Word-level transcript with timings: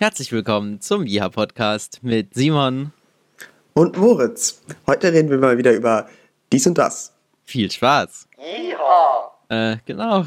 Herzlich 0.00 0.30
willkommen 0.30 0.80
zum 0.80 1.02
Jiha 1.02 1.28
Podcast 1.28 2.04
mit 2.04 2.32
Simon 2.32 2.92
und 3.74 3.98
Moritz. 3.98 4.62
Heute 4.86 5.12
reden 5.12 5.28
wir 5.28 5.38
mal 5.38 5.58
wieder 5.58 5.72
über 5.72 6.08
dies 6.52 6.68
und 6.68 6.78
das. 6.78 7.16
Viel 7.42 7.68
Spaß. 7.68 8.28
Jiha. 8.38 9.32
Äh, 9.48 9.78
genau. 9.86 10.24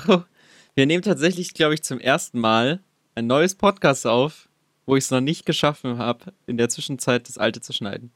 Wir 0.75 0.85
nehmen 0.85 1.03
tatsächlich, 1.03 1.53
glaube 1.53 1.75
ich, 1.75 1.83
zum 1.83 2.01
ersten 2.01 2.41
Mal 2.41 2.81
ein 3.15 3.27
neues 3.27 3.55
Podcast 3.55 4.05
auf, 4.05 4.49
wo 4.85 4.97
ich 4.97 5.05
es 5.05 5.11
noch 5.11 5.21
nicht 5.21 5.45
geschaffen 5.45 5.97
habe, 5.97 6.33
in 6.47 6.57
der 6.57 6.67
Zwischenzeit 6.67 7.29
das 7.29 7.37
alte 7.37 7.61
zu 7.61 7.71
schneiden. 7.71 8.11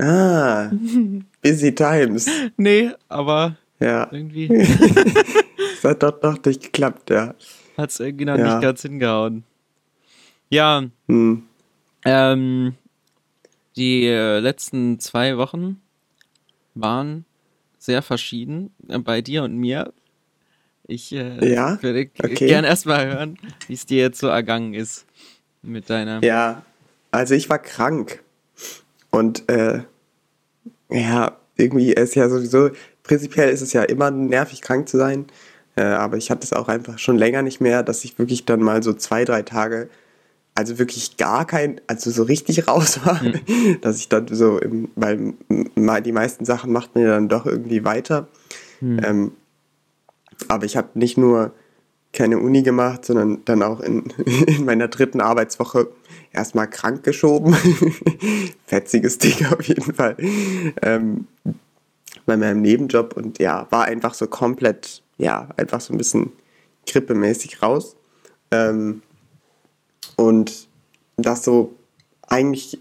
Ah, 0.00 0.72
busy 1.40 1.72
times. 1.72 2.28
Nee, 2.56 2.90
aber 3.08 3.58
ja. 3.78 4.08
irgendwie. 4.10 4.48
das 5.82 5.84
hat 5.84 6.02
doch, 6.02 6.18
doch 6.18 6.44
nicht 6.44 6.64
geklappt, 6.64 7.10
ja. 7.10 7.36
Hat 7.78 7.90
es 7.90 8.00
irgendwie 8.00 8.24
noch 8.24 8.36
ja. 8.36 8.54
nicht 8.54 8.62
ganz 8.62 8.82
hingehauen. 8.82 9.44
Ja. 10.50 10.84
Hm. 11.06 11.44
Ähm, 12.04 12.74
die 13.76 14.06
äh, 14.06 14.40
letzten 14.40 14.98
zwei 14.98 15.36
Wochen 15.36 15.80
waren 16.74 17.24
sehr 17.78 18.02
verschieden 18.02 18.74
äh, 18.88 18.98
bei 18.98 19.22
dir 19.22 19.44
und 19.44 19.56
mir. 19.56 19.92
Ich 20.86 21.12
äh, 21.12 21.54
ja? 21.54 21.80
würde 21.82 22.10
okay. 22.18 22.48
gerne 22.48 22.66
erstmal 22.66 23.06
hören, 23.06 23.38
wie 23.68 23.74
es 23.74 23.86
dir 23.86 24.00
jetzt 24.00 24.18
so 24.18 24.26
ergangen 24.26 24.74
ist 24.74 25.06
mit 25.62 25.88
deiner. 25.88 26.22
Ja, 26.24 26.62
also 27.12 27.34
ich 27.34 27.48
war 27.48 27.60
krank. 27.60 28.22
Und 29.10 29.48
äh, 29.48 29.82
ja, 30.88 31.36
irgendwie 31.56 31.92
ist 31.92 32.16
ja 32.16 32.28
sowieso, 32.28 32.70
prinzipiell 33.04 33.50
ist 33.50 33.60
es 33.60 33.72
ja 33.72 33.84
immer 33.84 34.10
nervig, 34.10 34.62
krank 34.62 34.88
zu 34.88 34.96
sein. 34.96 35.26
Aber 35.76 36.16
ich 36.16 36.30
hatte 36.30 36.42
es 36.42 36.52
auch 36.52 36.68
einfach 36.68 36.98
schon 36.98 37.16
länger 37.16 37.42
nicht 37.42 37.60
mehr, 37.60 37.82
dass 37.82 38.04
ich 38.04 38.18
wirklich 38.18 38.44
dann 38.44 38.60
mal 38.60 38.82
so 38.82 38.92
zwei, 38.92 39.24
drei 39.24 39.42
Tage 39.42 39.88
also 40.60 40.78
wirklich 40.78 41.16
gar 41.16 41.46
kein, 41.46 41.80
also 41.86 42.10
so 42.10 42.22
richtig 42.22 42.68
raus 42.68 43.00
war, 43.04 43.22
mhm. 43.22 43.80
dass 43.80 43.96
ich 43.96 44.10
dann 44.10 44.28
so, 44.28 44.58
im, 44.58 44.90
weil 44.94 45.32
die 46.02 46.12
meisten 46.12 46.44
Sachen 46.44 46.70
macht 46.70 46.94
man 46.94 47.04
ja 47.04 47.10
dann 47.10 47.30
doch 47.30 47.46
irgendwie 47.46 47.82
weiter. 47.82 48.28
Mhm. 48.82 49.00
Ähm, 49.02 49.32
aber 50.48 50.66
ich 50.66 50.76
habe 50.76 50.90
nicht 50.94 51.16
nur 51.16 51.52
keine 52.12 52.38
Uni 52.38 52.62
gemacht, 52.62 53.06
sondern 53.06 53.42
dann 53.46 53.62
auch 53.62 53.80
in, 53.80 54.12
in 54.46 54.66
meiner 54.66 54.88
dritten 54.88 55.22
Arbeitswoche 55.22 55.88
erstmal 56.30 56.68
krank 56.68 57.04
geschoben. 57.04 57.56
Fetziges 58.66 59.16
Ding 59.16 59.46
auf 59.46 59.62
jeden 59.62 59.94
Fall. 59.94 60.16
Ähm, 60.82 61.26
bei 62.26 62.36
meinem 62.36 62.60
Nebenjob 62.60 63.16
und 63.16 63.38
ja, 63.38 63.66
war 63.70 63.86
einfach 63.86 64.12
so 64.12 64.26
komplett, 64.26 65.02
ja, 65.16 65.48
einfach 65.56 65.80
so 65.80 65.94
ein 65.94 65.98
bisschen 65.98 66.32
grippemäßig 66.86 67.62
raus. 67.62 67.96
Ähm, 68.50 69.00
und 70.20 70.68
das 71.16 71.44
so 71.44 71.74
eigentlich, 72.28 72.78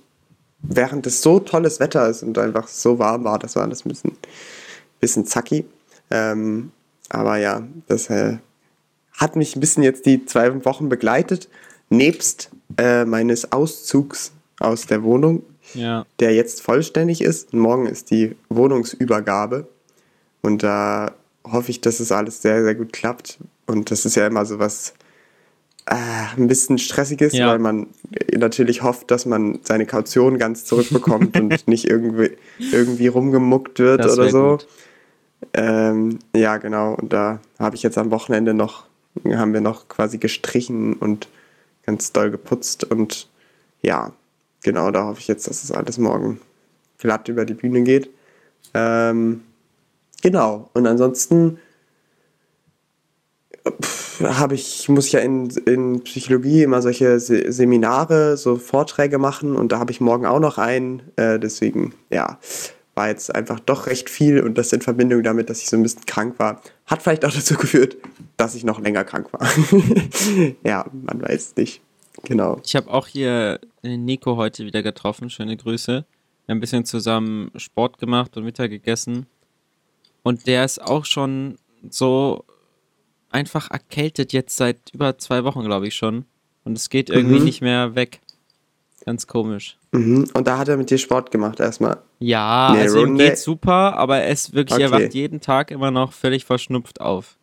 während 0.62 1.08
es 1.08 1.22
so 1.22 1.40
tolles 1.40 1.80
Wetter 1.80 2.10
ist 2.10 2.22
und 2.22 2.38
einfach 2.38 2.68
so 2.68 3.00
warm 3.00 3.24
war, 3.24 3.40
das 3.40 3.56
war 3.56 3.64
alles 3.64 3.86
ein 3.86 3.90
bisschen, 3.90 4.12
bisschen 5.00 5.26
zacki. 5.26 5.64
Ähm, 6.12 6.74
aber 7.08 7.38
ja, 7.38 7.66
das 7.88 8.10
äh, 8.10 8.40
hat 9.14 9.38
mich 9.38 9.56
ein 9.56 9.62
bisschen 9.62 9.84
jetzt 9.84 10.06
die 10.06 10.26
zwei 10.26 10.66
Wochen 10.66 10.90
begleitet, 10.90 11.48
nebst 11.90 12.50
äh, 12.78 13.06
meines 13.06 13.54
Auszugs 13.54 14.34
aus 14.60 14.86
der 14.86 15.04
Wohnung, 15.04 15.44
ja. 15.74 16.06
der 16.20 16.34
jetzt 16.34 16.62
vollständig 16.62 17.22
ist. 17.22 17.54
morgen 17.54 17.86
ist 17.86 18.12
die 18.12 18.36
Wohnungsübergabe. 18.50 19.66
Und 20.42 20.62
da 20.64 21.14
hoffe 21.46 21.72
ich, 21.72 21.80
dass 21.80 22.02
es 22.02 22.12
alles 22.12 22.42
sehr, 22.42 22.66
sehr 22.66 22.76
gut 22.76 22.92
klappt. 22.92 23.40
Und 23.66 23.92
das 23.92 24.04
ist 24.04 24.16
ja 24.16 24.28
immer 24.28 24.46
so 24.46 24.60
was 24.60 24.94
ein 25.90 26.48
bisschen 26.48 26.78
stressig 26.78 27.22
ist, 27.22 27.34
ja. 27.34 27.48
weil 27.48 27.60
man 27.60 27.88
natürlich 28.32 28.84
hofft, 28.84 29.10
dass 29.10 29.26
man 29.26 29.60
seine 29.64 29.88
Kaution 29.88 30.38
ganz 30.38 30.66
zurückbekommt 30.66 31.40
und 31.40 31.68
nicht 31.68 31.86
irgendwie, 31.86 32.38
irgendwie 32.60 33.08
rumgemuckt 33.08 33.80
wird 33.80 34.04
das 34.04 34.18
oder 34.18 34.30
so. 34.30 34.58
Ähm, 35.54 36.20
ja, 36.36 36.58
genau. 36.58 36.94
Und 36.94 37.12
da 37.12 37.40
habe 37.58 37.76
ich 37.76 37.82
jetzt 37.82 37.98
am 37.98 38.12
Wochenende 38.12 38.54
noch, 38.54 38.84
haben 39.26 39.54
wir 39.54 39.62
noch 39.62 39.88
quasi 39.88 40.20
gestrichen 40.20 40.94
und 40.94 41.28
ganz 41.86 42.12
doll 42.12 42.30
geputzt. 42.30 42.84
Und 42.84 43.28
ja, 43.82 44.12
genau, 44.62 44.92
da 44.92 45.06
hoffe 45.06 45.22
ich 45.22 45.28
jetzt, 45.28 45.48
dass 45.48 45.64
es 45.64 45.70
das 45.70 45.78
alles 45.78 45.98
morgen 45.98 46.40
glatt 47.00 47.28
über 47.30 47.46
die 47.46 47.56
Bühne 47.56 47.82
geht. 47.82 48.12
Ähm, 48.76 49.42
genau. 50.22 50.70
Und 50.74 50.86
ansonsten 50.86 51.58
habe 54.24 54.56
ich, 54.56 54.90
muss 54.90 55.08
ich 55.08 55.14
ja 55.14 55.20
in, 55.20 55.50
in 55.66 56.04
Psychologie 56.04 56.64
immer 56.64 56.82
solche 56.82 57.20
Se 57.20 57.52
Seminare, 57.52 58.38
so 58.38 58.56
Vorträge 58.58 59.18
machen 59.18 59.56
und 59.56 59.72
da 59.72 59.80
habe 59.80 59.92
ich 59.92 60.02
morgen 60.02 60.26
auch 60.26 60.40
noch 60.40 60.58
einen. 60.58 61.02
Äh, 61.16 61.40
deswegen, 61.40 61.94
ja, 62.10 62.40
war 62.96 63.08
jetzt 63.08 63.34
einfach 63.34 63.60
doch 63.62 63.88
recht 63.88 64.10
viel 64.10 64.42
und 64.42 64.58
das 64.58 64.74
in 64.74 64.82
Verbindung 64.82 65.24
damit, 65.24 65.50
dass 65.50 65.62
ich 65.62 65.70
so 65.70 65.78
ein 65.78 65.84
bisschen 65.84 66.06
krank 66.06 66.36
war, 66.38 66.62
hat 66.86 67.02
vielleicht 67.02 67.24
auch 67.24 67.32
dazu 67.32 67.56
geführt, 67.56 67.98
dass 68.36 68.56
ich 68.56 68.66
noch 68.66 68.82
länger 68.82 69.06
krank 69.06 69.32
war. 69.32 69.48
ja, 70.64 70.86
man 70.92 71.22
weiß 71.22 71.56
nicht. 71.56 71.82
Genau. 72.24 72.60
Ich 72.66 72.76
habe 72.76 72.92
auch 72.92 73.08
hier 73.08 73.62
äh, 73.84 73.96
Nico 73.96 74.36
heute 74.36 74.66
wieder 74.66 74.84
getroffen. 74.84 75.30
Schöne 75.30 75.56
Grüße. 75.56 76.04
Wir 76.46 76.54
haben 76.54 76.58
ein 76.58 76.60
bisschen 76.60 76.84
zusammen 76.84 77.52
Sport 77.56 78.00
gemacht 78.00 78.36
und 78.36 78.44
Mittag 78.44 78.70
gegessen. 78.70 79.28
Und 80.24 80.48
der 80.48 80.66
ist 80.66 80.82
auch 80.82 81.06
schon 81.06 81.58
so 81.90 82.44
einfach 83.32 83.72
erkältet 83.72 84.34
jetzt 84.34 84.58
seit 84.58 84.78
über 84.94 85.18
zwei 85.18 85.44
Wochen, 85.44 85.64
glaube 85.64 85.88
ich 85.88 85.96
schon. 85.96 86.26
Und 86.64 86.78
es 86.78 86.90
geht 86.90 87.10
irgendwie 87.10 87.40
mhm. 87.40 87.46
nicht 87.46 87.62
mehr 87.62 87.96
weg. 87.96 88.20
Ganz 89.06 89.28
komisch. 89.28 89.78
Mhm. 89.92 90.30
Und 90.34 90.48
da 90.48 90.58
hat 90.58 90.68
er 90.68 90.78
mit 90.78 90.90
dir 90.90 90.98
Sport 90.98 91.32
gemacht 91.32 91.60
erstmal. 91.60 91.98
Ja, 92.20 92.72
nee, 92.74 92.82
also 92.82 93.04
ihm 93.06 93.18
geht's 93.18 93.44
super, 93.44 93.96
aber 93.98 94.20
er 94.20 94.30
ist 94.30 94.54
wirklich, 94.54 94.76
okay. 94.76 94.84
er 94.84 94.92
wacht 94.92 95.14
jeden 95.14 95.40
Tag 95.42 95.72
immer 95.72 95.90
noch 95.90 96.14
völlig 96.14 96.46
verschnupft 96.46 97.02
auf. 97.02 97.38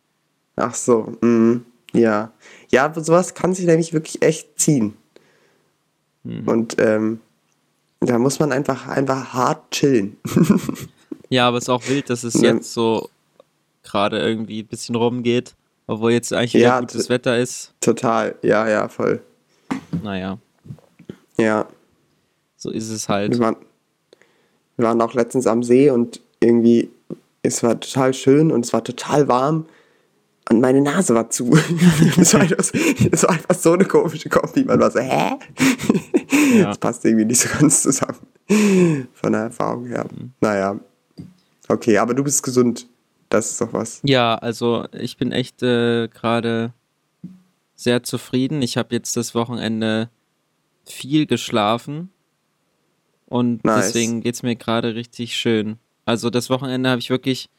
Ach 0.55 0.73
so, 0.73 1.17
mhm. 1.21 1.65
ja. 1.93 2.31
Ja, 2.69 2.93
sowas 2.93 3.33
kann 3.33 3.53
sich 3.53 3.65
nämlich 3.65 3.93
wirklich 3.93 4.21
echt 4.21 4.59
ziehen. 4.59 4.93
Mhm. 6.23 6.47
Und 6.47 6.75
ähm, 6.79 7.19
da 7.99 8.19
muss 8.19 8.39
man 8.39 8.51
einfach, 8.51 8.87
einfach 8.87 9.33
hart 9.33 9.71
chillen. 9.71 10.17
ja, 11.29 11.47
aber 11.47 11.57
es 11.57 11.65
ist 11.65 11.69
auch 11.69 11.87
wild, 11.87 12.09
dass 12.09 12.23
es 12.23 12.39
jetzt 12.39 12.73
so 12.73 13.09
gerade 13.83 14.19
irgendwie 14.19 14.61
ein 14.61 14.67
bisschen 14.67 14.95
rumgeht. 14.95 15.55
Obwohl 15.87 16.11
jetzt 16.11 16.33
eigentlich 16.33 16.53
ja, 16.53 16.79
gutes 16.79 17.09
Wetter 17.09 17.37
ist. 17.37 17.73
Total, 17.79 18.35
ja, 18.41 18.67
ja, 18.67 18.89
voll. 18.89 19.21
Naja. 20.03 20.37
Ja. 21.37 21.67
So 22.57 22.69
ist 22.71 22.89
es 22.89 23.07
halt. 23.07 23.33
Wir 23.33 23.39
waren, 23.39 23.55
wir 24.75 24.85
waren 24.85 25.01
auch 25.01 25.13
letztens 25.13 25.47
am 25.47 25.63
See 25.63 25.89
und 25.89 26.19
irgendwie, 26.39 26.89
es 27.41 27.63
war 27.63 27.79
total 27.79 28.13
schön 28.13 28.51
und 28.51 28.65
es 28.65 28.73
war 28.73 28.83
total 28.83 29.27
warm 29.27 29.65
und 30.49 30.61
meine 30.61 30.81
Nase 30.81 31.13
war 31.13 31.29
zu. 31.29 31.51
das, 32.17 32.33
war 32.33 32.41
einfach, 32.41 32.57
das 33.11 33.23
war 33.23 33.31
einfach 33.31 33.55
so 33.55 33.73
eine 33.73 33.85
komische 33.85 34.29
Kombi. 34.29 34.63
Man 34.63 34.79
war 34.79 34.91
so, 34.91 34.99
hä? 34.99 35.35
Ja. 36.55 36.67
Das 36.67 36.77
passt 36.77 37.05
irgendwie 37.05 37.25
nicht 37.25 37.41
so 37.41 37.49
ganz 37.59 37.81
zusammen. 37.83 38.19
Von 39.13 39.33
der 39.33 39.41
Erfahrung 39.41 39.85
her. 39.87 40.05
Mhm. 40.09 40.31
Naja. 40.39 40.79
Okay, 41.67 41.97
aber 41.97 42.13
du 42.13 42.23
bist 42.23 42.43
gesund. 42.43 42.87
Das 43.29 43.51
ist 43.51 43.61
doch 43.61 43.73
was. 43.73 44.01
Ja, 44.03 44.35
also 44.35 44.85
ich 44.93 45.17
bin 45.17 45.31
echt 45.31 45.61
äh, 45.63 46.07
gerade 46.07 46.73
sehr 47.75 48.03
zufrieden. 48.03 48.61
Ich 48.61 48.77
habe 48.77 48.95
jetzt 48.95 49.17
das 49.17 49.35
Wochenende 49.35 50.09
viel 50.85 51.25
geschlafen 51.25 52.09
und 53.25 53.63
nice. 53.65 53.87
deswegen 53.87 54.21
geht 54.21 54.35
es 54.35 54.43
mir 54.43 54.55
gerade 54.55 54.95
richtig 54.95 55.35
schön. 55.35 55.77
Also 56.05 56.29
das 56.29 56.49
Wochenende 56.49 56.89
habe 56.89 56.99
ich 56.99 57.09
wirklich 57.09 57.49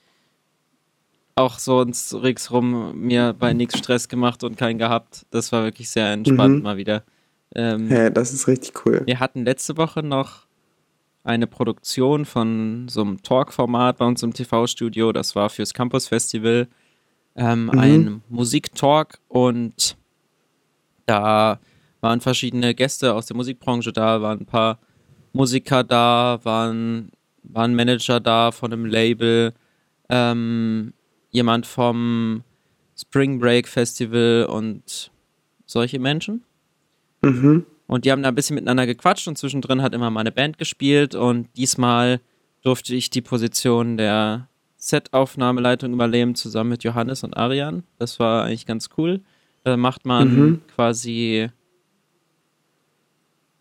auch 1.34 1.58
sonst 1.58 2.14
ringsrum 2.14 2.98
mir 2.98 3.32
bei 3.38 3.52
nichts 3.52 3.78
Stress 3.78 4.08
gemacht 4.08 4.42
und 4.42 4.56
keinen 4.56 4.78
gehabt. 4.78 5.26
Das 5.30 5.52
war 5.52 5.62
wirklich 5.62 5.90
sehr 5.90 6.10
entspannt 6.12 6.56
mhm. 6.56 6.62
mal 6.62 6.76
wieder. 6.76 7.04
Ähm, 7.54 7.90
ja, 7.90 8.10
das 8.10 8.32
ist 8.32 8.48
richtig 8.48 8.84
cool. 8.84 9.02
Wir 9.06 9.20
hatten 9.20 9.44
letzte 9.44 9.76
Woche 9.76 10.02
noch 10.02 10.47
eine 11.28 11.46
Produktion 11.46 12.24
von 12.24 12.88
so 12.88 13.02
einem 13.02 13.22
Talk-Format 13.22 13.98
bei 13.98 14.06
uns 14.06 14.22
im 14.22 14.32
TV-Studio. 14.32 15.12
Das 15.12 15.36
war 15.36 15.50
fürs 15.50 15.74
Campus 15.74 16.08
Festival 16.08 16.68
ähm, 17.36 17.66
mhm. 17.66 17.78
ein 17.78 18.22
Musiktalk 18.30 19.18
und 19.28 19.96
da 21.04 21.60
waren 22.00 22.20
verschiedene 22.22 22.74
Gäste 22.74 23.14
aus 23.14 23.26
der 23.26 23.36
Musikbranche 23.36 23.92
da, 23.92 24.22
waren 24.22 24.40
ein 24.40 24.46
paar 24.46 24.78
Musiker 25.34 25.84
da, 25.84 26.40
waren, 26.44 27.10
waren 27.42 27.74
Manager 27.74 28.20
da 28.20 28.50
von 28.50 28.72
einem 28.72 28.86
Label, 28.86 29.52
ähm, 30.08 30.94
jemand 31.30 31.66
vom 31.66 32.42
Spring 32.96 33.38
Break 33.38 33.68
Festival 33.68 34.46
und 34.50 35.10
solche 35.66 35.98
Menschen. 35.98 36.42
Mhm. 37.20 37.66
Und 37.88 38.04
die 38.04 38.12
haben 38.12 38.22
da 38.22 38.28
ein 38.28 38.34
bisschen 38.36 38.54
miteinander 38.54 38.86
gequatscht 38.86 39.26
und 39.26 39.36
zwischendrin 39.36 39.82
hat 39.82 39.94
immer 39.94 40.10
meine 40.10 40.30
Band 40.30 40.58
gespielt 40.58 41.16
und 41.16 41.48
diesmal 41.56 42.20
durfte 42.62 42.94
ich 42.94 43.10
die 43.10 43.22
Position 43.22 43.96
der 43.96 44.48
Set-Aufnahmeleitung 44.76 45.92
übernehmen, 45.92 46.36
zusammen 46.36 46.70
mit 46.70 46.84
Johannes 46.84 47.24
und 47.24 47.36
Arian. 47.36 47.82
Das 47.98 48.20
war 48.20 48.44
eigentlich 48.44 48.66
ganz 48.66 48.90
cool. 48.96 49.22
Da 49.64 49.76
macht 49.76 50.06
man 50.06 50.28
mhm. 50.28 50.60
quasi 50.76 51.50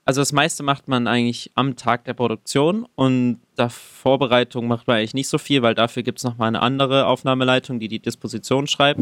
also 0.08 0.22
das 0.22 0.32
meiste 0.32 0.64
macht 0.64 0.88
man 0.88 1.06
eigentlich 1.06 1.52
am 1.56 1.76
Tag 1.76 2.06
der 2.06 2.14
Produktion 2.14 2.88
und 2.96 3.42
der 3.58 3.70
Vorbereitung 3.70 4.66
macht 4.66 4.88
man 4.88 4.98
eigentlich 4.98 5.14
nicht 5.14 5.28
so 5.28 5.38
viel, 5.38 5.62
weil 5.64 5.76
dafür 5.76 6.02
gibt 6.02 6.20
es 6.20 6.24
nochmal 6.24 6.48
eine 6.48 6.62
andere 6.62 7.08
Aufnahmeleitung, 7.08 7.82
die 7.82 7.90
die 7.90 8.00
Disposition 8.00 8.68
schreibt. 8.68 9.02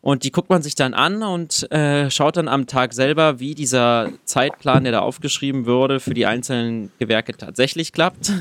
Und 0.00 0.22
die 0.22 0.30
guckt 0.30 0.48
man 0.48 0.62
sich 0.62 0.76
dann 0.76 0.94
an 0.94 1.22
und 1.22 1.70
äh, 1.72 2.10
schaut 2.10 2.36
dann 2.36 2.46
am 2.48 2.66
Tag 2.66 2.92
selber, 2.92 3.40
wie 3.40 3.54
dieser 3.54 4.12
Zeitplan, 4.24 4.84
der 4.84 4.92
da 4.92 5.00
aufgeschrieben 5.00 5.66
wurde, 5.66 5.98
für 5.98 6.14
die 6.14 6.24
einzelnen 6.24 6.92
Gewerke 6.98 7.36
tatsächlich 7.36 7.92
klappt. 7.92 8.32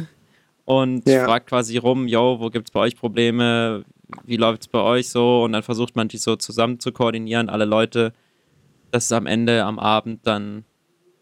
Und 0.65 1.07
ja. 1.07 1.23
fragt 1.23 1.47
quasi 1.47 1.77
rum, 1.77 2.07
yo, 2.07 2.39
wo 2.39 2.49
gibt 2.49 2.67
es 2.67 2.71
bei 2.71 2.81
euch 2.81 2.95
Probleme? 2.95 3.85
Wie 4.25 4.35
läuft 4.35 4.63
es 4.63 4.67
bei 4.67 4.81
euch 4.81 5.09
so? 5.09 5.43
Und 5.43 5.53
dann 5.53 5.63
versucht 5.63 5.95
man 5.95 6.09
die 6.09 6.17
so 6.17 6.35
zusammen 6.35 6.79
zu 6.79 6.91
koordinieren, 6.91 7.49
alle 7.49 7.65
Leute, 7.65 8.13
dass 8.91 9.05
es 9.05 9.11
am 9.11 9.25
Ende, 9.25 9.63
am 9.63 9.79
Abend 9.79 10.27
dann 10.27 10.65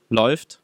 läuft. 0.09 0.61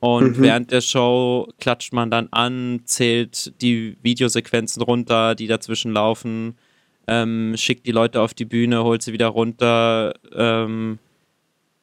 Und 0.00 0.38
mhm. 0.38 0.42
während 0.42 0.70
der 0.72 0.80
Show 0.80 1.48
klatscht 1.60 1.92
man 1.92 2.10
dann 2.10 2.28
an, 2.30 2.80
zählt 2.84 3.60
die 3.60 3.96
Videosequenzen 4.02 4.82
runter, 4.82 5.34
die 5.34 5.46
dazwischen 5.46 5.92
laufen 5.92 6.56
ähm, 7.08 7.54
schickt 7.56 7.86
die 7.86 7.92
Leute 7.92 8.20
auf 8.20 8.34
die 8.34 8.44
Bühne, 8.44 8.84
holt 8.84 9.02
sie 9.02 9.12
wieder 9.12 9.28
runter, 9.28 10.14
ähm, 10.32 10.98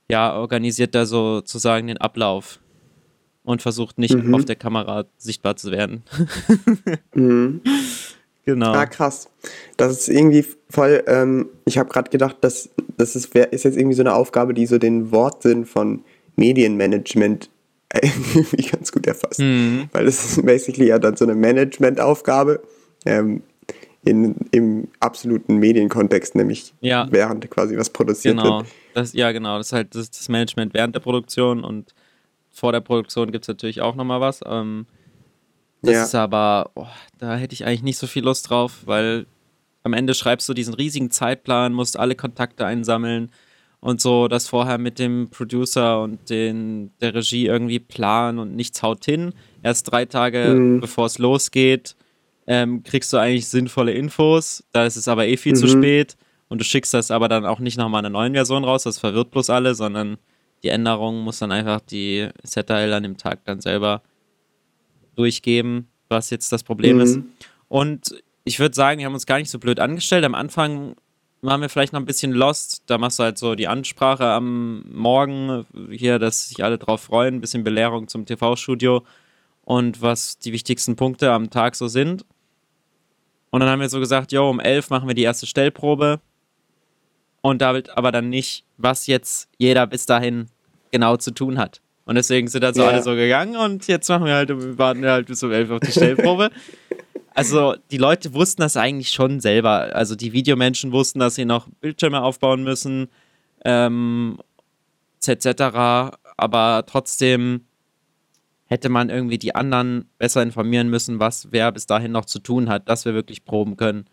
ja, 0.10 0.38
organisiert 0.38 0.94
da 0.94 1.06
sozusagen 1.06 1.88
den 1.88 1.98
Ablauf 1.98 2.60
und 3.44 3.62
versucht 3.62 3.98
nicht 3.98 4.16
mhm. 4.16 4.36
auf 4.36 4.45
der 4.45 4.56
Kamera 4.56 5.06
sichtbar 5.18 5.56
zu 5.56 5.72
werden. 5.72 6.04
mhm. 7.16 7.62
Genau. 8.45 8.74
Ah, 8.74 8.86
krass. 8.86 9.27
Das 9.75 9.92
ist 9.92 10.07
irgendwie 10.07 10.45
voll, 10.69 11.04
ähm, 11.07 11.50
ich 11.66 11.80
habe 11.80 11.89
gerade 11.89 12.12
gedacht, 12.12 12.38
dass 12.42 12.69
das 12.95 13.16
ist, 13.16 13.33
ist 13.36 13.63
jetzt 13.63 13.78
irgendwie 13.78 13.95
so 13.95 14.04
eine 14.04 14.13
Aufgabe, 14.13 14.54
die 14.54 14.68
so 14.68 14.78
den 14.78 15.12
Wortsinn 15.12 15.66
von 15.66 16.04
Medienmanagement 16.36 17.50
irgendwie 18.01 18.69
ganz 18.69 18.92
gut 18.92 19.07
erfasst. 19.07 19.39
Mhm. 19.39 19.89
Weil 19.92 20.07
es 20.07 20.24
ist 20.24 20.45
basically 20.45 20.88
ja 20.88 21.00
dann 21.00 21.16
so 21.16 21.25
eine 21.25 21.33
Managementaufgabe. 21.33 22.62
Ähm, 23.07 23.42
in, 24.06 24.36
im 24.52 24.88
absoluten 25.00 25.57
Medienkontext, 25.57 26.36
nämlich 26.36 26.74
ja. 26.80 27.07
während 27.10 27.50
quasi 27.50 27.75
was 27.75 27.90
produziert 27.90 28.38
genau. 28.38 28.60
wird. 28.60 28.68
Das, 28.94 29.13
ja, 29.13 29.31
genau. 29.31 29.57
Das 29.57 29.68
ist 29.68 29.74
halt 29.74 29.96
das, 29.96 30.12
das 30.12 30.30
Management 30.30 30.74
während 30.74 30.96
der 30.96 31.02
Produktion 31.02 31.63
und 31.63 31.94
vor 32.52 32.72
der 32.72 32.81
Produktion 32.81 33.31
gibt 33.31 33.44
es 33.44 33.48
natürlich 33.48 33.81
auch 33.81 33.96
nochmal 33.96 34.22
was. 34.22 34.42
Ähm, 34.46 34.86
das 35.81 35.94
ja. 35.94 36.04
ist 36.04 36.16
aber, 36.16 36.72
oh, 36.75 36.88
da 37.18 37.36
hätte 37.36 37.54
ich 37.54 37.66
eigentlich 37.66 37.84
nicht 37.84 37.98
so 37.98 38.07
viel 38.07 38.24
Lust 38.24 38.50
drauf, 38.50 38.84
weil 38.86 39.25
am 39.84 39.94
Ende 39.94 40.13
schreibst 40.13 40.48
du 40.48 40.54
diesen 40.54 40.74
riesigen 40.74 41.12
Zeitplan, 41.12 41.74
musst 41.74 41.98
alle 41.98 42.16
Kontakte 42.16 42.66
einsammeln 42.66 43.31
und 43.81 44.02
so 44.02 44.28
das 44.28 44.48
vorher 44.48 44.78
mit 44.78 45.00
dem 45.00 45.30
Producer 45.30 46.02
und 46.02 46.30
den, 46.30 46.92
der 47.02 47.13
Regie 47.13 47.48
irgendwie 47.48 47.80
planen 47.80 48.40
und 48.40 48.56
nichts 48.56 48.81
haut 48.81 49.06
hin. 49.06 49.34
Erst 49.63 49.92
drei 49.92 50.06
Tage 50.06 50.56
mhm. 50.56 50.80
bevor 50.80 51.07
es 51.07 51.18
losgeht, 51.18 51.96
ähm, 52.47 52.83
kriegst 52.83 53.12
du 53.12 53.18
eigentlich 53.18 53.47
sinnvolle 53.47 53.94
Infos. 53.94 54.63
Da 54.71 54.86
ist 54.86 54.95
es 54.95 55.07
aber 55.07 55.27
eh 55.27 55.38
viel 55.38 55.53
mhm. 55.53 55.57
zu 55.57 55.68
spät 55.68 56.15
und 56.50 56.59
du 56.59 56.65
schickst 56.65 56.94
das 56.94 57.12
aber 57.12 57.27
dann 57.27 57.45
auch 57.45 57.59
nicht 57.59 57.77
nochmal 57.77 58.01
in 58.01 58.07
einer 58.07 58.13
neuen 58.13 58.33
Version 58.33 58.63
raus, 58.63 58.83
das 58.83 59.00
verwirrt 59.00 59.31
bloß 59.31 59.50
alle, 59.50 59.75
sondern 59.75 60.18
die 60.63 60.69
Änderungen 60.69 61.24
muss 61.24 61.39
dann 61.39 61.51
einfach 61.51 61.81
die 61.81 62.30
ZL 62.44 62.94
an 62.94 63.03
dem 63.03 63.18
Tag 63.18 63.44
dann 63.45 63.62
selber 63.62 64.01
durchgeben, 65.15 65.88
was 66.09 66.30
jetzt 66.30 66.51
das 66.51 66.63
Problem 66.63 66.97
mhm. 66.97 67.01
ist. 67.01 67.19
Und 67.68 68.24
ich 68.44 68.59
würde 68.59 68.75
sagen, 68.75 69.00
wir 69.00 69.06
haben 69.06 69.13
uns 69.13 69.25
gar 69.25 69.38
nicht 69.38 69.50
so 69.50 69.59
blöd 69.59 69.80
angestellt. 69.80 70.24
Am 70.24 70.36
Anfang 70.36 70.95
waren 71.42 71.62
wir 71.62 71.69
vielleicht 71.69 71.94
noch 71.94 72.00
ein 72.00 72.06
bisschen 72.06 72.31
lost. 72.31 72.83
Da 72.88 72.97
machst 72.97 73.19
du 73.19 73.24
halt 73.24 73.38
so 73.38 73.56
die 73.56 73.68
Ansprache 73.68 74.25
am 74.25 74.83
Morgen 74.92 75.65
hier, 75.92 76.19
dass 76.19 76.50
sich 76.50 76.63
alle 76.63 76.77
drauf 76.77 77.01
freuen, 77.01 77.36
ein 77.36 77.42
bisschen 77.42 77.63
Belehrung 77.63 78.07
zum 78.07 78.25
TV-Studio 78.25 79.03
und 79.63 80.01
was 80.01 80.38
die 80.38 80.53
wichtigsten 80.53 80.95
Punkte 80.95 81.31
am 81.31 81.50
Tag 81.50 81.75
so 81.75 81.88
sind. 81.88 82.25
Und 83.51 83.59
dann 83.62 83.69
haben 83.69 83.80
wir 83.80 83.89
so 83.89 84.00
gesagt, 84.00 84.31
jo, 84.31 84.50
um 84.50 84.59
elf 84.59 84.89
machen 84.89 85.07
wir 85.07 85.15
die 85.15 85.24
erste 85.24 85.45
Stellprobe. 85.45 86.19
Und 87.42 87.62
da 87.62 87.74
wird 87.74 87.95
aber 87.95 88.12
dann 88.12 88.30
nicht, 88.30 88.65
was 88.77 89.07
jetzt 89.07 89.50
jeder 89.57 89.86
bis 89.88 90.06
dahin 90.06 90.47
genau 90.92 91.18
zu 91.18 91.31
tun 91.31 91.57
hat. 91.57 91.81
Und 92.06 92.15
deswegen 92.15 92.47
sind 92.47 92.63
dann 92.63 92.74
so 92.74 92.83
ja. 92.83 92.89
alle 92.89 93.01
so 93.01 93.15
gegangen 93.15 93.56
und 93.56 93.88
jetzt 93.88 94.07
machen 94.09 94.25
wir 94.25 94.36
halt, 94.36 94.50
wir 94.50 94.77
warten 94.77 95.06
halt 95.06 95.27
bis 95.27 95.42
um 95.44 95.51
elf 95.51 95.71
auf 95.71 95.80
die 95.80 95.92
Stellprobe. 95.92 96.51
also 97.33 97.75
die 97.92 97.97
Leute 97.97 98.33
wussten 98.33 98.62
das 98.62 98.77
eigentlich 98.77 99.09
schon 99.09 99.39
selber. 99.39 99.95
Also 99.95 100.15
die 100.15 100.31
Videomenschen 100.31 100.92
wussten, 100.92 101.19
dass 101.19 101.36
sie 101.36 101.45
noch 101.45 101.68
Bildschirme 101.81 102.21
aufbauen 102.21 102.63
müssen, 102.63 103.09
ähm, 103.63 104.38
etc. 105.25 106.15
Aber 106.38 106.83
trotzdem 106.88 107.65
hätte 108.66 108.90
man 108.90 109.10
irgendwie 109.10 109.38
die 109.38 109.56
anderen 109.56 110.10
besser 110.18 110.42
informieren 110.42 110.90
müssen, 110.90 111.20
was 111.20 111.52
wer 111.52 111.72
bis 111.72 111.86
dahin 111.86 112.12
noch 112.12 112.26
zu 112.26 112.40
tun 112.40 112.70
hat, 112.70 112.90
dass 112.90 113.06
wir 113.06 113.14
wirklich 113.14 113.46
proben 113.46 113.78
können, 113.78 114.06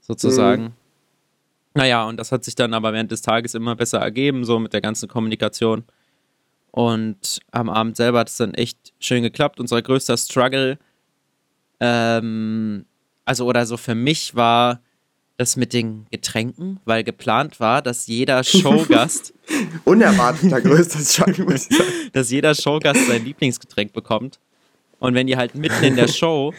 sozusagen. 0.00 0.62
Mhm. 0.62 0.72
Naja, 1.74 2.04
und 2.04 2.18
das 2.18 2.32
hat 2.32 2.44
sich 2.44 2.54
dann 2.54 2.74
aber 2.74 2.92
während 2.92 3.10
des 3.10 3.22
Tages 3.22 3.54
immer 3.54 3.76
besser 3.76 3.98
ergeben, 3.98 4.44
so 4.44 4.58
mit 4.58 4.72
der 4.72 4.80
ganzen 4.80 5.08
Kommunikation. 5.08 5.84
Und 6.70 7.40
am 7.50 7.70
Abend 7.70 7.96
selber 7.96 8.20
hat 8.20 8.28
es 8.28 8.36
dann 8.36 8.54
echt 8.54 8.92
schön 8.98 9.22
geklappt. 9.22 9.60
Unser 9.60 9.80
größter 9.80 10.16
Struggle, 10.16 10.78
ähm, 11.80 12.84
also 13.24 13.46
oder 13.46 13.64
so 13.64 13.76
für 13.76 13.94
mich 13.94 14.34
war, 14.34 14.80
das 15.38 15.56
mit 15.56 15.72
den 15.72 16.06
Getränken, 16.10 16.80
weil 16.84 17.04
geplant 17.04 17.60
war, 17.60 17.80
dass 17.80 18.08
jeder 18.08 18.42
Showgast. 18.44 19.32
Unerwarteter 19.84 20.60
größter 20.60 20.98
Struggle, 20.98 21.44
muss 21.44 21.66
ich 21.70 21.76
sagen. 21.76 21.90
Dass 22.12 22.30
jeder 22.30 22.54
Showgast 22.54 23.06
sein 23.06 23.24
Lieblingsgetränk 23.24 23.92
bekommt. 23.92 24.40
Und 24.98 25.14
wenn 25.14 25.28
die 25.28 25.36
halt 25.36 25.54
mitten 25.54 25.82
in 25.84 25.94
der 25.94 26.08
Show 26.08 26.52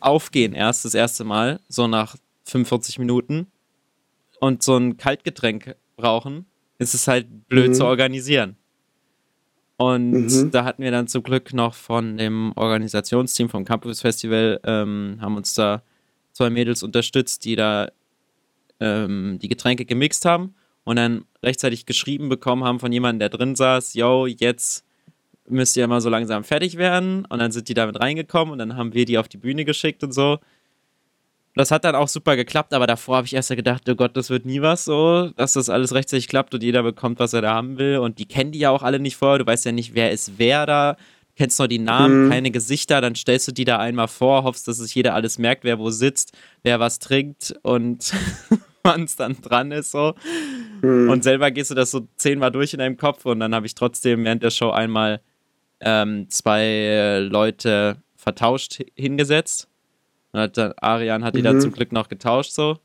aufgehen, 0.00 0.52
erst 0.52 0.84
das 0.84 0.94
erste 0.94 1.22
Mal, 1.22 1.60
so 1.68 1.86
nach 1.86 2.16
45 2.44 2.98
Minuten, 2.98 3.46
und 4.40 4.62
so 4.62 4.76
ein 4.76 4.96
Kaltgetränk 4.96 5.76
brauchen, 5.96 6.46
ist 6.78 6.94
es 6.94 7.06
halt 7.06 7.48
blöd 7.48 7.68
mhm. 7.68 7.74
zu 7.74 7.84
organisieren. 7.84 8.56
Und 9.76 10.26
mhm. 10.26 10.50
da 10.50 10.64
hatten 10.64 10.82
wir 10.82 10.90
dann 10.90 11.06
zum 11.06 11.22
Glück 11.22 11.54
noch 11.54 11.74
von 11.74 12.16
dem 12.16 12.52
Organisationsteam 12.56 13.48
vom 13.48 13.64
Campus 13.64 14.00
Festival, 14.00 14.60
ähm, 14.64 15.18
haben 15.20 15.36
uns 15.36 15.54
da 15.54 15.82
zwei 16.32 16.50
Mädels 16.50 16.82
unterstützt, 16.82 17.44
die 17.44 17.56
da 17.56 17.88
ähm, 18.80 19.38
die 19.40 19.48
Getränke 19.48 19.84
gemixt 19.84 20.24
haben 20.24 20.54
und 20.84 20.96
dann 20.96 21.24
rechtzeitig 21.42 21.86
geschrieben 21.86 22.28
bekommen 22.28 22.64
haben 22.64 22.80
von 22.80 22.92
jemandem, 22.92 23.20
der 23.20 23.28
drin 23.28 23.54
saß, 23.54 23.94
yo, 23.94 24.26
jetzt 24.26 24.84
müsst 25.50 25.76
ihr 25.76 25.86
mal 25.86 26.00
so 26.00 26.08
langsam 26.08 26.44
fertig 26.44 26.76
werden. 26.76 27.24
Und 27.26 27.38
dann 27.38 27.52
sind 27.52 27.68
die 27.68 27.74
damit 27.74 28.00
reingekommen 28.00 28.52
und 28.52 28.58
dann 28.58 28.76
haben 28.76 28.94
wir 28.94 29.04
die 29.04 29.18
auf 29.18 29.28
die 29.28 29.36
Bühne 29.36 29.64
geschickt 29.64 30.02
und 30.02 30.12
so. 30.12 30.38
Das 31.56 31.72
hat 31.72 31.84
dann 31.84 31.96
auch 31.96 32.06
super 32.06 32.36
geklappt, 32.36 32.72
aber 32.72 32.86
davor 32.86 33.16
habe 33.16 33.26
ich 33.26 33.34
erst 33.34 33.50
gedacht, 33.50 33.88
oh 33.88 33.96
Gott, 33.96 34.16
das 34.16 34.30
wird 34.30 34.46
nie 34.46 34.62
was 34.62 34.84
so, 34.84 35.30
dass 35.36 35.54
das 35.54 35.68
alles 35.68 35.92
rechtzeitig 35.92 36.28
klappt 36.28 36.54
und 36.54 36.62
jeder 36.62 36.84
bekommt, 36.84 37.18
was 37.18 37.32
er 37.32 37.42
da 37.42 37.54
haben 37.54 37.76
will. 37.76 37.98
Und 37.98 38.18
die 38.18 38.26
kennen 38.26 38.52
die 38.52 38.60
ja 38.60 38.70
auch 38.70 38.84
alle 38.84 39.00
nicht 39.00 39.16
vorher. 39.16 39.38
Du 39.38 39.46
weißt 39.46 39.64
ja 39.64 39.72
nicht, 39.72 39.94
wer 39.94 40.12
ist 40.12 40.38
wer 40.38 40.64
da 40.64 40.96
kennst 41.40 41.58
nur 41.58 41.68
die 41.68 41.78
Namen, 41.78 42.26
mhm. 42.26 42.30
keine 42.30 42.50
Gesichter, 42.50 43.00
dann 43.00 43.14
stellst 43.14 43.48
du 43.48 43.52
die 43.52 43.64
da 43.64 43.78
einmal 43.78 44.08
vor, 44.08 44.44
hoffst, 44.44 44.68
dass 44.68 44.76
sich 44.76 44.94
jeder 44.94 45.14
alles 45.14 45.38
merkt, 45.38 45.64
wer 45.64 45.78
wo 45.78 45.88
sitzt, 45.88 46.36
wer 46.62 46.80
was 46.80 46.98
trinkt 46.98 47.54
und 47.62 48.12
wann 48.82 49.04
es 49.04 49.16
dann 49.16 49.40
dran 49.40 49.72
ist 49.72 49.90
so. 49.90 50.12
Mhm. 50.82 51.08
Und 51.08 51.24
selber 51.24 51.50
gehst 51.50 51.70
du 51.70 51.74
das 51.74 51.92
so 51.92 52.06
zehnmal 52.16 52.50
durch 52.50 52.74
in 52.74 52.78
deinem 52.78 52.98
Kopf 52.98 53.24
und 53.24 53.40
dann 53.40 53.54
habe 53.54 53.64
ich 53.64 53.74
trotzdem 53.74 54.22
während 54.22 54.42
der 54.42 54.50
Show 54.50 54.68
einmal 54.68 55.22
ähm, 55.80 56.28
zwei 56.28 57.26
Leute 57.26 57.96
vertauscht 58.16 58.82
hingesetzt. 58.94 59.66
Und 60.32 60.40
hat 60.40 60.58
dann, 60.58 60.74
Arian 60.76 61.24
hat 61.24 61.36
die 61.36 61.38
mhm. 61.38 61.44
dann 61.44 61.60
zum 61.62 61.72
Glück 61.72 61.90
noch 61.90 62.08
getauscht 62.08 62.52
so. 62.52 62.76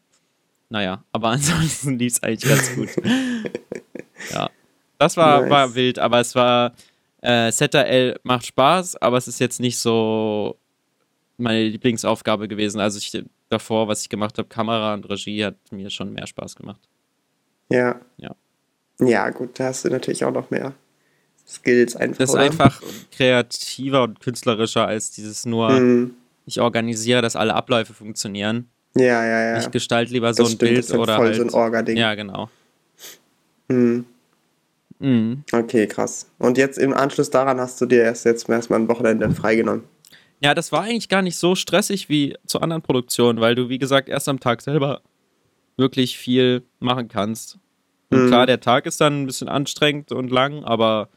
Naja, 0.70 1.04
aber 1.12 1.28
ansonsten 1.32 2.00
lief 2.00 2.14
es 2.14 2.24
eigentlich 2.24 2.50
ganz 2.50 2.74
gut. 2.74 2.90
ja. 4.32 4.50
Das 4.98 5.18
war, 5.18 5.42
nice. 5.42 5.50
war 5.50 5.76
wild, 5.76 6.00
aber 6.00 6.22
es 6.22 6.36
war 6.36 6.72
äh, 7.26 7.52
ZRL 7.52 8.20
macht 8.24 8.46
Spaß, 8.46 8.98
aber 9.02 9.18
es 9.18 9.28
ist 9.28 9.40
jetzt 9.40 9.60
nicht 9.60 9.78
so 9.78 10.58
meine 11.38 11.64
Lieblingsaufgabe 11.64 12.48
gewesen. 12.48 12.80
Also 12.80 12.98
ich, 13.00 13.24
davor, 13.50 13.88
was 13.88 14.02
ich 14.02 14.10
gemacht 14.10 14.38
habe, 14.38 14.48
Kamera 14.48 14.94
und 14.94 15.10
Regie, 15.10 15.44
hat 15.44 15.56
mir 15.72 15.90
schon 15.90 16.14
mehr 16.14 16.28
Spaß 16.28 16.56
gemacht. 16.56 16.82
Ja. 17.70 18.00
Ja. 18.18 18.36
Ja, 19.00 19.30
gut, 19.30 19.60
da 19.60 19.66
hast 19.66 19.84
du 19.84 19.90
natürlich 19.90 20.24
auch 20.24 20.32
noch 20.32 20.52
mehr 20.52 20.74
Skills 21.48 21.96
einfach. 21.96 22.18
Das 22.18 22.30
ist 22.30 22.36
oder? 22.36 22.44
einfach 22.44 22.82
kreativer 23.12 24.04
und 24.04 24.20
künstlerischer 24.20 24.88
als 24.88 25.12
dieses 25.12 25.46
nur, 25.46 25.70
mhm. 25.72 26.16
ich 26.46 26.62
organisiere, 26.62 27.22
dass 27.22 27.36
alle 27.36 27.56
Abläufe 27.56 27.94
funktionieren. 27.94 28.70
Ja, 28.96 29.26
ja, 29.26 29.42
ja. 29.42 29.60
Ich 29.60 29.70
gestalte 29.72 30.14
lieber 30.14 30.28
das 30.28 30.38
so 30.38 30.44
ein 30.44 30.48
stimmt, 30.48 30.60
Bild 30.60 30.78
das 30.78 30.86
ist 30.86 30.96
oder 30.96 31.18
voll 31.18 31.26
halt, 31.26 31.36
so 31.36 31.44
ein 31.44 31.50
Orga-Ding. 31.50 31.98
Ja, 31.98 32.16
genau. 32.16 32.50
Mhm. 33.68 34.06
Mhm. 35.00 35.44
Okay, 35.52 35.88
krass. 35.88 36.30
Und 36.40 36.58
jetzt 36.58 36.78
im 36.78 36.94
Anschluss 36.94 37.30
daran 37.30 37.60
hast 37.60 37.80
du 37.82 37.86
dir 37.86 38.04
erst 38.04 38.26
jetzt 38.26 38.50
erstmal 38.50 38.80
ein 38.80 38.88
Wochenende 38.88 39.30
freigenommen. 39.32 39.84
Ja, 40.40 40.54
das 40.54 40.72
war 40.72 40.84
eigentlich 40.84 41.10
gar 41.10 41.22
nicht 41.22 41.38
so 41.38 41.56
stressig 41.56 42.10
wie 42.10 42.36
zu 42.46 42.60
anderen 42.60 42.82
Produktionen, 42.82 43.40
weil 43.40 43.56
du, 43.56 43.70
wie 43.70 43.78
gesagt, 43.78 44.10
erst 44.10 44.30
am 44.30 44.40
Tag 44.40 44.62
selber 44.62 45.02
wirklich 45.78 46.18
viel 46.18 46.64
machen 46.80 47.08
kannst. 47.08 47.58
Und 48.10 48.26
mhm. 48.26 48.28
klar, 48.28 48.46
der 48.46 48.60
Tag 48.60 48.86
ist 48.86 49.02
dann 49.02 49.24
ein 49.24 49.26
bisschen 49.26 49.48
anstrengend 49.48 50.12
und 50.12 50.30
lang, 50.30 50.64
aber 50.64 51.10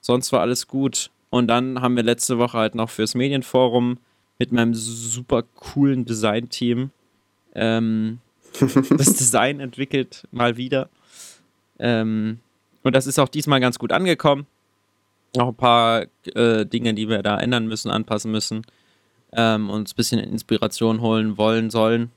sonst 0.00 0.32
war 0.32 0.40
alles 0.40 0.66
gut. 0.66 1.10
Und 1.30 1.48
dann 1.48 1.80
haben 1.80 1.96
wir 1.96 2.02
letzte 2.02 2.38
Woche 2.38 2.58
halt 2.58 2.74
noch 2.74 2.90
fürs 2.90 3.14
Medienforum 3.14 3.98
mit 4.38 4.52
meinem 4.52 4.74
super 4.74 5.42
coolen 5.42 6.04
Design-Team 6.04 6.90
ähm, 7.54 8.20
das 8.60 9.14
Design 9.14 9.60
entwickelt, 9.60 10.26
mal 10.30 10.56
wieder. 10.56 10.88
Ähm, 11.78 12.38
und 12.84 12.94
das 12.94 13.06
ist 13.06 13.18
auch 13.18 13.28
diesmal 13.28 13.60
ganz 13.60 13.78
gut 13.78 13.90
angekommen. 13.90 14.46
Noch 15.34 15.48
ein 15.48 15.56
paar 15.56 16.06
äh, 16.34 16.64
Dinge, 16.64 16.94
die 16.94 17.08
wir 17.08 17.22
da 17.22 17.38
ändern 17.40 17.66
müssen, 17.66 17.90
anpassen 17.90 18.30
müssen. 18.30 18.62
Ähm, 19.32 19.68
uns 19.68 19.92
ein 19.92 19.96
bisschen 19.96 20.20
Inspiration 20.20 21.00
holen 21.00 21.36
wollen 21.36 21.70
sollen. 21.70 22.12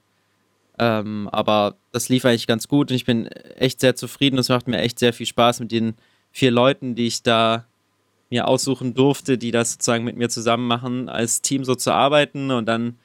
Ähm, 0.77 1.27
aber 1.31 1.75
das 1.91 2.09
lief 2.09 2.25
eigentlich 2.25 2.45
ganz 2.45 2.67
gut 2.67 2.91
und 2.91 2.95
ich 2.95 3.05
bin 3.05 3.25
echt 3.57 3.79
sehr 3.79 3.95
zufrieden. 3.95 4.37
Es 4.37 4.49
macht 4.49 4.67
mir 4.67 4.77
echt 4.77 4.99
sehr 4.99 5.13
viel 5.13 5.25
Spaß 5.25 5.61
mit 5.61 5.71
den 5.71 5.95
vier 6.31 6.51
Leuten, 6.51 6.93
die 6.93 7.07
ich 7.07 7.23
da 7.23 7.65
mir 8.29 8.47
aussuchen 8.47 8.93
durfte, 8.93 9.37
die 9.37 9.51
das 9.51 9.73
sozusagen 9.73 10.03
mit 10.03 10.17
mir 10.17 10.29
zusammen 10.29 10.67
machen, 10.67 11.09
als 11.09 11.41
Team 11.41 11.63
so 11.63 11.73
zu 11.73 11.91
arbeiten 11.91 12.51
und 12.51 12.67
dann 12.67 12.99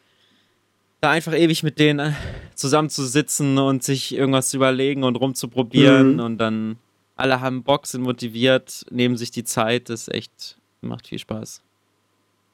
da 1.01 1.11
einfach 1.11 1.33
ewig 1.33 1.63
mit 1.63 1.79
denen 1.79 2.15
zusammenzusitzen 2.55 3.57
und 3.59 3.83
sich 3.83 4.15
irgendwas 4.15 4.51
zu 4.51 4.57
überlegen 4.57 5.05
und 5.05 5.17
rumzuprobieren 5.17 6.15
mhm. 6.15 6.21
und 6.21 6.39
dann 6.39 6.77
alle 7.17 7.41
haben 7.41 7.63
Bock, 7.63 7.87
sind 7.87 8.03
motiviert, 8.03 8.85
nehmen 8.91 9.17
sich 9.17 9.31
die 9.31 9.45
Zeit, 9.45 9.89
das 9.89 10.09
echt 10.09 10.59
macht 10.81 11.09
viel 11.09 11.19
Spaß. 11.19 11.63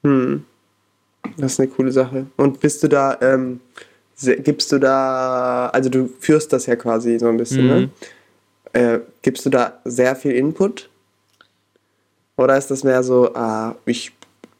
Mhm. 0.03 0.45
Das 1.37 1.53
ist 1.53 1.59
eine 1.59 1.69
coole 1.69 1.91
Sache. 1.91 2.27
Und 2.37 2.59
bist 2.59 2.83
du 2.83 2.87
da, 2.87 3.17
ähm, 3.21 3.59
gibst 4.43 4.71
du 4.71 4.79
da, 4.79 5.67
also 5.67 5.89
du 5.89 6.09
führst 6.19 6.53
das 6.53 6.65
ja 6.65 6.75
quasi 6.75 7.19
so 7.19 7.27
ein 7.27 7.37
bisschen, 7.37 7.67
ne? 7.67 7.73
mhm. 7.73 7.91
ne? 8.73 8.93
Äh, 8.93 8.99
gibst 9.21 9.45
du 9.45 9.49
da 9.49 9.79
sehr 9.85 10.15
viel 10.15 10.33
Input? 10.33 10.89
Oder 12.37 12.57
ist 12.57 12.71
das 12.71 12.83
mehr 12.83 13.03
so, 13.03 13.33
ah, 13.33 13.75
ich 13.85 14.11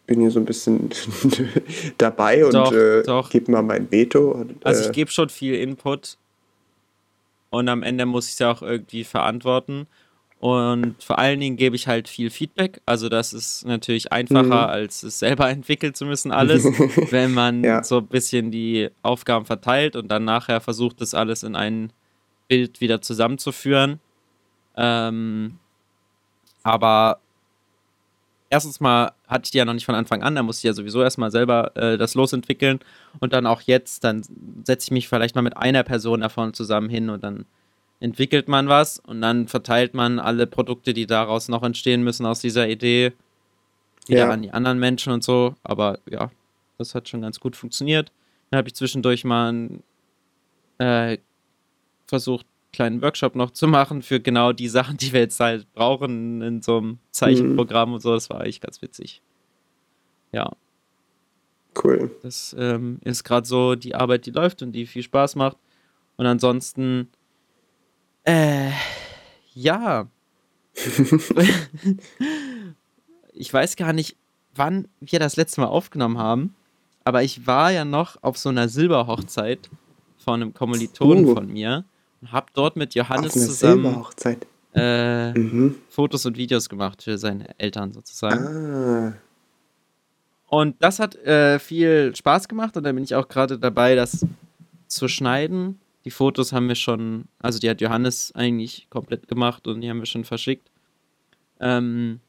bin 0.06 0.22
hier 0.22 0.32
so 0.32 0.40
ein 0.40 0.46
bisschen 0.46 0.90
dabei 1.98 2.44
und 2.44 2.54
doch, 2.54 2.74
äh, 2.74 3.04
gebe 3.30 3.52
mal 3.52 3.62
mein 3.62 3.90
Veto? 3.92 4.32
Und, 4.32 4.66
also 4.66 4.82
ich 4.82 4.90
äh, 4.90 4.92
gebe 4.92 5.12
schon 5.12 5.30
viel 5.30 5.56
Input 5.56 6.18
und 7.50 7.70
am 7.70 7.84
Ende 7.84 8.06
muss 8.06 8.28
ich 8.28 8.34
es 8.34 8.40
ja 8.40 8.52
auch 8.52 8.62
irgendwie 8.62 9.04
verantworten. 9.04 9.88
Und 10.40 11.04
vor 11.04 11.20
allen 11.20 11.40
Dingen 11.42 11.58
gebe 11.58 11.76
ich 11.76 11.88
halt 11.88 12.08
viel 12.08 12.30
Feedback. 12.30 12.82
Also 12.86 13.10
das 13.10 13.34
ist 13.34 13.66
natürlich 13.66 14.14
einfacher, 14.14 14.44
mhm. 14.44 14.52
als 14.52 15.04
es 15.04 15.20
selber 15.20 15.50
entwickeln 15.50 15.94
zu 15.94 16.06
müssen, 16.06 16.32
alles, 16.32 16.64
wenn 17.12 17.34
man 17.34 17.64
ja. 17.64 17.84
so 17.84 17.98
ein 17.98 18.08
bisschen 18.08 18.50
die 18.50 18.90
Aufgaben 19.02 19.46
verteilt 19.46 19.98
und 19.98 20.08
dann 20.10 20.24
nachher 20.24 20.62
versucht, 20.62 21.02
das 21.02 21.14
alles 21.14 21.44
in 21.44 21.56
ein 21.56 21.92
Bild 22.48 22.80
wieder 22.80 23.02
zusammenzuführen. 23.02 24.00
Ähm, 24.78 25.60
aber 26.64 27.20
erstens 28.50 28.80
mal 28.80 29.14
hatte 29.28 29.44
ich 29.46 29.52
die 29.52 29.58
ja 29.58 29.66
noch 29.66 29.74
nicht 29.74 29.86
von 29.86 29.96
Anfang 29.96 30.24
an, 30.24 30.36
da 30.36 30.44
musste 30.44 30.62
ich 30.62 30.70
ja 30.70 30.74
sowieso 30.74 31.02
erstmal 31.02 31.32
selber 31.32 31.76
äh, 31.76 31.98
das 31.98 32.16
losentwickeln. 32.16 32.80
Und 33.20 33.34
dann 33.34 33.46
auch 33.46 33.62
jetzt, 33.62 34.04
dann 34.04 34.24
setze 34.64 34.88
ich 34.88 34.92
mich 34.92 35.08
vielleicht 35.08 35.36
mal 35.36 35.42
mit 35.42 35.58
einer 35.58 35.84
Person 35.84 36.22
davon 36.22 36.54
zusammen 36.54 36.90
hin 36.90 37.10
und 37.10 37.24
dann 37.24 37.46
entwickelt 38.00 38.48
man 38.48 38.70
was 38.70 39.00
und 39.00 39.22
dann 39.22 39.48
verteilt 39.48 39.94
man 39.94 40.20
alle 40.20 40.48
Produkte, 40.48 40.94
die 40.94 41.06
daraus 41.06 41.50
noch 41.50 41.64
entstehen 41.64 42.04
müssen 42.04 42.26
aus 42.26 42.40
dieser 42.40 42.68
Idee, 42.68 43.14
wieder 44.08 44.22
ja. 44.22 44.30
an 44.30 44.42
die 44.42 44.52
anderen 44.52 44.80
Menschen 44.80 45.14
und 45.14 45.24
so. 45.24 45.56
Aber 45.64 46.00
ja, 46.10 46.32
das 46.78 46.96
hat 46.96 47.10
schon 47.10 47.22
ganz 47.22 47.40
gut 47.40 47.56
funktioniert. 47.56 48.12
Dann 48.50 48.60
habe 48.60 48.70
ich 48.70 48.76
zwischendurch 48.76 49.26
mal 49.26 49.70
äh, 50.80 51.18
versucht, 52.08 52.46
kleinen 52.72 53.02
Workshop 53.02 53.36
noch 53.36 53.52
zu 53.52 53.68
machen 53.68 54.02
für 54.02 54.20
genau 54.20 54.54
die 54.54 54.68
Sachen, 54.68 54.98
die 54.98 55.14
wir 55.14 55.22
jetzt 55.22 55.40
halt 55.40 55.72
brauchen 55.74 56.42
in 56.42 56.62
so 56.62 56.78
einem 56.78 57.00
Zeichenprogramm 57.12 57.90
mhm. 57.90 57.96
und 57.96 58.02
so. 58.02 58.14
Das 58.14 58.30
war 58.30 58.42
eigentlich 58.42 58.62
ganz 58.62 58.82
witzig. 58.82 59.22
Ja. 60.32 60.52
Cool. 61.82 62.12
Das 62.24 62.56
ähm, 62.58 63.00
ist 63.04 63.24
gerade 63.24 63.48
so 63.48 63.76
die 63.76 63.96
Arbeit, 63.96 64.26
die 64.26 64.32
läuft 64.32 64.62
und 64.62 64.72
die 64.74 64.86
viel 64.86 65.04
Spaß 65.04 65.36
macht. 65.36 65.58
Und 66.18 66.26
ansonsten 66.26 67.10
äh, 68.24 68.72
ja. 69.54 70.08
ich 73.34 73.54
weiß 73.54 73.76
gar 73.76 73.94
nicht, 73.94 74.18
wann 74.56 74.88
wir 75.00 75.20
das 75.20 75.36
letzte 75.36 75.62
Mal 75.62 75.68
aufgenommen 75.68 76.18
haben, 76.18 76.56
aber 77.04 77.24
ich 77.24 77.48
war 77.48 77.72
ja 77.72 77.86
noch 77.86 78.22
auf 78.22 78.38
so 78.38 78.50
einer 78.50 78.70
Silberhochzeit 78.70 79.70
von 80.18 80.42
einem 80.42 80.54
Kommilitonen 80.54 81.26
uh. 81.26 81.34
von 81.34 81.48
mir 81.48 81.86
habe 82.28 82.48
dort 82.54 82.76
mit 82.76 82.96
Johannes 82.96 83.34
zusammen 83.34 84.06
äh, 84.74 85.32
mhm. 85.34 85.76
Fotos 85.90 86.26
und 86.26 86.38
Videos 86.38 86.70
gemacht 86.70 87.04
für 87.04 87.18
seine 87.18 87.58
Eltern 87.58 87.92
sozusagen. 87.92 88.46
Ah. 88.46 89.14
Und 90.48 90.76
das 90.80 91.00
hat 91.00 91.16
äh, 91.16 91.60
viel 91.60 92.16
Spaß 92.16 92.48
gemacht 92.48 92.76
und 92.78 92.84
da 92.84 92.92
bin 92.92 93.04
ich 93.04 93.16
auch 93.16 93.28
gerade 93.28 93.58
dabei, 93.60 93.96
das 93.96 94.26
zu 94.88 95.08
schneiden 95.08 95.80
die 96.06 96.12
Fotos 96.12 96.54
haben 96.54 96.68
wir 96.68 96.76
schon, 96.76 97.26
also 97.40 97.60
die 97.60 97.70
hat 97.70 97.82
Johannes 97.82 98.34
eigentlich 98.34 98.88
komplett 98.90 99.28
gemacht 99.28 99.68
und 99.68 99.82
die 99.82 99.90
haben 99.90 100.00
wir 100.00 100.06
schon 100.06 100.24
verschickt. 100.24 100.72
Ähm, 101.60 102.20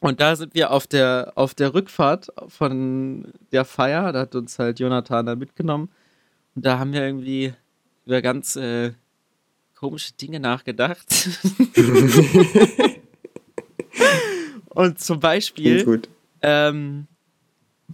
und 0.00 0.20
da 0.20 0.36
sind 0.36 0.54
wir 0.54 0.70
auf 0.70 0.86
der, 0.86 1.32
auf 1.34 1.54
der 1.54 1.74
Rückfahrt 1.74 2.32
von 2.48 3.32
der 3.52 3.64
Feier, 3.64 4.12
da 4.12 4.20
hat 4.20 4.34
uns 4.34 4.58
halt 4.58 4.80
Jonathan 4.80 5.26
da 5.26 5.36
mitgenommen. 5.36 5.90
Und 6.54 6.64
da 6.64 6.78
haben 6.78 6.92
wir 6.92 7.02
irgendwie 7.02 7.54
über 8.06 8.22
ganz 8.22 8.56
äh, 8.56 8.92
komische 9.74 10.12
Dinge 10.14 10.40
nachgedacht. 10.40 11.28
und 14.70 14.98
zum 15.00 15.20
Beispiel, 15.20 16.02
ähm, 16.42 17.06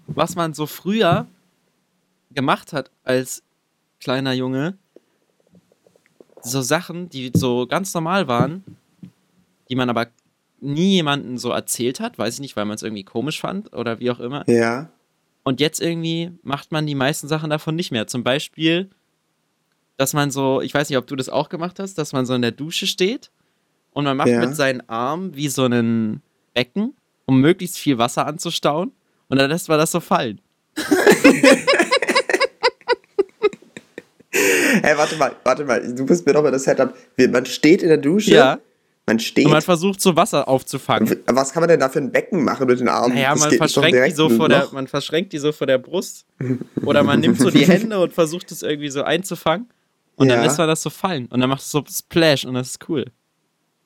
was 0.07 0.37
man 0.37 0.55
so 0.55 0.67
früher 0.67 1.27
gemacht 2.33 2.73
hat 2.73 2.91
als 3.05 3.43
kleiner 4.01 4.33
Junge, 4.33 4.77
so 6.43 6.63
Sachen, 6.63 7.09
die 7.09 7.33
so 7.35 7.67
ganz 7.67 7.93
normal 7.95 8.29
waren, 8.29 8.65
die 9.69 9.77
man 9.77 9.91
aber 9.91 10.09
nie 10.61 10.95
jemanden 10.95 11.39
so 11.39 11.51
erzählt 11.51 12.01
hat, 12.01 12.19
weiß 12.19 12.35
ich 12.35 12.41
nicht, 12.41 12.57
weil 12.57 12.65
man 12.65 12.75
es 12.75 12.83
irgendwie 12.83 13.05
komisch 13.05 13.41
fand 13.41 13.73
oder 13.75 14.01
wie 14.01 14.11
auch 14.11 14.21
immer. 14.21 14.49
Ja. 14.49 14.91
Und 15.43 15.61
jetzt 15.61 15.81
irgendwie 15.81 16.33
macht 16.43 16.71
man 16.71 16.87
die 16.87 16.95
meisten 16.95 17.29
Sachen 17.29 17.51
davon 17.51 17.77
nicht 17.77 17.91
mehr. 17.91 18.07
Zum 18.07 18.23
Beispiel, 18.23 18.91
dass 20.01 20.15
man 20.15 20.31
so, 20.31 20.63
ich 20.63 20.73
weiß 20.73 20.89
nicht, 20.89 20.97
ob 20.97 21.07
du 21.07 21.15
das 21.15 21.29
auch 21.29 21.51
gemacht 21.51 21.79
hast, 21.79 21.99
dass 21.99 22.15
man 22.15 22.25
so 22.25 22.33
in 22.33 22.41
der 22.41 22.53
Dusche 22.53 22.87
steht 22.87 23.31
und 23.93 24.05
man 24.05 24.17
macht 24.17 24.29
ja. 24.29 24.41
mit 24.41 24.57
seinen 24.57 24.81
Armen 24.89 25.37
wie 25.37 25.49
so 25.49 25.65
einen 25.65 26.23
Becken, 26.55 26.95
um 27.27 27.43
möglichst 27.43 27.77
viel 27.77 27.99
Wasser 27.99 28.27
anzustauen 28.27 28.93
und 29.29 29.37
dann 29.37 29.51
lässt 29.51 29.69
man 29.69 29.79
das 29.79 29.91
so 29.91 30.01
fallen. 30.01 30.41
hey, 34.83 34.97
warte 34.97 35.17
mal, 35.17 35.37
warte 35.45 35.67
mal, 35.67 35.95
du 35.95 36.07
bist 36.07 36.25
mir 36.25 36.33
doch 36.33 36.43
mal 36.43 36.51
das 36.51 36.65
Setup. 36.65 36.95
Man 37.19 37.45
steht 37.45 37.83
in 37.83 37.91
der 37.91 37.99
Dusche. 37.99 38.31
Ja. 38.31 38.59
Man 39.07 39.19
steht. 39.19 39.45
Und 39.45 39.53
man 39.53 39.61
versucht 39.61 40.01
so 40.01 40.17
Wasser 40.17 40.49
aufzufangen. 40.49 41.15
Was 41.27 41.53
kann 41.53 41.61
man 41.61 41.69
denn 41.69 41.81
da 41.81 41.91
für 41.91 41.99
ein 41.99 42.11
Becken 42.11 42.43
machen 42.43 42.67
mit 42.67 42.81
den 42.81 42.89
Armen? 42.89 43.15
Naja, 43.15 43.35
man 43.35 43.51
verschränkt, 43.51 44.07
die 44.07 44.13
so 44.13 44.31
vor 44.31 44.49
der, 44.49 44.67
man 44.73 44.87
verschränkt 44.87 45.35
die 45.35 45.39
so 45.39 45.53
vor 45.53 45.67
der 45.67 45.77
Brust. 45.77 46.25
Oder 46.87 47.03
man 47.03 47.21
nimmt 47.21 47.39
so 47.39 47.51
die 47.51 47.67
Hände 47.69 48.01
und 48.01 48.15
versucht 48.15 48.51
es 48.51 48.63
irgendwie 48.63 48.89
so 48.89 49.03
einzufangen. 49.03 49.69
Und 50.21 50.29
ja. 50.29 50.35
dann 50.35 50.45
lässt 50.45 50.59
man 50.59 50.69
das 50.69 50.83
so 50.83 50.91
fallen. 50.91 51.27
Und 51.29 51.41
dann 51.41 51.49
macht 51.49 51.63
es 51.63 51.71
so 51.71 51.83
Splash 51.89 52.45
und 52.45 52.53
das 52.53 52.69
ist 52.73 52.89
cool. 52.91 53.07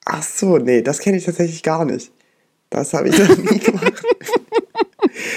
Ach 0.05 0.21
so, 0.21 0.59
nee, 0.59 0.83
das 0.83 0.99
kenne 0.99 1.17
ich 1.17 1.25
tatsächlich 1.25 1.63
gar 1.63 1.85
nicht. 1.85 2.11
Das 2.71 2.93
habe 2.93 3.09
ich 3.09 3.17
noch 3.17 3.37
nie 3.37 3.59
gemacht. 3.61 4.03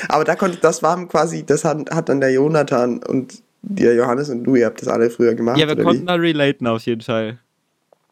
Aber 0.10 0.24
da 0.24 0.36
konnte, 0.36 0.58
das 0.58 0.82
war 0.82 1.08
quasi, 1.08 1.46
das 1.46 1.64
hat, 1.64 1.92
hat 1.92 2.10
dann 2.10 2.20
der 2.20 2.32
Jonathan 2.32 3.04
und 3.04 3.44
der 3.62 3.94
Johannes 3.94 4.32
und 4.32 4.44
du, 4.44 4.56
ihr 4.56 4.66
habt 4.66 4.82
das 4.82 4.88
alle 4.88 5.12
früher 5.12 5.36
gemacht. 5.36 5.60
Ja, 5.60 5.68
wir 5.68 5.76
konnten 5.76 6.02
wie? 6.02 6.06
da 6.08 6.16
relaten 6.16 6.66
auf 6.66 6.82
jeden 6.82 7.02
Fall. 7.02 7.38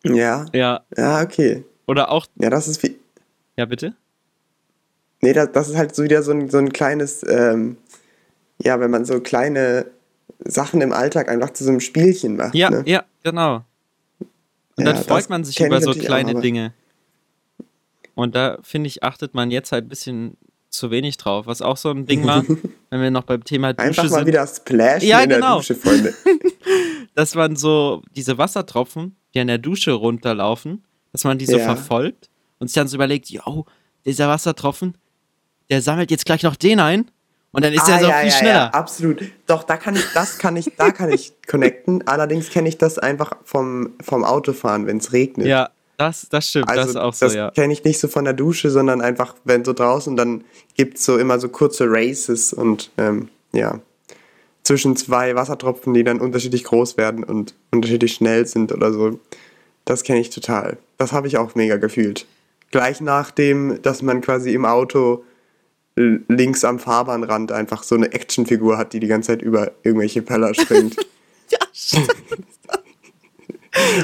Ja. 0.04 0.46
Ja. 0.54 0.82
Ja, 0.96 1.24
okay. 1.24 1.66
Oder 1.88 2.12
auch. 2.12 2.28
Ja, 2.36 2.52
das 2.52 2.68
ist 2.68 2.84
wie. 2.84 3.00
Ja, 3.58 3.66
bitte? 3.66 3.96
Nee, 5.22 5.34
das, 5.34 5.52
das 5.54 5.70
ist 5.70 5.76
halt 5.76 5.96
so 5.96 6.04
wieder 6.04 6.22
so 6.22 6.34
ein, 6.34 6.52
so 6.52 6.60
ein 6.60 6.72
kleines, 6.72 7.26
ähm, 7.28 7.78
ja, 8.62 8.80
wenn 8.80 8.92
man 8.92 9.06
so 9.06 9.22
kleine 9.22 9.88
Sachen 10.44 10.82
im 10.82 10.92
Alltag 10.92 11.30
einfach 11.30 11.52
zu 11.52 11.64
so 11.64 11.70
einem 11.72 11.80
Spielchen 11.80 12.36
macht. 12.36 12.56
Ja, 12.56 12.70
ne? 12.70 12.84
ja, 12.86 13.04
genau. 13.24 13.64
Und 14.76 14.86
ja, 14.86 14.94
dann 14.94 15.04
freut 15.04 15.30
man 15.30 15.44
sich 15.44 15.60
über 15.60 15.82
so 15.82 15.92
kleine 15.92 16.36
auch, 16.36 16.42
Dinge. 16.42 16.74
Und 18.14 18.36
da, 18.36 18.58
finde 18.62 18.88
ich, 18.88 19.04
achtet 19.04 19.34
man 19.34 19.52
jetzt 19.52 19.72
halt 19.72 19.86
ein 19.86 19.90
bisschen 19.90 20.38
zu 20.70 20.92
wenig 20.92 21.18
drauf. 21.18 21.48
Was 21.48 21.62
auch 21.62 21.78
so 21.78 21.90
ein 21.90 22.06
Ding 22.06 22.26
war, 22.26 22.44
wenn 22.90 23.02
wir 23.02 23.12
noch 23.12 23.24
beim 23.24 23.44
Thema 23.44 23.74
Dusche 23.74 23.88
Einfach 23.88 24.04
mal 24.04 24.10
sind. 24.10 24.28
wieder 24.28 24.46
Splash 24.48 25.04
ja, 25.04 25.22
in 25.22 25.30
genau. 25.30 25.48
der 25.48 25.58
Dusche, 25.58 25.76
Freunde. 25.76 26.14
dass 27.16 27.36
man 27.36 27.56
so 27.56 28.04
diese 28.16 28.38
Wassertropfen, 28.38 29.16
die 29.34 29.40
an 29.40 29.48
der 29.48 29.58
Dusche 29.58 29.92
runterlaufen, 29.94 30.84
dass 31.12 31.24
man 31.24 31.38
die 31.38 31.46
so 31.46 31.58
ja. 31.58 31.64
verfolgt 31.64 32.30
und 32.60 32.68
sich 32.68 32.76
dann 32.76 32.88
so 32.88 32.96
überlegt, 32.98 33.30
yo, 33.30 33.66
dieser 34.06 34.28
Wassertropfen, 34.28 34.98
der 35.70 35.82
sammelt 35.82 36.12
jetzt 36.12 36.26
gleich 36.26 36.44
noch 36.44 36.56
den 36.56 36.80
ein 36.80 37.10
und 37.56 37.64
dann 37.64 37.74
ist 37.74 37.84
ah, 37.84 37.88
der 37.88 38.00
so 38.00 38.08
ja, 38.08 38.18
viel 38.18 38.30
ja, 38.30 38.36
schneller. 38.36 38.54
Ja, 38.54 38.70
absolut. 38.72 39.24
Doch, 39.48 39.64
da 39.64 39.78
kann 39.78 39.96
ich, 39.96 40.04
das 40.14 40.38
kann 40.38 40.58
ich, 40.58 40.74
da 40.76 40.92
kann 40.92 41.10
ich 41.10 41.32
connecten. 41.48 42.06
Allerdings 42.06 42.50
kenne 42.50 42.68
ich 42.68 42.78
das 42.78 43.00
einfach 43.00 43.32
vom, 43.46 43.94
vom 44.02 44.26
Autofahren, 44.26 44.88
wenn 44.88 44.98
es 44.98 45.14
regnet. 45.14 45.48
Ja. 45.48 45.70
Das, 45.98 46.28
das 46.30 46.50
stimmt, 46.50 46.68
Also 46.68 46.82
das 46.82 46.90
ist 46.90 46.96
auch 46.98 47.14
so, 47.14 47.26
das 47.28 47.36
ja. 47.36 47.52
kenne 47.52 47.72
ich 47.72 47.82
nicht 47.86 48.02
so 48.02 48.10
von 48.10 48.26
der 48.26 48.34
Dusche, 48.34 48.70
sondern 48.70 49.00
einfach, 49.00 49.36
wenn 49.46 49.64
so 49.64 49.72
draußen, 49.72 50.18
dann 50.18 50.44
gibt 50.76 50.98
es 50.98 51.06
so 51.06 51.18
immer 51.18 51.40
so 51.40 51.48
kurze 51.48 51.86
Races 51.88 52.52
und 52.52 52.92
ähm, 52.98 53.30
ja, 53.54 53.80
zwischen 54.64 54.98
zwei 54.98 55.36
Wassertropfen, 55.36 55.94
die 55.94 56.04
dann 56.04 56.20
unterschiedlich 56.20 56.66
groß 56.66 56.98
werden 56.98 57.24
und 57.24 57.56
unterschiedlich 57.72 58.16
schnell 58.16 58.46
sind 58.46 58.74
oder 58.74 58.92
so. 58.92 59.22
Das 59.86 60.04
kenne 60.04 60.20
ich 60.20 60.32
total. 60.32 60.78
Das 60.98 61.14
habe 61.14 61.30
ich 61.30 61.38
auch 61.38 61.56
mega 61.56 61.78
gefühlt. 61.78 62.26
Gleich 62.72 63.00
nachdem, 63.00 63.82
dass 63.82 64.02
man 64.02 64.20
quasi 64.20 64.54
im 64.54 64.66
Auto 64.66 65.24
links 65.96 66.64
am 66.66 66.80
Fahrbahnrand 66.80 67.52
einfach 67.52 67.84
so 67.84 67.96
eine 67.96 68.12
Actionfigur 68.12 68.78
hat, 68.78 68.94
die 68.94 69.00
die 69.00 69.08
ganze 69.08 69.28
Zeit 69.28 69.42
über 69.42 69.72
irgendwelche 69.84 70.22
Peller 70.22 70.54
springt. 70.54 70.96
Ja, 71.48 71.60
stimmt. 71.72 72.12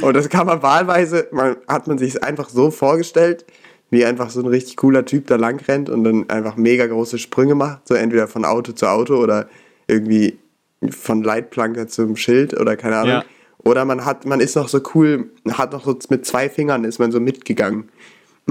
Und 0.04 0.16
das 0.16 0.30
kann 0.30 0.46
man 0.46 0.62
wahlweise, 0.62 1.28
man, 1.32 1.56
hat 1.68 1.88
man 1.88 1.98
sich 1.98 2.24
einfach 2.24 2.50
so 2.50 2.70
vorgestellt, 2.70 3.46
wie 3.90 4.06
einfach 4.06 4.30
so 4.30 4.42
ein 4.42 4.46
richtig 4.46 4.78
cooler 4.78 5.06
Typ 5.06 5.26
da 5.26 5.38
lang 5.38 5.60
rennt 5.68 5.90
und 5.90 6.04
dann 6.04 6.30
einfach 6.30 6.56
mega 6.56 6.86
große 6.86 7.18
Sprünge 7.18 7.56
macht, 7.56 7.88
so 7.88 7.96
entweder 7.96 8.28
von 8.28 8.46
Auto 8.46 8.74
zu 8.74 8.88
Auto 8.88 9.16
oder 9.16 9.50
irgendwie 9.88 10.38
von 10.90 11.24
Leitplanke 11.24 11.88
zum 11.88 12.16
Schild 12.16 12.60
oder 12.60 12.78
keine 12.78 12.98
Ahnung. 12.98 13.10
Ja. 13.10 13.26
Oder 13.64 13.86
man 13.86 14.06
hat, 14.06 14.26
man 14.26 14.40
ist 14.40 14.56
noch 14.56 14.70
so 14.70 14.82
cool, 14.96 15.32
hat 15.52 15.74
noch 15.74 15.86
so 15.86 15.98
mit 16.10 16.26
zwei 16.26 16.50
Fingern 16.50 16.84
ist 16.84 17.00
man 17.00 17.12
so 17.12 17.20
mitgegangen. 17.20 17.90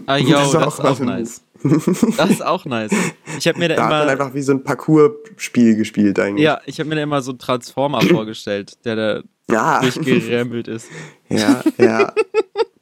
Ah, 0.06 0.16
yo, 0.16 0.30
Das 0.30 0.38
das 0.38 0.46
ist 0.46 0.54
ist 0.54 0.80
auch 0.80 0.84
auch, 0.84 0.96
so 0.96 1.02
ein 1.02 1.08
nice. 1.08 1.42
Das 2.16 2.30
ist 2.30 2.44
auch 2.44 2.64
nice. 2.64 2.90
Ich 3.38 3.46
habe 3.48 3.58
mir 3.58 3.68
da, 3.68 3.76
Da 3.76 3.82
hat 3.84 3.90
man 3.90 4.02
immer, 4.02 4.10
einfach 4.12 4.34
wie 4.34 4.42
so 4.42 4.52
ein 4.52 4.62
Parcours-Spiel 4.64 5.76
gespielt 5.76 6.18
eigentlich. 6.18 6.44
ja, 6.44 6.60
ich 6.66 6.78
habe 6.80 6.88
mir 6.88 6.96
da 6.96 7.02
immer 7.02 7.20
so 7.22 7.30
einen 7.32 7.38
Transformer 7.38 8.00
vorgestellt, 8.10 8.78
der 8.84 8.96
da 8.96 9.22
Ja. 9.50 9.80
durchgerempelt 9.80 10.68
ist. 10.68 10.88
Ja, 11.32 11.62
ja. 11.78 12.12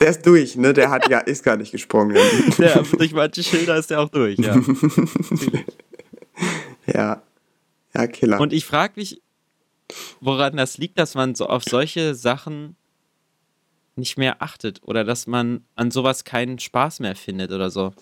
Der 0.00 0.08
ist 0.08 0.24
durch, 0.24 0.56
ne? 0.56 0.72
Der 0.72 0.88
hat 0.88 1.06
ja, 1.10 1.18
ist 1.18 1.42
gar 1.44 1.58
nicht 1.58 1.70
gesprungen. 1.70 2.16
Der, 2.58 2.82
durch 2.82 3.12
manche 3.12 3.42
Schilder 3.42 3.76
ist 3.76 3.90
der 3.90 4.00
auch 4.00 4.08
durch, 4.08 4.38
ja. 4.38 4.56
Ja. 6.86 7.22
Ja, 7.94 8.06
Killer. 8.06 8.40
Und 8.40 8.52
ich 8.52 8.64
frage 8.64 8.94
mich, 8.96 9.20
woran 10.20 10.56
das 10.56 10.78
liegt, 10.78 10.98
dass 10.98 11.14
man 11.14 11.34
so 11.34 11.46
auf 11.46 11.64
solche 11.64 12.14
Sachen 12.14 12.76
nicht 13.96 14.16
mehr 14.16 14.42
achtet 14.42 14.80
oder 14.84 15.04
dass 15.04 15.26
man 15.26 15.62
an 15.74 15.90
sowas 15.90 16.24
keinen 16.24 16.58
Spaß 16.58 17.00
mehr 17.00 17.16
findet 17.16 17.50
oder 17.50 17.70
so. 17.70 17.92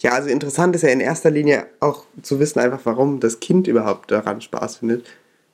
Ja, 0.00 0.12
also 0.12 0.28
interessant 0.28 0.74
ist 0.74 0.82
ja 0.82 0.88
in 0.88 1.00
erster 1.00 1.30
Linie 1.30 1.66
auch 1.80 2.04
zu 2.22 2.40
wissen, 2.40 2.58
einfach 2.58 2.80
warum 2.84 3.20
das 3.20 3.40
Kind 3.40 3.68
überhaupt 3.68 4.10
daran 4.10 4.40
Spaß 4.40 4.78
findet. 4.78 5.06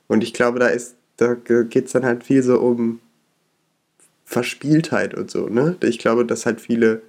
Und 0.07 0.23
ich 0.23 0.33
glaube, 0.33 0.59
da 0.59 0.67
ist, 0.67 0.95
da 1.17 1.35
geht 1.35 1.85
es 1.85 1.91
dann 1.91 2.05
halt 2.05 2.23
viel 2.23 2.43
so 2.43 2.59
um 2.59 2.99
Verspieltheit 4.25 5.13
und 5.13 5.29
so, 5.29 5.47
ne? 5.47 5.77
Ich 5.81 5.99
glaube, 5.99 6.25
dass 6.25 6.45
halt 6.45 6.61
viele 6.61 7.01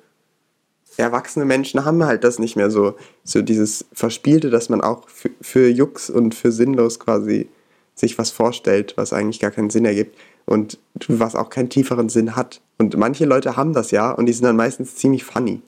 erwachsene 0.96 1.44
Menschen 1.44 1.84
haben 1.84 2.04
halt 2.04 2.24
das 2.24 2.38
nicht 2.38 2.56
mehr 2.56 2.70
so, 2.70 2.96
so 3.24 3.42
dieses 3.42 3.86
Verspielte, 3.92 4.50
dass 4.50 4.68
man 4.68 4.80
auch 4.80 5.08
für, 5.08 5.30
für 5.40 5.68
Jux 5.68 6.10
und 6.10 6.34
für 6.34 6.52
sinnlos 6.52 7.00
quasi 7.00 7.48
sich 7.94 8.18
was 8.18 8.30
vorstellt, 8.30 8.94
was 8.96 9.12
eigentlich 9.12 9.40
gar 9.40 9.50
keinen 9.50 9.70
Sinn 9.70 9.84
ergibt 9.84 10.16
und 10.46 10.78
was 11.08 11.34
auch 11.34 11.50
keinen 11.50 11.70
tieferen 11.70 12.08
Sinn 12.08 12.36
hat. 12.36 12.60
Und 12.78 12.96
manche 12.96 13.24
Leute 13.24 13.56
haben 13.56 13.72
das 13.72 13.90
ja 13.90 14.10
und 14.10 14.26
die 14.26 14.32
sind 14.32 14.44
dann 14.44 14.56
meistens 14.56 14.96
ziemlich 14.96 15.24
funny. 15.24 15.62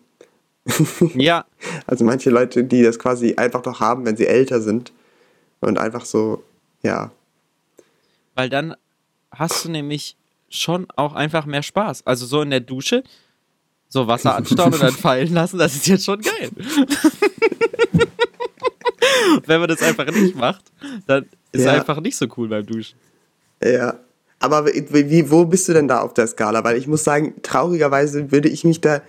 Ja, 1.14 1.44
Also 1.86 2.04
manche 2.04 2.30
Leute, 2.30 2.64
die 2.64 2.82
das 2.82 2.98
quasi 2.98 3.34
einfach 3.36 3.62
doch 3.62 3.80
haben, 3.80 4.04
wenn 4.04 4.16
sie 4.16 4.26
älter 4.26 4.60
sind 4.60 4.92
und 5.60 5.78
einfach 5.78 6.04
so, 6.04 6.42
ja, 6.82 7.10
weil 8.34 8.50
dann 8.50 8.74
hast 9.30 9.64
du 9.64 9.70
nämlich 9.70 10.16
schon 10.50 10.86
auch 10.94 11.14
einfach 11.14 11.46
mehr 11.46 11.62
Spaß. 11.62 12.06
Also 12.06 12.26
so 12.26 12.42
in 12.42 12.50
der 12.50 12.60
Dusche, 12.60 13.02
so 13.88 14.06
Wasser 14.06 14.36
anstauen 14.36 14.74
und 14.74 14.82
dann 14.82 14.92
fallen 14.92 15.32
lassen, 15.32 15.58
das 15.58 15.74
ist 15.74 15.86
jetzt 15.86 16.04
schon 16.04 16.20
geil. 16.20 16.50
Wenn 19.46 19.60
man 19.60 19.68
das 19.68 19.82
einfach 19.82 20.06
nicht 20.06 20.36
macht, 20.36 20.64
dann 21.06 21.26
ist 21.52 21.64
Ja. 21.64 21.72
einfach 21.72 22.00
nicht 22.00 22.16
so 22.16 22.26
cool 22.36 22.48
beim 22.48 22.66
Duschen. 22.66 22.98
ja. 23.62 23.98
Aber 24.52 24.66
wie, 24.66 25.30
wo 25.30 25.44
bist 25.44 25.68
du 25.68 25.72
denn 25.72 25.88
da 25.88 26.00
auf 26.00 26.14
der 26.14 26.26
Skala? 26.26 26.62
Weil 26.64 26.76
ich 26.76 26.86
muss 26.86 27.04
sagen, 27.04 27.34
traurigerweise 27.42 28.30
würde 28.32 28.48
ich 28.48 28.64
mich 28.64 28.80
da 28.80 29.02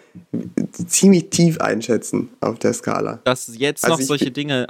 ziemlich 0.87 1.29
tief 1.29 1.59
einschätzen 1.59 2.29
auf 2.39 2.59
der 2.59 2.73
Skala. 2.73 3.19
Dass 3.23 3.51
jetzt 3.57 3.83
Also 3.83 3.97
noch 3.97 4.01
solche 4.03 4.31
Dinge 4.31 4.67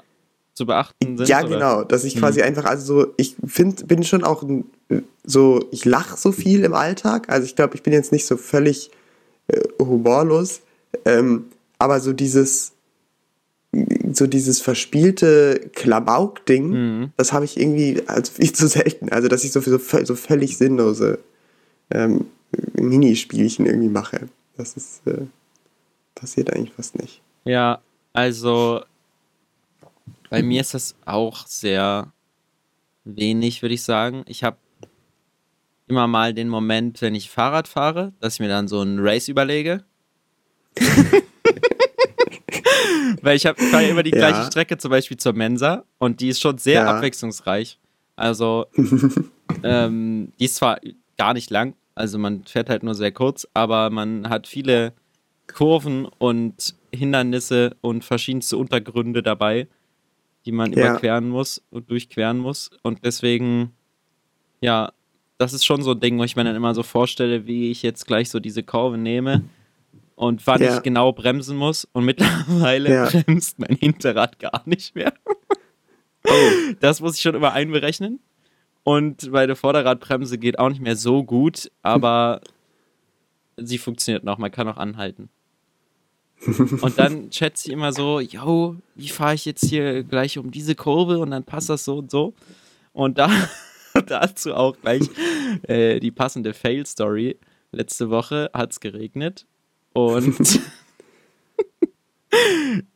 zu 0.53 0.65
beachten 0.65 1.17
sind. 1.17 1.29
Ja, 1.29 1.39
oder? 1.39 1.49
genau, 1.49 1.83
dass 1.83 2.03
ich 2.03 2.15
quasi 2.15 2.41
einfach, 2.41 2.65
also 2.65 3.01
so, 3.01 3.13
ich 3.17 3.35
find, 3.45 3.87
bin 3.87 4.03
schon 4.03 4.23
auch 4.23 4.43
so, 5.23 5.63
ich 5.71 5.85
lache 5.85 6.17
so 6.17 6.31
viel 6.31 6.63
im 6.63 6.73
Alltag. 6.73 7.29
Also 7.29 7.45
ich 7.45 7.55
glaube, 7.55 7.75
ich 7.75 7.83
bin 7.83 7.93
jetzt 7.93 8.11
nicht 8.11 8.25
so 8.25 8.37
völlig 8.37 8.89
äh, 9.47 9.61
humorlos, 9.79 10.61
ähm, 11.05 11.45
aber 11.77 11.99
so 11.99 12.11
dieses, 12.11 12.73
so 14.13 14.27
dieses 14.27 14.61
verspielte 14.61 15.69
Klamauk-Ding, 15.73 16.69
Mhm. 16.69 17.13
das 17.17 17.33
habe 17.33 17.45
ich 17.45 17.59
irgendwie 17.59 18.01
also 18.07 18.31
viel 18.31 18.51
zu 18.53 18.67
selten. 18.67 19.09
Also, 19.09 19.27
dass 19.27 19.43
ich 19.43 19.51
so, 19.51 19.59
so, 19.61 19.77
so 19.77 20.15
völlig 20.15 20.57
sinnlose 20.57 21.19
ähm, 21.91 22.25
Minispielchen 22.73 23.65
irgendwie 23.65 23.89
mache. 23.89 24.29
Das 24.55 24.75
ist, 24.77 25.05
äh, 25.07 25.25
passiert 26.15 26.53
eigentlich 26.53 26.73
fast 26.73 26.97
nicht. 26.99 27.21
Ja, 27.45 27.79
also 28.13 28.81
bei 30.29 30.41
mir 30.43 30.61
ist 30.61 30.73
das 30.73 30.95
auch 31.05 31.45
sehr 31.47 32.11
wenig, 33.05 33.61
würde 33.61 33.75
ich 33.75 33.83
sagen. 33.83 34.23
Ich 34.27 34.43
habe 34.43 34.57
immer 35.87 36.07
mal 36.07 36.33
den 36.33 36.49
Moment, 36.49 37.01
wenn 37.01 37.15
ich 37.15 37.29
Fahrrad 37.29 37.67
fahre, 37.67 38.11
dass 38.19 38.33
ich 38.35 38.39
mir 38.41 38.49
dann 38.49 38.67
so 38.67 38.81
ein 38.81 38.99
Race 38.99 39.27
überlege. 39.29 39.83
Weil 43.21 43.35
ich 43.37 43.45
habe 43.45 43.59
fahre 43.61 43.87
immer 43.87 44.03
die 44.03 44.11
Ja. 44.11 44.17
gleiche 44.17 44.43
Strecke, 44.43 44.77
zum 44.77 44.91
Beispiel 44.91 45.17
zur 45.17 45.33
Mensa, 45.33 45.83
und 45.97 46.19
die 46.21 46.29
ist 46.29 46.41
schon 46.41 46.57
sehr 46.57 46.81
Ja. 46.81 46.87
abwechslungsreich. 46.95 47.79
Also, 48.15 48.65
ähm, 49.63 50.33
die 50.39 50.45
ist 50.45 50.55
zwar 50.55 50.79
gar 51.17 51.33
nicht 51.33 51.49
lang, 51.49 51.75
also 51.95 52.17
man 52.17 52.43
fährt 52.45 52.69
halt 52.69 52.83
nur 52.83 52.95
sehr 52.95 53.11
kurz, 53.11 53.47
aber 53.53 53.89
man 53.89 54.29
hat 54.29 54.47
viele 54.47 54.93
Kurven 55.47 56.05
und 56.05 56.75
Hindernisse 56.93 57.75
und 57.81 58.03
verschiedenste 58.03 58.57
Untergründe 58.57 59.23
dabei, 59.23 59.67
die 60.45 60.51
man 60.51 60.71
Ja. 60.73 60.77
überqueren 60.89 61.29
muss 61.29 61.61
und 61.69 61.89
durchqueren 61.89 62.37
muss. 62.39 62.69
Und 62.83 63.03
deswegen, 63.05 63.71
ja, 64.61 64.91
das 65.37 65.53
ist 65.53 65.65
schon 65.65 65.81
so 65.83 65.91
ein 65.91 65.99
Ding, 65.99 66.17
wo 66.19 66.23
ich 66.23 66.35
mir 66.35 66.43
dann 66.43 66.55
immer 66.55 66.73
so 66.75 66.83
vorstelle, 66.83 67.45
wie 67.47 67.71
ich 67.71 67.83
jetzt 67.83 68.05
gleich 68.07 68.29
so 68.29 68.39
diese 68.39 68.63
Kurve 68.63 68.97
nehme 68.97 69.43
und 70.17 70.45
wann 70.47 70.61
Ja. 70.61 70.75
ich 70.75 70.83
genau 70.83 71.13
bremsen 71.13 71.55
muss. 71.55 71.87
Und 71.93 72.03
mittlerweile 72.03 72.91
Ja. 72.93 73.05
bremst 73.05 73.59
mein 73.59 73.77
Hinterrad 73.77 74.39
gar 74.39 74.63
nicht 74.65 74.95
mehr. 74.95 75.13
Oh, 76.27 76.31
Das 76.81 76.99
muss 76.99 77.15
ich 77.15 77.21
schon 77.21 77.35
immer 77.35 77.53
einberechnen. 77.53 78.19
Und 78.83 79.31
meine 79.31 79.55
Vorderradbremse 79.55 80.37
geht 80.39 80.57
auch 80.59 80.69
nicht 80.69 80.81
mehr 80.81 80.95
so 80.95 81.23
gut, 81.23 81.71
aber 81.83 82.41
sie 83.57 83.77
funktioniert 83.77 84.23
noch, 84.23 84.37
man 84.39 84.51
kann 84.51 84.67
auch 84.67 84.77
anhalten. 84.77 85.29
Und 86.47 86.97
dann 86.97 87.31
schätze 87.31 87.67
ich 87.67 87.73
immer 87.73 87.91
so, 87.93 88.19
yo, 88.19 88.75
wie 88.95 89.09
fahre 89.09 89.35
ich 89.35 89.45
jetzt 89.45 89.65
hier 89.65 90.03
gleich 90.03 90.37
um 90.37 90.51
diese 90.51 90.75
Kurve 90.75 91.17
und 91.19 91.31
dann 91.31 91.43
passt 91.43 91.69
das 91.69 91.83
so 91.85 91.97
und 91.97 92.11
so. 92.11 92.33
Und 92.93 93.17
da 93.17 93.29
dazu 94.07 94.53
auch 94.53 94.77
gleich 94.79 95.01
äh, 95.63 95.99
die 95.99 96.11
passende 96.11 96.53
Fail-Story. 96.53 97.37
Letzte 97.71 98.09
Woche 98.09 98.49
hat 98.53 98.71
es 98.71 98.79
geregnet 98.79 99.45
und 99.97 100.59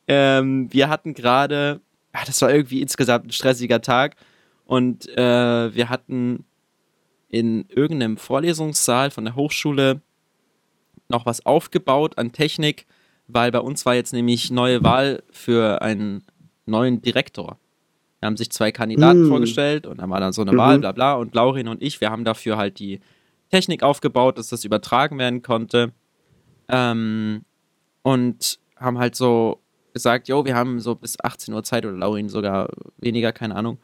ähm, 0.07 0.67
wir 0.71 0.89
hatten 0.89 1.13
gerade, 1.13 1.81
ja, 2.13 2.21
das 2.25 2.41
war 2.41 2.51
irgendwie 2.53 2.81
insgesamt 2.81 3.25
ein 3.27 3.31
stressiger 3.31 3.81
Tag 3.81 4.15
und 4.65 5.07
äh, 5.17 5.73
wir 5.73 5.89
hatten 5.89 6.45
in 7.29 7.65
irgendeinem 7.69 8.17
Vorlesungssaal 8.17 9.09
von 9.09 9.25
der 9.25 9.35
Hochschule 9.35 10.01
noch 11.09 11.25
was 11.25 11.45
aufgebaut 11.45 12.17
an 12.17 12.31
Technik, 12.33 12.85
weil 13.27 13.51
bei 13.51 13.59
uns 13.59 13.85
war 13.85 13.95
jetzt 13.95 14.13
nämlich 14.13 14.51
neue 14.51 14.83
Wahl 14.83 15.23
für 15.31 15.81
einen 15.81 16.23
neuen 16.65 17.01
Direktor. 17.01 17.57
Da 18.19 18.27
haben 18.27 18.37
sich 18.37 18.51
zwei 18.51 18.71
Kandidaten 18.71 19.23
Mm. 19.23 19.29
vorgestellt 19.29 19.87
und 19.87 19.97
dann 19.99 20.09
war 20.11 20.19
dann 20.19 20.33
so 20.33 20.41
eine 20.43 20.51
Mhm. 20.51 20.57
Wahl, 20.57 20.79
bla 20.79 20.91
bla. 20.91 21.15
Und 21.15 21.33
Laurin 21.33 21.67
und 21.67 21.81
ich, 21.81 21.99
wir 22.01 22.11
haben 22.11 22.23
dafür 22.25 22.57
halt 22.57 22.77
die 22.79 22.99
Technik 23.49 23.81
aufgebaut, 23.81 24.37
dass 24.37 24.49
das 24.49 24.63
übertragen 24.63 25.17
werden 25.17 25.41
konnte. 25.41 25.91
Ähm, 26.71 27.43
und 28.01 28.59
haben 28.77 28.97
halt 28.97 29.15
so 29.15 29.59
gesagt, 29.93 30.27
jo, 30.29 30.45
wir 30.45 30.55
haben 30.55 30.79
so 30.79 30.95
bis 30.95 31.19
18 31.19 31.53
Uhr 31.53 31.63
Zeit 31.63 31.85
oder 31.85 31.95
Laurin 31.97 32.29
sogar 32.29 32.69
weniger, 32.97 33.31
keine 33.33 33.55
Ahnung. 33.55 33.77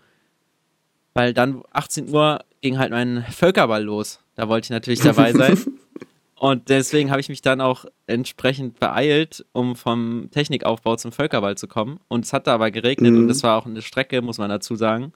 Weil 1.14 1.34
dann 1.34 1.62
18 1.72 2.10
Uhr 2.14 2.40
ging 2.62 2.78
halt 2.78 2.92
mein 2.92 3.24
Völkerball 3.30 3.84
los. 3.84 4.20
Da 4.36 4.48
wollte 4.48 4.66
ich 4.66 4.70
natürlich 4.70 5.02
dabei 5.02 5.34
sein. 5.34 5.58
Und 6.40 6.70
deswegen 6.70 7.10
habe 7.10 7.20
ich 7.20 7.30
mich 7.30 7.42
dann 7.42 7.62
auch 7.62 7.86
entsprechend 8.06 8.80
beeilt, 8.80 9.44
um 9.54 9.76
vom 9.76 10.30
Technikaufbau 10.32 10.96
zum 10.96 11.12
Völkerball 11.12 11.58
zu 11.58 11.68
kommen. 11.68 12.00
Und 12.10 12.26
es 12.26 12.34
hatte 12.34 12.52
aber 12.52 12.70
geregnet 12.70 13.14
Mhm. 13.14 13.24
und 13.24 13.30
es 13.32 13.42
war 13.42 13.58
auch 13.58 13.66
eine 13.66 13.82
Strecke, 13.82 14.22
muss 14.22 14.38
man 14.38 14.50
dazu 14.52 14.76
sagen, 14.76 15.14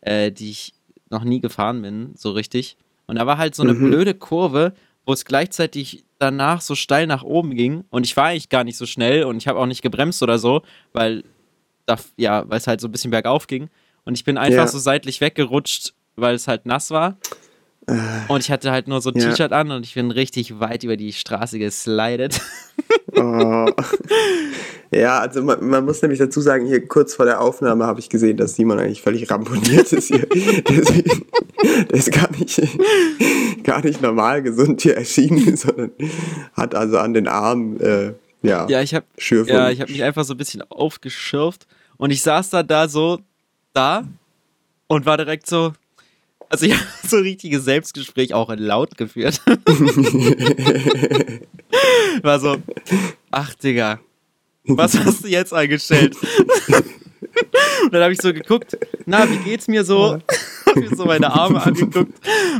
äh, 0.00 0.30
die 0.30 0.50
ich 0.50 0.72
noch 1.10 1.24
nie 1.24 1.40
gefahren 1.40 1.82
bin, 1.82 2.12
so 2.14 2.30
richtig. 2.30 2.76
Und 3.08 3.16
da 3.16 3.26
war 3.26 3.36
halt 3.36 3.56
so 3.56 3.64
eine 3.64 3.74
Mhm. 3.74 3.90
blöde 3.90 4.14
Kurve, 4.14 4.72
wo 5.04 5.12
es 5.12 5.24
gleichzeitig 5.24 6.04
danach 6.20 6.60
so 6.60 6.74
steil 6.76 7.06
nach 7.08 7.22
oben 7.24 7.54
ging 7.54 7.84
und 7.90 8.06
ich 8.06 8.16
war 8.16 8.26
eigentlich 8.26 8.48
gar 8.48 8.62
nicht 8.62 8.76
so 8.76 8.86
schnell 8.86 9.24
und 9.24 9.38
ich 9.38 9.48
habe 9.48 9.58
auch 9.58 9.66
nicht 9.66 9.82
gebremst 9.82 10.22
oder 10.22 10.38
so, 10.38 10.62
weil 10.92 11.24
ja, 12.16 12.48
weil 12.48 12.58
es 12.58 12.68
halt 12.68 12.80
so 12.80 12.86
ein 12.86 12.92
bisschen 12.92 13.10
bergauf 13.10 13.48
ging 13.48 13.68
und 14.04 14.14
ich 14.16 14.24
bin 14.24 14.38
einfach 14.38 14.54
Ja. 14.64 14.66
so 14.68 14.78
seitlich 14.78 15.20
weggerutscht, 15.20 15.94
weil 16.14 16.36
es 16.36 16.46
halt 16.46 16.64
nass 16.66 16.90
war 16.92 17.16
Äh, 17.86 17.94
und 18.28 18.40
ich 18.40 18.50
hatte 18.50 18.70
halt 18.70 18.88
nur 18.88 19.00
so 19.00 19.10
ein 19.10 19.18
Ja. 19.18 19.30
T-Shirt 19.30 19.52
an 19.52 19.70
und 19.70 19.86
ich 19.86 19.94
bin 19.94 20.10
richtig 20.10 20.60
weit 20.60 20.84
über 20.84 20.96
die 20.96 21.12
Straße 21.12 21.58
geslidet. 21.58 22.40
oh. 23.16 23.66
Ja, 24.92 25.20
also 25.20 25.40
man, 25.42 25.64
man 25.68 25.84
muss 25.84 26.02
nämlich 26.02 26.18
dazu 26.18 26.40
sagen, 26.40 26.66
hier 26.66 26.84
kurz 26.84 27.14
vor 27.14 27.24
der 27.24 27.40
Aufnahme 27.40 27.86
habe 27.86 28.00
ich 28.00 28.08
gesehen, 28.08 28.36
dass 28.36 28.56
Simon 28.56 28.80
eigentlich 28.80 29.02
völlig 29.02 29.30
ramponiert 29.30 29.92
ist 29.92 30.08
hier. 30.08 30.26
Deswegen, 30.68 31.26
der 31.62 31.90
ist 31.92 32.10
gar 32.10 32.28
nicht, 32.32 32.60
gar 33.62 33.84
nicht 33.84 34.02
normal 34.02 34.42
gesund 34.42 34.80
hier 34.80 34.96
erschienen, 34.96 35.56
sondern 35.56 35.92
hat 36.54 36.74
also 36.74 36.98
an 36.98 37.14
den 37.14 37.28
Armen, 37.28 37.78
äh, 37.78 38.14
ja, 38.42 38.66
Ja, 38.68 38.80
ich 38.82 38.92
habe 38.94 39.06
ja, 39.46 39.70
ich 39.70 39.80
habe 39.80 39.92
mich 39.92 40.02
einfach 40.02 40.24
so 40.24 40.34
ein 40.34 40.38
bisschen 40.38 40.62
aufgeschürft 40.70 41.68
und 41.96 42.10
ich 42.10 42.22
saß 42.22 42.50
dann 42.50 42.66
da 42.66 42.88
so 42.88 43.20
da 43.72 44.02
und 44.88 45.06
war 45.06 45.16
direkt 45.16 45.46
so 45.46 45.72
also 46.50 46.66
ich 46.66 46.74
habe 46.78 46.84
so 47.06 47.16
ein 47.16 47.22
richtiges 47.22 47.64
Selbstgespräch 47.64 48.34
auch 48.34 48.50
in 48.50 48.58
laut 48.58 48.98
geführt. 48.98 49.40
war 52.22 52.38
so 52.38 52.58
ach 53.30 53.54
Digga, 53.54 54.00
was 54.64 54.98
hast 54.98 55.24
du 55.24 55.28
jetzt 55.28 55.54
eingestellt? 55.54 56.16
und 57.84 57.92
dann 57.92 58.02
habe 58.02 58.12
ich 58.12 58.20
so 58.20 58.34
geguckt, 58.34 58.76
na, 59.06 59.30
wie 59.30 59.38
geht's 59.38 59.68
mir 59.68 59.84
so? 59.84 60.18
hab 60.66 60.76
mir 60.76 60.94
so 60.94 61.04
meine 61.04 61.32
Arme 61.32 61.62
angeguckt, 61.62 62.12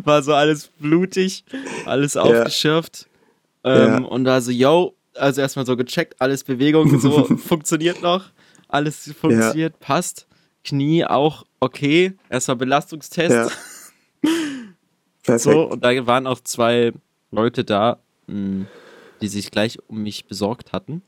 war 0.04 0.22
so 0.22 0.32
alles 0.34 0.68
blutig, 0.78 1.44
alles 1.84 2.16
aufgeschürft. 2.16 3.06
Ähm, 3.64 3.86
Ja. 3.86 3.98
Und 3.98 4.24
da 4.24 4.40
so, 4.40 4.50
yo, 4.50 4.94
also 5.14 5.40
erstmal 5.40 5.66
so 5.66 5.76
gecheckt, 5.76 6.14
alles 6.20 6.44
Bewegung 6.44 6.98
so 7.00 7.24
funktioniert 7.36 8.02
noch, 8.02 8.24
alles 8.68 9.12
funktioniert, 9.20 9.78
passt. 9.80 10.26
Knie 10.64 11.04
auch 11.06 11.44
okay, 11.58 12.12
erstmal 12.28 12.56
Belastungstest. 12.56 13.52
Perfekt. 15.22 15.42
So, 15.54 15.70
und 15.70 15.84
da 15.84 16.06
waren 16.06 16.26
auch 16.26 16.40
zwei 16.40 16.92
Leute 17.30 17.64
da, 17.64 17.98
mh, 18.26 18.66
die 19.20 19.28
sich 19.28 19.50
gleich 19.50 19.78
um 19.88 20.02
mich 20.02 20.26
besorgt 20.26 20.72
hatten. 20.72 21.02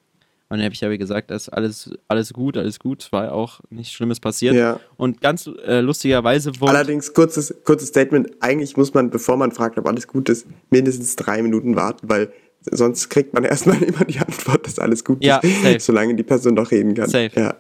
Und 0.49 0.59
dann 0.59 0.65
habe 0.67 0.75
ich 0.75 0.85
aber 0.85 0.99
gesagt, 0.99 1.31
dass 1.31 1.49
alles, 1.49 1.91
alles 2.09 2.35
gut, 2.35 2.59
alles 2.59 2.79
gut, 2.79 3.11
war 3.11 3.33
auch 3.33 3.61
nichts 3.71 3.95
Schlimmes 3.95 4.21
passiert. 4.21 4.55
Ja. 4.55 4.79
Und 4.99 5.23
ganz 5.23 5.47
äh, 5.65 5.81
lustigerweise 5.81 6.53
wurde. 6.61 6.73
Allerdings, 6.73 7.15
kurzes, 7.15 7.55
kurzes 7.65 7.89
Statement, 7.89 8.29
eigentlich 8.41 8.77
muss 8.77 8.93
man, 8.93 9.09
bevor 9.09 9.39
man 9.39 9.53
fragt, 9.53 9.79
ob 9.79 9.87
alles 9.89 10.07
gut 10.07 10.29
ist, 10.29 10.47
mindestens 10.69 11.17
drei 11.17 11.41
Minuten 11.41 11.75
warten, 11.75 12.07
weil 12.11 12.31
sonst 12.71 13.09
kriegt 13.09 13.33
man 13.33 13.45
erstmal 13.45 13.83
immer 13.83 14.05
die 14.05 14.19
Antwort, 14.19 14.67
dass 14.67 14.79
alles 14.79 15.07
gut 15.07 15.25
Ja, 15.25 15.39
ist, 15.39 15.63
safe. 15.63 15.81
solange 15.81 16.15
die 16.17 16.23
Person 16.23 16.53
noch 16.53 16.71
reden 16.71 16.93
kann. 16.95 17.09
Safe. 17.09 17.31
Ja. 17.35 17.55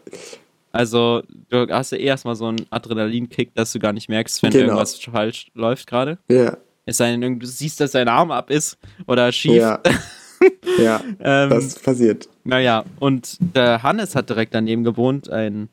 Also, 0.72 1.22
du 1.50 1.68
hast 1.68 1.92
ja 1.92 1.98
eh 1.98 2.04
erstmal 2.04 2.34
so 2.34 2.46
einen 2.46 2.64
Adrenalinkick, 2.70 3.54
dass 3.54 3.72
du 3.72 3.78
gar 3.78 3.92
nicht 3.92 4.08
merkst, 4.08 4.42
wenn 4.42 4.50
Genau. 4.50 4.64
irgendwas 4.64 4.98
falsch 4.98 5.48
läuft 5.54 5.86
gerade. 5.86 6.18
Ja. 6.28 6.56
Es 6.86 6.96
sei 6.96 7.14
denn, 7.16 7.38
du 7.38 7.46
siehst, 7.46 7.78
dass 7.80 7.92
dein 7.92 8.08
Arm 8.08 8.30
ab 8.30 8.50
ist 8.50 8.78
oder 9.06 9.30
schief. 9.30 9.56
Ja. 9.56 9.80
ja, 10.78 11.00
ähm, 11.20 11.50
das 11.50 11.78
passiert. 11.78 12.28
Naja, 12.44 12.84
und 12.98 13.36
der 13.54 13.82
Hannes 13.82 14.14
hat 14.16 14.30
direkt 14.30 14.54
daneben 14.54 14.82
gewohnt, 14.82 15.30
ein 15.30 15.68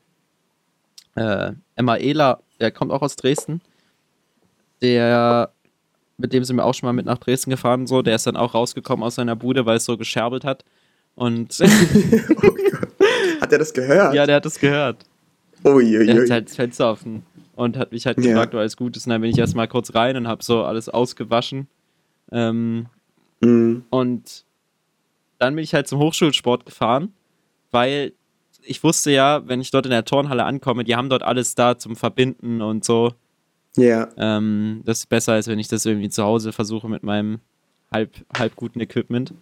äh, 1.16 1.52
MAEler, 1.82 2.42
der 2.60 2.72
kommt 2.72 2.92
auch 2.92 3.02
aus 3.02 3.16
Dresden. 3.16 3.62
Der, 4.82 5.52
mit 6.18 6.32
dem 6.34 6.44
sind 6.44 6.58
wir 6.58 6.66
auch 6.66 6.74
schon 6.74 6.88
mal 6.88 6.94
mit 6.94 7.06
nach 7.06 7.18
Dresden 7.18 7.50
gefahren, 7.50 7.88
so, 7.88 8.02
der 8.02 8.16
ist 8.16 8.28
dann 8.28 8.36
auch 8.38 8.54
rausgekommen 8.54 9.04
aus 9.04 9.16
seiner 9.16 9.36
Bude, 9.36 9.66
weil 9.66 9.78
es 9.78 9.86
so 9.86 9.98
gescherbelt 9.98 10.44
hat. 10.44 10.64
Und 11.16 11.58
Hat 13.50 13.54
er 13.54 13.60
das 13.60 13.74
gehört? 13.74 14.14
ja, 14.14 14.26
der 14.26 14.36
hat 14.38 14.46
es 14.46 14.60
gehört. 14.60 15.06
Uiuiui. 15.66 16.06
Der 16.06 16.22
hat 16.22 16.30
halt 16.30 16.48
das 16.50 16.56
Fenster 16.56 16.92
offen 16.92 17.24
und 17.56 17.76
hat 17.78 17.92
mich 17.92 18.06
halt 18.06 18.18
Ja. 18.20 18.24
gefragt, 18.32 18.54
ob 18.54 18.60
alles 18.60 18.78
gut 18.78 18.96
ist. 18.96 19.08
Und 19.08 19.12
dann 19.12 19.22
bin 19.22 19.32
ich 19.32 19.38
erstmal 19.38 19.68
kurz 19.68 19.94
rein 19.96 20.16
und 20.18 20.28
habe 20.28 20.44
so 20.44 20.64
alles 20.64 20.88
ausgewaschen. 20.90 21.68
Ähm, 22.32 22.86
Mhm. 23.42 23.84
Und 23.90 24.44
dann 25.38 25.56
bin 25.56 25.64
ich 25.64 25.74
halt 25.74 25.88
zum 25.88 26.00
Hochschulsport 26.00 26.66
gefahren, 26.66 27.14
weil 27.72 28.12
ich 28.64 28.84
wusste 28.84 29.12
ja, 29.12 29.48
wenn 29.48 29.62
ich 29.62 29.72
dort 29.72 29.86
in 29.86 29.92
der 29.92 30.04
Turnhalle 30.06 30.44
ankomme, 30.44 30.84
die 30.84 30.96
haben 30.96 31.10
dort 31.10 31.24
alles 31.24 31.56
da 31.56 31.78
zum 31.78 31.96
Verbinden 31.96 32.62
und 32.62 32.84
so. 32.84 33.14
Ja, 33.78 34.10
Ähm, 34.18 34.82
das 34.86 35.00
ist 35.00 35.06
besser, 35.10 35.34
als 35.34 35.48
wenn 35.48 35.58
ich 35.60 35.70
das 35.70 35.86
irgendwie 35.86 36.10
zu 36.10 36.24
Hause 36.24 36.52
versuche 36.52 36.90
mit 36.90 37.02
meinem 37.04 37.40
halb, 37.94 38.12
halb 38.38 38.56
guten 38.58 38.82
Equipment. 38.82 39.34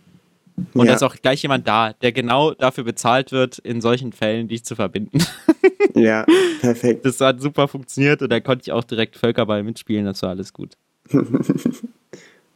Und 0.74 0.86
Ja. 0.86 0.92
da 0.92 0.94
ist 0.96 1.04
auch 1.04 1.16
gleich 1.16 1.42
jemand 1.44 1.68
da, 1.68 1.94
der 1.94 2.12
genau 2.12 2.54
dafür 2.54 2.84
bezahlt 2.84 3.32
wird, 3.32 3.60
in 3.60 3.80
solchen 3.80 4.12
Fällen 4.12 4.48
dich 4.48 4.66
zu 4.66 4.76
verbinden. 4.76 5.20
ja, 5.96 6.26
perfekt. 6.62 7.06
Das 7.06 7.22
hat 7.22 7.42
super 7.42 7.68
funktioniert 7.68 8.22
und 8.24 8.30
da 8.32 8.40
konnte 8.40 8.64
ich 8.64 8.72
auch 8.72 8.84
direkt 8.84 9.18
Völkerball 9.18 9.62
mitspielen, 9.64 10.06
das 10.06 10.22
war 10.24 10.30
alles 10.32 10.54
gut. 10.54 10.74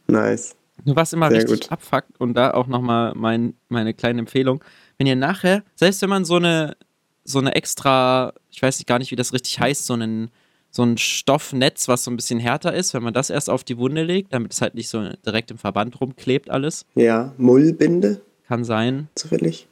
Nice. 0.08 0.56
Nur 0.84 0.96
was 0.96 1.12
immer 1.12 1.28
Sehr 1.30 1.38
richtig 1.42 1.60
gut. 1.60 1.72
abfuckt 1.72 2.20
und 2.20 2.34
da 2.34 2.52
auch 2.52 2.66
nochmal 2.66 3.12
mein, 3.14 3.54
meine 3.68 3.94
kleine 3.94 4.18
Empfehlung, 4.20 4.62
wenn 4.98 5.06
ihr 5.06 5.16
nachher, 5.16 5.62
selbst 5.76 6.02
wenn 6.02 6.10
man 6.10 6.24
so 6.24 6.36
eine, 6.36 6.76
so 7.24 7.38
eine 7.38 7.54
extra, 7.54 8.32
ich 8.50 8.60
weiß 8.60 8.78
nicht 8.78 8.88
gar 8.88 8.98
nicht, 8.98 9.10
wie 9.12 9.16
das 9.16 9.32
richtig 9.32 9.60
heißt, 9.60 9.86
so 9.86 9.94
einen, 9.94 10.30
so 10.74 10.82
ein 10.82 10.96
Stoffnetz, 10.96 11.86
was 11.86 12.02
so 12.04 12.10
ein 12.10 12.16
bisschen 12.16 12.40
härter 12.40 12.72
ist, 12.74 12.94
wenn 12.94 13.02
man 13.02 13.12
das 13.12 13.28
erst 13.30 13.50
auf 13.50 13.62
die 13.62 13.76
Wunde 13.76 14.02
legt, 14.02 14.32
damit 14.32 14.52
es 14.54 14.60
halt 14.62 14.74
nicht 14.74 14.88
so 14.88 15.06
direkt 15.24 15.50
im 15.50 15.58
Verband 15.58 16.00
rumklebt 16.00 16.48
alles, 16.50 16.86
Ja, 16.94 17.32
Mullbinde, 17.36 18.22
kann 18.48 18.64
sein, 18.64 19.08
zufällig. 19.14 19.68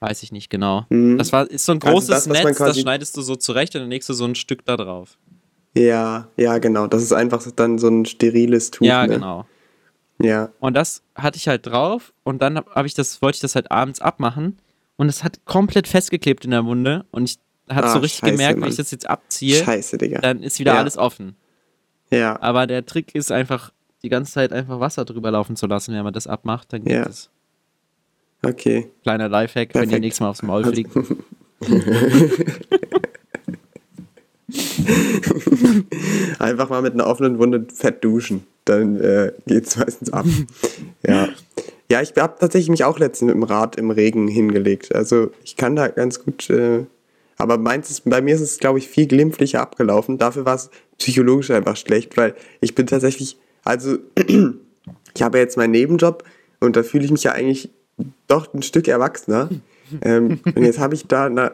weiß 0.00 0.22
ich 0.22 0.32
nicht 0.32 0.48
genau. 0.48 0.86
Mhm. 0.88 1.18
Das 1.18 1.32
war, 1.32 1.48
ist 1.50 1.66
so 1.66 1.72
ein 1.72 1.82
Also 1.82 1.92
großes 1.92 2.08
das, 2.08 2.28
was 2.30 2.36
man 2.42 2.46
Netz, 2.46 2.58
das 2.58 2.80
schneidest 2.80 3.16
du 3.18 3.20
so 3.22 3.36
zurecht 3.36 3.74
und 3.76 3.82
dann 3.82 3.90
legst 3.90 4.08
du 4.08 4.14
so 4.14 4.24
ein 4.24 4.34
Stück 4.34 4.64
da 4.64 4.76
drauf. 4.78 5.18
Ja, 5.76 6.26
ja, 6.36 6.56
genau. 6.58 6.86
Das 6.86 7.02
ist 7.02 7.12
einfach 7.12 7.46
dann 7.54 7.78
so 7.78 7.88
ein 7.88 8.06
steriles 8.06 8.70
Tuch. 8.70 8.86
ja, 8.86 9.06
ne? 9.06 9.14
genau. 9.14 9.46
Ja, 10.22 10.50
Und 10.60 10.74
das 10.74 11.02
hatte 11.14 11.36
ich 11.38 11.48
halt 11.48 11.66
drauf 11.66 12.12
und 12.24 12.42
dann 12.42 12.56
hab, 12.56 12.74
hab 12.74 12.84
ich 12.86 12.92
das, 12.94 13.22
wollte 13.22 13.36
ich 13.36 13.40
das 13.40 13.54
halt 13.54 13.70
abends 13.70 14.00
abmachen 14.00 14.58
und 14.96 15.08
es 15.08 15.22
hat 15.24 15.44
komplett 15.46 15.86
festgeklebt 15.88 16.44
in 16.44 16.50
der 16.50 16.64
Wunde 16.66 17.04
und 17.10 17.24
ich 17.30 17.38
habe 17.70 17.86
Ah, 17.86 17.92
so 17.92 17.98
richtig 18.00 18.20
scheiße, 18.20 18.32
gemerkt, 18.32 18.60
wenn 18.60 18.68
ich 18.68 18.76
das 18.76 18.90
jetzt 18.90 19.08
abziehe, 19.08 19.64
scheiße, 19.64 19.96
Digga. 19.98 20.20
dann 20.20 20.42
ist 20.42 20.58
wieder 20.58 20.74
Ja. 20.74 20.78
alles 20.80 20.96
offen. 20.98 21.36
Ja, 22.10 22.40
Aber 22.42 22.66
der 22.66 22.84
Trick 22.86 23.14
ist 23.14 23.30
einfach, 23.32 23.72
die 24.02 24.08
ganze 24.08 24.32
Zeit 24.32 24.52
einfach 24.52 24.80
Wasser 24.80 25.04
drüber 25.04 25.30
laufen 25.30 25.56
zu 25.56 25.66
lassen, 25.66 25.94
wenn 25.94 26.02
man 26.04 26.12
das 26.14 26.26
abmacht, 26.26 26.72
dann 26.72 26.84
geht 26.84 26.92
Ja. 26.94 27.06
es. 27.06 27.30
okay. 28.42 28.90
Kleiner 29.02 29.28
Lifehack, 29.28 29.74
wenn 29.74 29.82
ihr 29.82 29.86
Perfekt. 29.86 30.00
nächstes 30.02 30.20
Mal 30.20 30.30
aufs 30.30 30.42
Maul 30.42 30.64
fliegt. 30.64 30.90
Einfach 36.38 36.68
mal 36.70 36.82
mit 36.82 36.94
einer 36.94 37.06
offenen 37.06 37.38
Wunde 37.38 37.66
fett 37.72 38.02
duschen. 38.04 38.46
Dann 38.64 39.00
äh, 39.00 39.32
geht's 39.46 39.76
meistens 39.76 40.12
ab. 40.12 40.26
ja. 41.06 41.28
Ja, 41.90 42.00
ich 42.02 42.12
habe 42.16 42.36
tatsächlich 42.38 42.70
mich 42.70 42.84
auch 42.84 42.98
letztens 42.98 43.26
mit 43.28 43.34
dem 43.34 43.42
Rad 43.42 43.74
im 43.76 43.90
Regen 43.90 44.28
hingelegt. 44.28 44.94
Also 44.94 45.32
ich 45.42 45.56
kann 45.56 45.74
da 45.76 45.88
ganz 45.88 46.22
gut. 46.24 46.48
Äh, 46.50 46.84
aber 47.40 47.56
meins 47.56 48.02
bei 48.04 48.20
mir 48.20 48.34
ist 48.34 48.42
es, 48.42 48.58
glaube 48.58 48.78
ich, 48.78 48.88
viel 48.88 49.06
glimpflicher 49.06 49.60
abgelaufen. 49.60 50.18
Dafür 50.18 50.44
war 50.44 50.56
es 50.56 50.70
psychologisch 50.98 51.50
einfach 51.50 51.76
schlecht, 51.76 52.16
weil 52.16 52.34
ich 52.60 52.74
bin 52.74 52.86
tatsächlich, 52.86 53.38
also 53.64 53.96
ich 55.14 55.22
habe 55.22 55.38
jetzt 55.38 55.56
meinen 55.56 55.70
Nebenjob 55.70 56.22
und 56.60 56.76
da 56.76 56.82
fühle 56.82 57.04
ich 57.04 57.10
mich 57.10 57.24
ja 57.24 57.32
eigentlich 57.32 57.70
doch 58.26 58.52
ein 58.52 58.62
Stück 58.62 58.88
erwachsener. 58.88 59.48
ähm, 60.02 60.40
und 60.44 60.62
jetzt 60.62 60.78
habe 60.78 60.94
ich 60.94 61.06
da 61.06 61.26
eine, 61.26 61.52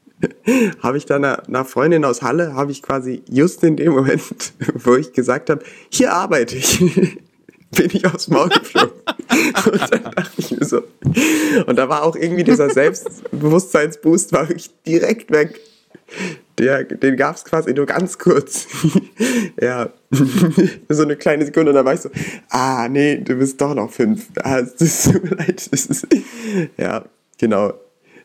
habe 0.82 0.98
einer, 1.10 1.46
einer 1.46 1.64
Freundin 1.66 2.06
aus 2.06 2.22
Halle, 2.22 2.54
habe 2.54 2.72
ich 2.72 2.82
quasi 2.82 3.22
just 3.28 3.62
in 3.64 3.76
dem 3.76 3.92
Moment, 3.92 4.54
wo 4.74 4.96
ich 4.96 5.12
gesagt 5.12 5.50
habe, 5.50 5.62
hier 5.90 6.14
arbeite 6.14 6.56
ich, 6.56 6.80
bin 7.76 7.90
ich 7.92 8.06
aufs 8.06 8.28
Maul 8.28 8.48
geflogen. 8.48 9.01
Und 9.66 9.92
dann 9.92 10.02
dachte 10.14 10.32
ich 10.38 10.50
mir 10.50 10.64
so, 10.64 10.82
und 11.66 11.76
da 11.76 11.88
war 11.88 12.02
auch 12.02 12.16
irgendwie 12.16 12.44
dieser 12.44 12.70
Selbstbewusstseinsboost, 12.70 14.32
war 14.32 14.48
wirklich 14.48 14.70
direkt 14.86 15.30
weg. 15.30 15.60
Der, 16.58 16.84
den 16.84 17.16
gab 17.16 17.36
es 17.36 17.44
quasi 17.44 17.72
nur 17.72 17.86
ganz 17.86 18.18
kurz. 18.18 18.66
ja, 19.60 19.88
so 20.88 21.02
eine 21.02 21.16
kleine 21.16 21.46
Sekunde 21.46 21.70
und 21.70 21.76
dann 21.76 21.84
war 21.84 21.94
ich 21.94 22.00
so, 22.00 22.10
ah, 22.50 22.88
nee, 22.88 23.16
du 23.16 23.36
bist 23.36 23.60
doch 23.60 23.74
noch 23.74 23.90
fünf. 23.90 24.28
Ah, 24.42 24.58
es 24.58 25.04
tut 25.04 25.24
mir 25.24 25.36
leid. 25.36 25.66
Ist, 25.66 26.06
ja, 26.76 27.04
genau. 27.38 27.72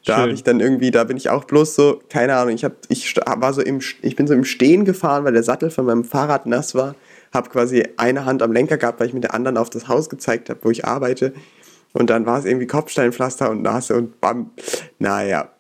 Da 0.06 0.18
habe 0.18 0.32
ich 0.32 0.44
dann 0.44 0.62
irgendwie, 0.62 0.90
da 0.92 1.04
bin 1.04 1.18
ich 1.18 1.30
auch 1.30 1.44
bloß 1.44 1.76
so, 1.76 2.02
keine 2.10 2.36
Ahnung, 2.36 2.56
ich, 2.56 2.64
hab, 2.64 2.74
ich 2.88 3.14
war 3.18 3.52
so 3.54 3.62
im, 3.62 3.82
ich 4.02 4.16
bin 4.16 4.26
so 4.26 4.34
im 4.34 4.46
Stehen 4.46 4.86
gefahren, 4.86 5.26
weil 5.26 5.34
der 5.34 5.44
Sattel 5.44 5.70
von 5.70 5.86
meinem 5.86 6.06
Fahrrad 6.06 6.46
nass 6.46 6.76
war. 6.76 6.96
Habe 7.38 7.50
quasi 7.52 7.84
eine 7.98 8.26
Hand 8.26 8.42
am 8.42 8.52
Lenker 8.52 8.78
gehabt, 8.78 9.00
weil 9.00 9.08
ich 9.08 9.14
mit 9.14 9.24
der 9.24 9.36
anderen 9.36 9.58
auf 9.58 9.70
das 9.70 9.88
Haus 9.88 10.10
gezeigt 10.10 10.50
habe, 10.50 10.60
wo 10.64 10.72
ich 10.72 10.86
arbeite. 10.86 11.34
Und 11.94 12.10
dann 12.10 12.26
war 12.26 12.40
es 12.40 12.46
irgendwie 12.46 12.66
Kopfsteinpflaster 12.66 13.52
und 13.52 13.62
Nase 13.62 13.96
und 13.96 14.20
bam. 14.20 14.50
Naja. 14.98 15.52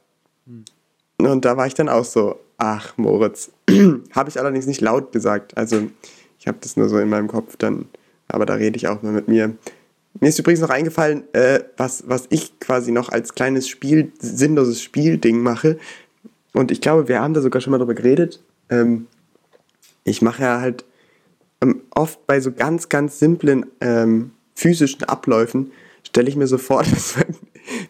Und 1.20 1.46
da 1.46 1.56
war 1.56 1.68
ich 1.68 1.76
dann 1.76 1.88
auch 1.88 2.04
so, 2.04 2.40
ach 2.58 2.98
Moritz. 2.98 3.52
habe 4.12 4.30
ich 4.30 4.40
allerdings 4.40 4.66
nicht 4.66 4.82
laut 4.82 5.12
gesagt. 5.12 5.56
Also 5.56 5.88
ich 6.40 6.48
habe 6.48 6.58
das 6.62 6.78
nur 6.78 6.90
so 6.90 6.98
in 6.98 7.10
meinem 7.10 7.28
Kopf 7.28 7.58
dann, 7.58 7.86
aber 8.28 8.48
da 8.48 8.56
rede 8.56 8.76
ich 8.76 8.88
auch 8.88 9.04
mal 9.04 9.12
mit 9.12 9.28
mir. 9.28 9.56
Mir 10.20 10.30
ist 10.30 10.40
übrigens 10.40 10.62
noch 10.62 10.72
eingefallen, 10.72 11.32
äh, 11.34 11.60
was, 11.78 12.06
was 12.08 12.26
ich 12.30 12.60
quasi 12.60 12.92
noch 12.92 13.10
als 13.10 13.36
kleines 13.36 13.68
Spiel, 13.68 14.12
sinnloses 14.18 14.82
Spielding 14.82 15.42
mache. 15.42 15.78
Und 16.54 16.72
ich 16.72 16.82
glaube, 16.82 17.08
wir 17.08 17.22
haben 17.22 17.36
da 17.36 17.42
sogar 17.42 17.62
schon 17.62 17.70
mal 17.70 17.78
drüber 17.78 17.94
geredet. 17.94 18.42
Ähm, 18.70 19.06
ich 20.04 20.24
mache 20.24 20.42
ja 20.42 20.60
halt 20.60 20.86
ähm, 21.62 21.82
oft 21.92 22.26
bei 22.28 22.40
so 22.40 22.52
ganz, 22.52 22.90
ganz 22.90 23.20
simplen 23.20 23.66
ähm, 23.82 24.32
physischen 24.56 25.04
Abläufen, 25.04 25.72
stelle 26.04 26.30
ich 26.30 26.36
mir 26.36 26.48
so 26.48 26.58
vor, 26.58 26.84
dass 26.90 27.16
mein, 27.16 27.36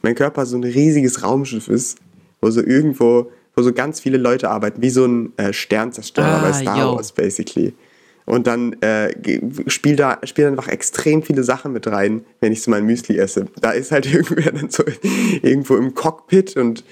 mein 0.02 0.16
Körper 0.16 0.46
so 0.46 0.58
ein 0.58 0.64
riesiges 0.64 1.24
Raumschiff 1.24 1.68
ist, 1.68 1.98
wo 2.42 2.50
so 2.50 2.62
irgendwo, 2.62 3.32
wo 3.56 3.62
so 3.62 3.74
ganz 3.74 4.00
viele 4.00 4.18
Leute 4.18 4.50
arbeiten, 4.50 4.82
wie 4.82 4.90
so 4.90 5.06
ein 5.06 5.34
äh, 5.38 5.54
Sternzerstörer 5.54 6.40
Ah, 6.40 6.42
bei 6.42 6.54
Star 6.54 6.80
yo. 6.80 6.96
Wars, 6.96 7.12
basically. 7.12 7.74
Und 8.28 8.46
dann 8.46 8.74
äh, 8.82 9.14
spiel 9.68 9.96
da 9.96 10.20
spiel 10.26 10.48
einfach 10.48 10.68
extrem 10.68 11.24
viele 11.24 11.44
Sachen 11.44 11.72
mit 11.72 11.88
rein, 11.88 12.26
wenn 12.42 12.52
ich 12.52 12.62
so 12.62 12.70
mein 12.70 12.86
Müsli 12.86 13.18
esse. 13.18 13.46
Da 13.62 13.72
ist 13.72 13.94
halt 13.94 14.06
irgendwer 14.14 14.52
dann 14.52 14.70
so 14.70 14.84
irgendwo 15.42 15.78
im 15.78 15.96
Cockpit 15.96 16.58
und 16.58 16.84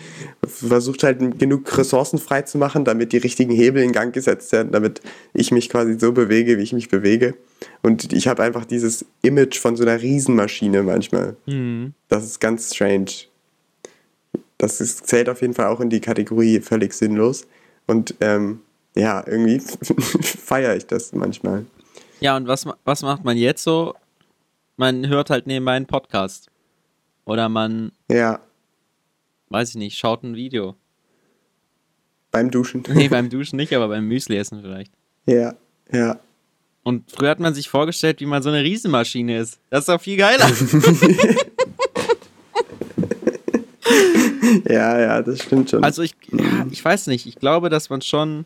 versucht 0.48 1.04
halt 1.04 1.38
genug 1.38 1.78
Ressourcen 1.78 2.20
freizumachen, 2.20 2.86
damit 2.86 3.12
die 3.12 3.18
richtigen 3.18 3.52
Hebel 3.54 3.84
in 3.84 3.92
Gang 3.92 4.14
gesetzt 4.14 4.54
werden, 4.54 4.72
damit 4.72 5.02
ich 5.34 5.52
mich 5.52 5.68
quasi 5.68 6.00
so 6.00 6.14
bewege, 6.14 6.58
wie 6.58 6.64
ich 6.64 6.72
mich 6.72 6.88
bewege. 6.88 7.34
Und 7.82 8.14
ich 8.14 8.30
habe 8.30 8.42
einfach 8.42 8.64
dieses 8.64 9.04
Image 9.22 9.60
von 9.60 9.76
so 9.76 9.84
einer 9.84 10.02
Riesenmaschine 10.02 10.84
manchmal. 10.84 11.36
Das 12.08 12.24
ist 12.24 12.40
ganz 12.40 12.74
strange. 12.74 13.12
Das 14.58 14.80
ist, 14.80 15.06
zählt 15.06 15.28
auf 15.28 15.42
jeden 15.42 15.54
Fall 15.54 15.68
auch 15.68 15.82
in 15.82 15.90
die 15.90 16.00
Kategorie 16.00 16.62
völlig 16.62 16.94
sinnlos. 16.94 17.46
Und 17.88 18.16
ähm, 18.22 18.62
ja, 18.96 19.24
irgendwie 19.28 19.60
feiere 20.22 20.76
ich 20.76 20.86
das 20.88 21.12
manchmal. 21.14 21.66
Ja, 22.20 22.36
und 22.38 22.48
was, 22.48 22.66
was 22.86 23.02
macht 23.02 23.24
man 23.24 23.38
jetzt 23.38 23.64
so? 23.64 23.94
Man 24.78 25.08
hört 25.08 25.30
halt 25.30 25.48
nebenbei 25.48 25.74
einen 25.74 25.86
Podcast. 25.86 26.50
Oder 27.26 27.50
man, 27.50 27.92
Ja, 28.10 28.40
weiß 29.50 29.70
ich 29.70 29.76
nicht, 29.76 29.98
schaut 29.98 30.24
ein 30.24 30.36
Video. 30.36 30.76
beim 32.32 32.52
Duschen. 32.52 32.84
Nee, 32.94 33.08
beim 33.10 33.30
Duschen 33.32 33.58
nicht, 33.58 33.74
aber 33.74 33.88
beim 33.88 34.08
Müsli 34.08 34.38
essen 34.38 34.62
vielleicht. 34.62 34.92
Ja, 35.26 35.56
ja. 35.92 36.20
Und 36.84 37.10
früher 37.10 37.30
hat 37.32 37.40
man 37.40 37.54
sich 37.56 37.68
vorgestellt, 37.68 38.20
wie 38.20 38.28
man 38.28 38.44
so 38.44 38.50
eine 38.50 38.62
Riesenmaschine 38.64 39.40
ist. 39.40 39.60
Das 39.72 39.80
ist 39.82 39.90
doch 39.90 40.00
viel 40.00 40.18
geiler. 40.18 40.48
Ja, 44.70 45.00
ja, 45.00 45.22
das 45.22 45.42
stimmt 45.42 45.70
schon. 45.70 45.84
Also 45.84 46.02
ich, 46.04 46.16
ja, 46.32 46.66
ich 46.70 46.84
weiß 46.84 47.08
nicht, 47.08 47.26
ich 47.26 47.36
glaube, 47.36 47.70
dass 47.70 47.90
man 47.90 48.02
schon 48.02 48.46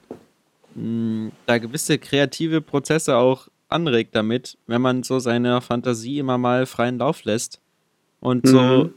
mh, 0.80 1.32
da 1.46 1.58
gewisse 1.58 1.98
kreative 2.00 2.62
Prozesse 2.62 3.18
auch 3.18 3.48
anregt 3.68 4.16
damit, 4.16 4.58
wenn 4.68 4.82
man 4.82 5.04
so 5.04 5.20
seine 5.20 5.62
Fantasie 5.62 6.20
immer 6.20 6.38
mal 6.38 6.66
freien 6.66 6.98
Lauf 6.98 7.24
lässt 7.24 7.60
und 8.20 8.48
so 8.48 8.86
Mhm. 8.86 8.94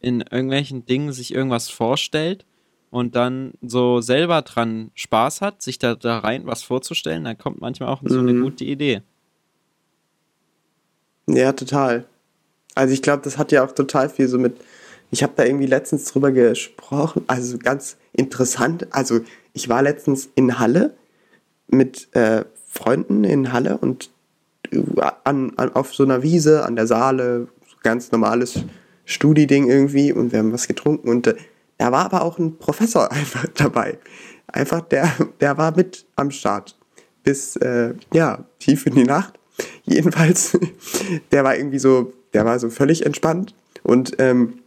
in 0.00 0.20
irgendwelchen 0.22 0.86
Dingen 0.86 1.12
sich 1.12 1.32
irgendwas 1.34 1.68
vorstellt 1.68 2.44
und 2.90 3.14
dann 3.16 3.52
so 3.62 4.00
selber 4.00 4.42
dran 4.42 4.90
Spaß 4.94 5.40
hat, 5.40 5.62
sich 5.62 5.78
da, 5.78 5.94
da 5.94 6.18
rein 6.18 6.46
was 6.46 6.62
vorzustellen, 6.62 7.24
dann 7.24 7.38
kommt 7.38 7.60
manchmal 7.60 7.88
auch 7.90 8.02
so 8.04 8.18
eine 8.20 8.32
Mhm. 8.32 8.42
gute 8.44 8.64
Idee. 8.64 9.02
Ja, 11.28 11.52
total. 11.52 12.06
Also 12.74 12.94
ich 12.94 13.02
glaube, 13.02 13.22
das 13.22 13.38
hat 13.38 13.52
ja 13.52 13.64
auch 13.64 13.72
total 13.72 14.08
viel 14.08 14.28
so 14.28 14.38
mit. 14.38 14.56
Ich 15.10 15.22
habe 15.22 15.32
da 15.36 15.44
irgendwie 15.44 15.66
letztens 15.66 16.04
drüber 16.04 16.32
gesprochen, 16.32 17.24
also 17.28 17.58
ganz 17.58 17.96
interessant. 18.12 18.86
Also 18.94 19.20
ich 19.52 19.68
war 19.68 19.82
letztens 19.82 20.28
in 20.34 20.58
Halle 20.58 20.94
mit 21.68 22.14
äh, 22.14 22.44
Freunden 22.68 23.24
in 23.24 23.52
Halle 23.52 23.78
und 23.78 24.10
äh, 24.70 24.82
an, 25.24 25.52
an, 25.56 25.74
auf 25.74 25.94
so 25.94 26.04
einer 26.04 26.22
Wiese 26.22 26.64
an 26.64 26.76
der 26.76 26.86
Saale, 26.86 27.48
ganz 27.82 28.12
normales 28.12 28.60
Studi-Ding 29.04 29.68
irgendwie 29.68 30.12
und 30.12 30.32
wir 30.32 30.40
haben 30.40 30.52
was 30.52 30.68
getrunken 30.68 31.08
und 31.08 31.26
äh, 31.26 31.36
da 31.78 31.92
war 31.92 32.04
aber 32.04 32.22
auch 32.22 32.38
ein 32.38 32.58
Professor 32.58 33.10
einfach 33.12 33.46
dabei. 33.54 33.98
Einfach 34.48 34.80
der, 34.80 35.12
der 35.40 35.56
war 35.58 35.76
mit 35.76 36.06
am 36.16 36.30
Start 36.30 36.76
bis 37.22 37.56
äh, 37.56 37.94
ja 38.12 38.44
tief 38.58 38.86
in 38.86 38.94
die 38.94 39.04
Nacht. 39.04 39.38
Jedenfalls, 39.84 40.58
der 41.32 41.44
war 41.44 41.56
irgendwie 41.56 41.78
so, 41.78 42.12
der 42.32 42.44
war 42.44 42.58
so 42.58 42.70
völlig 42.70 43.04
entspannt 43.04 43.54
und 43.82 44.16
ähm, 44.18 44.60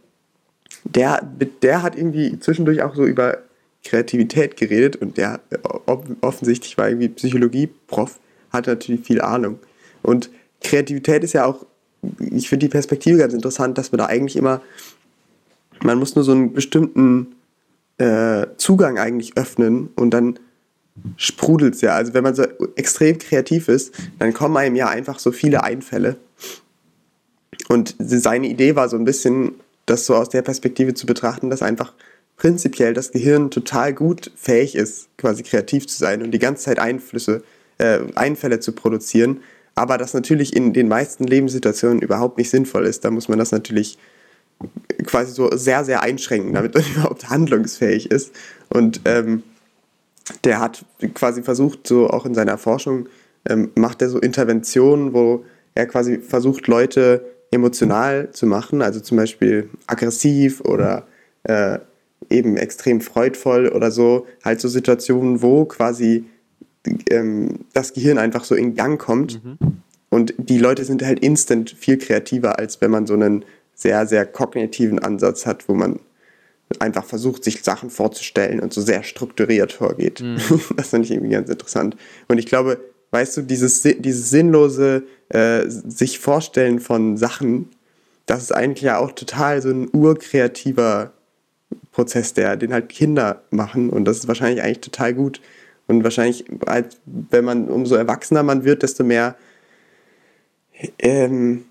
der, 0.84 1.22
der 1.62 1.82
hat 1.82 1.96
irgendwie 1.96 2.38
zwischendurch 2.40 2.82
auch 2.82 2.94
so 2.94 3.04
über 3.04 3.38
Kreativität 3.84 4.56
geredet 4.56 4.96
und 4.96 5.16
der 5.16 5.40
off- 5.86 6.04
offensichtlich 6.20 6.78
war 6.78 6.88
irgendwie 6.88 7.08
Psychologie-Prof, 7.08 8.18
hat 8.50 8.66
natürlich 8.66 9.04
viel 9.04 9.20
Ahnung. 9.20 9.58
Und 10.02 10.30
Kreativität 10.62 11.24
ist 11.24 11.32
ja 11.32 11.44
auch, 11.44 11.66
ich 12.18 12.48
finde 12.48 12.66
die 12.66 12.70
Perspektive 12.70 13.18
ganz 13.18 13.34
interessant, 13.34 13.78
dass 13.78 13.92
man 13.92 13.98
da 13.98 14.06
eigentlich 14.06 14.36
immer, 14.36 14.60
man 15.82 15.98
muss 15.98 16.14
nur 16.14 16.24
so 16.24 16.32
einen 16.32 16.52
bestimmten 16.52 17.34
äh, 17.98 18.46
Zugang 18.56 18.98
eigentlich 18.98 19.36
öffnen 19.36 19.90
und 19.96 20.10
dann 20.10 20.38
sprudelt 21.16 21.74
es 21.74 21.80
ja. 21.80 21.94
Also 21.94 22.14
wenn 22.14 22.22
man 22.22 22.34
so 22.34 22.44
extrem 22.76 23.18
kreativ 23.18 23.68
ist, 23.68 23.94
dann 24.18 24.32
kommen 24.32 24.56
einem 24.56 24.76
ja 24.76 24.88
einfach 24.88 25.18
so 25.18 25.32
viele 25.32 25.64
Einfälle. 25.64 26.16
Und 27.68 27.96
seine 27.98 28.48
Idee 28.48 28.76
war 28.76 28.88
so 28.88 28.96
ein 28.96 29.04
bisschen, 29.04 29.54
das 29.86 30.06
so 30.06 30.14
aus 30.14 30.28
der 30.28 30.42
Perspektive 30.42 30.94
zu 30.94 31.06
betrachten, 31.06 31.50
dass 31.50 31.62
einfach 31.62 31.94
prinzipiell 32.36 32.94
das 32.94 33.12
Gehirn 33.12 33.50
total 33.50 33.92
gut 33.92 34.32
fähig 34.36 34.74
ist, 34.74 35.08
quasi 35.16 35.42
kreativ 35.42 35.86
zu 35.86 35.96
sein 35.96 36.22
und 36.22 36.32
die 36.32 36.38
ganze 36.38 36.64
Zeit 36.64 36.78
Einflüsse, 36.78 37.42
äh, 37.78 38.00
Einfälle 38.14 38.60
zu 38.60 38.72
produzieren, 38.72 39.40
aber 39.74 39.98
das 39.98 40.14
natürlich 40.14 40.54
in 40.54 40.72
den 40.72 40.88
meisten 40.88 41.24
Lebenssituationen 41.24 42.02
überhaupt 42.02 42.38
nicht 42.38 42.50
sinnvoll 42.50 42.86
ist. 42.86 43.04
Da 43.04 43.10
muss 43.10 43.28
man 43.28 43.38
das 43.38 43.52
natürlich 43.52 43.98
quasi 45.04 45.32
so 45.32 45.50
sehr, 45.56 45.84
sehr 45.84 46.02
einschränken, 46.02 46.52
damit 46.52 46.74
man 46.74 46.84
überhaupt 46.94 47.30
handlungsfähig 47.30 48.10
ist. 48.10 48.32
Und 48.68 49.00
ähm, 49.04 49.42
der 50.44 50.60
hat 50.60 50.84
quasi 51.14 51.42
versucht, 51.42 51.86
so 51.86 52.08
auch 52.08 52.26
in 52.26 52.34
seiner 52.34 52.58
Forschung, 52.58 53.08
ähm, 53.48 53.70
macht 53.74 54.02
er 54.02 54.08
so 54.08 54.20
Interventionen, 54.20 55.12
wo 55.12 55.44
er 55.74 55.86
quasi 55.86 56.18
versucht, 56.18 56.68
Leute 56.68 57.24
emotional 57.50 58.30
zu 58.32 58.46
machen, 58.46 58.82
also 58.82 59.00
zum 59.00 59.16
Beispiel 59.16 59.68
aggressiv 59.86 60.60
oder 60.62 61.06
äh, 61.44 61.78
eben 62.32 62.56
extrem 62.56 63.00
freudvoll 63.00 63.68
oder 63.68 63.90
so, 63.90 64.26
halt 64.44 64.60
so 64.60 64.68
Situationen, 64.68 65.42
wo 65.42 65.64
quasi 65.64 66.24
ähm, 67.10 67.60
das 67.72 67.92
Gehirn 67.92 68.18
einfach 68.18 68.44
so 68.44 68.54
in 68.54 68.74
Gang 68.74 69.00
kommt 69.00 69.40
und 70.12 70.34
die 70.36 70.58
Leute 70.58 70.84
sind 70.84 71.02
halt 71.02 71.20
instant 71.20 71.70
viel 71.70 71.96
kreativer, 71.96 72.58
als 72.58 72.82
wenn 72.82 72.90
man 72.90 73.06
so 73.06 73.14
einen 73.14 73.46
sehr, 73.74 74.06
sehr 74.06 74.26
kognitiven 74.26 74.98
Ansatz 74.98 75.46
hat, 75.46 75.70
wo 75.70 75.74
man 75.74 76.00
einfach 76.80 77.06
versucht, 77.06 77.44
sich 77.44 77.62
Sachen 77.62 77.88
vorzustellen 77.88 78.60
und 78.60 78.74
so 78.74 78.82
sehr 78.82 79.04
strukturiert 79.04 79.72
vorgeht. 79.72 80.22
Das 80.76 80.90
finde 80.90 81.06
ich 81.06 81.12
irgendwie 81.12 81.32
ganz 81.32 81.48
interessant. 81.48 81.96
Und 82.28 82.36
ich 82.36 82.44
glaube, 82.44 82.78
weißt 83.10 83.38
du, 83.38 83.40
dieses, 83.40 83.80
dieses 83.82 84.28
sinnlose 84.28 85.04
äh, 85.30 85.64
sich 85.66 86.18
vorstellen 86.18 86.78
von 86.78 87.16
Sachen, 87.16 87.70
das 88.26 88.42
ist 88.42 88.52
eigentlich 88.52 88.82
ja 88.82 88.98
auch 88.98 89.12
total 89.12 89.62
so 89.62 89.70
ein 89.70 89.88
urkreativer 89.94 91.12
Prozess, 91.92 92.34
der, 92.34 92.56
den 92.56 92.72
halt 92.72 92.88
Kinder 92.88 93.42
machen. 93.50 93.90
Und 93.90 94.04
das 94.04 94.18
ist 94.18 94.28
wahrscheinlich 94.28 94.62
eigentlich 94.62 94.80
total 94.80 95.14
gut. 95.14 95.40
Und 95.86 96.04
wahrscheinlich, 96.04 96.44
als, 96.66 96.98
wenn 97.06 97.44
man 97.44 97.68
umso 97.68 97.94
erwachsener 97.94 98.42
man 98.42 98.64
wird, 98.64 98.82
desto 98.82 99.04
mehr 99.04 99.36
ähm, 100.98 101.64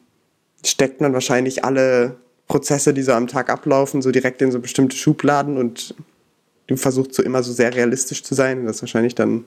steckt 0.66 1.02
man 1.02 1.14
wahrscheinlich 1.14 1.66
alle 1.66 2.18
Prozesse, 2.48 2.94
die 2.94 3.02
so 3.02 3.14
am 3.14 3.28
Tag 3.28 3.50
ablaufen, 3.50 4.02
so 4.02 4.12
direkt 4.12 4.42
in 4.42 4.52
so 4.52 4.60
bestimmte 4.60 4.96
Schubladen 4.96 5.58
und 5.58 5.96
du 6.68 6.78
versuchst 6.78 7.14
so 7.14 7.24
immer 7.24 7.44
so 7.44 7.52
sehr 7.52 7.74
realistisch 7.74 8.24
zu 8.24 8.36
sein 8.36 8.60
und 8.60 8.66
das 8.66 8.82
wahrscheinlich 8.82 9.16
dann 9.16 9.46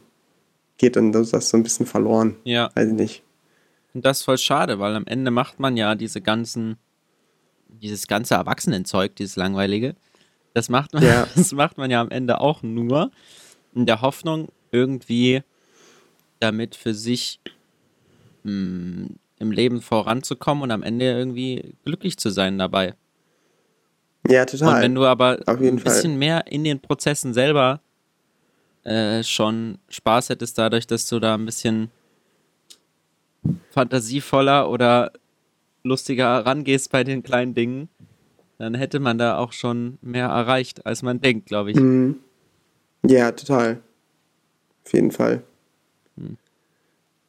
geht 0.78 0.96
dann 0.96 1.12
das 1.12 1.30
so 1.30 1.56
ein 1.56 1.62
bisschen 1.62 1.86
verloren. 1.86 2.36
Ja. 2.44 2.70
Weiß 2.74 2.88
ich 2.88 2.94
nicht. 2.94 3.22
Und 3.94 4.04
das 4.04 4.18
ist 4.18 4.24
voll 4.24 4.38
schade, 4.38 4.80
weil 4.80 4.96
am 4.96 5.06
Ende 5.06 5.30
macht 5.30 5.60
man 5.60 5.76
ja 5.76 5.94
diese 5.94 6.20
ganzen, 6.20 6.76
dieses 7.68 8.08
ganze 8.08 8.34
Erwachsenenzeug, 8.34 9.14
dieses 9.16 9.36
langweilige, 9.36 9.94
das 10.54 10.68
macht 10.68 10.94
man, 10.94 11.02
Ja. 11.02 11.26
das 11.34 11.52
macht 11.52 11.76
man 11.76 11.90
ja 11.90 12.00
am 12.00 12.10
Ende 12.10 12.40
auch 12.40 12.62
nur 12.62 13.10
in 13.74 13.86
der 13.86 14.00
Hoffnung, 14.00 14.48
irgendwie 14.70 15.42
damit 16.40 16.74
für 16.74 16.94
sich 16.94 17.40
mh, 18.44 19.08
im 19.38 19.50
Leben 19.50 19.82
voranzukommen 19.82 20.62
und 20.62 20.70
am 20.70 20.82
Ende 20.82 21.06
irgendwie 21.06 21.74
glücklich 21.84 22.16
zu 22.16 22.30
sein 22.30 22.58
dabei. 22.58 22.94
Ja, 24.28 24.46
total. 24.46 24.76
Und 24.76 24.80
wenn 24.80 24.94
du 24.94 25.04
aber 25.04 25.38
ein 25.46 25.76
bisschen 25.76 26.12
Fall. 26.12 26.18
mehr 26.18 26.46
in 26.46 26.64
den 26.64 26.80
Prozessen 26.80 27.34
selber 27.34 27.80
äh, 28.84 29.22
schon 29.22 29.78
Spaß 29.88 30.30
hättest, 30.30 30.56
dadurch, 30.56 30.86
dass 30.86 31.06
du 31.08 31.18
da 31.20 31.34
ein 31.34 31.44
bisschen 31.44 31.90
fantasievoller 33.70 34.70
oder 34.70 35.12
lustiger 35.82 36.46
rangehst 36.46 36.90
bei 36.90 37.04
den 37.04 37.22
kleinen 37.22 37.54
Dingen, 37.54 37.88
dann 38.64 38.74
hätte 38.74 38.98
man 38.98 39.18
da 39.18 39.36
auch 39.36 39.52
schon 39.52 39.98
mehr 40.00 40.26
erreicht, 40.26 40.86
als 40.86 41.02
man 41.02 41.20
denkt, 41.20 41.46
glaube 41.46 41.70
ich. 41.70 41.76
Mhm. 41.76 42.16
Ja, 43.06 43.30
total. 43.32 43.80
Auf 44.86 44.92
jeden 44.94 45.10
Fall. 45.10 45.42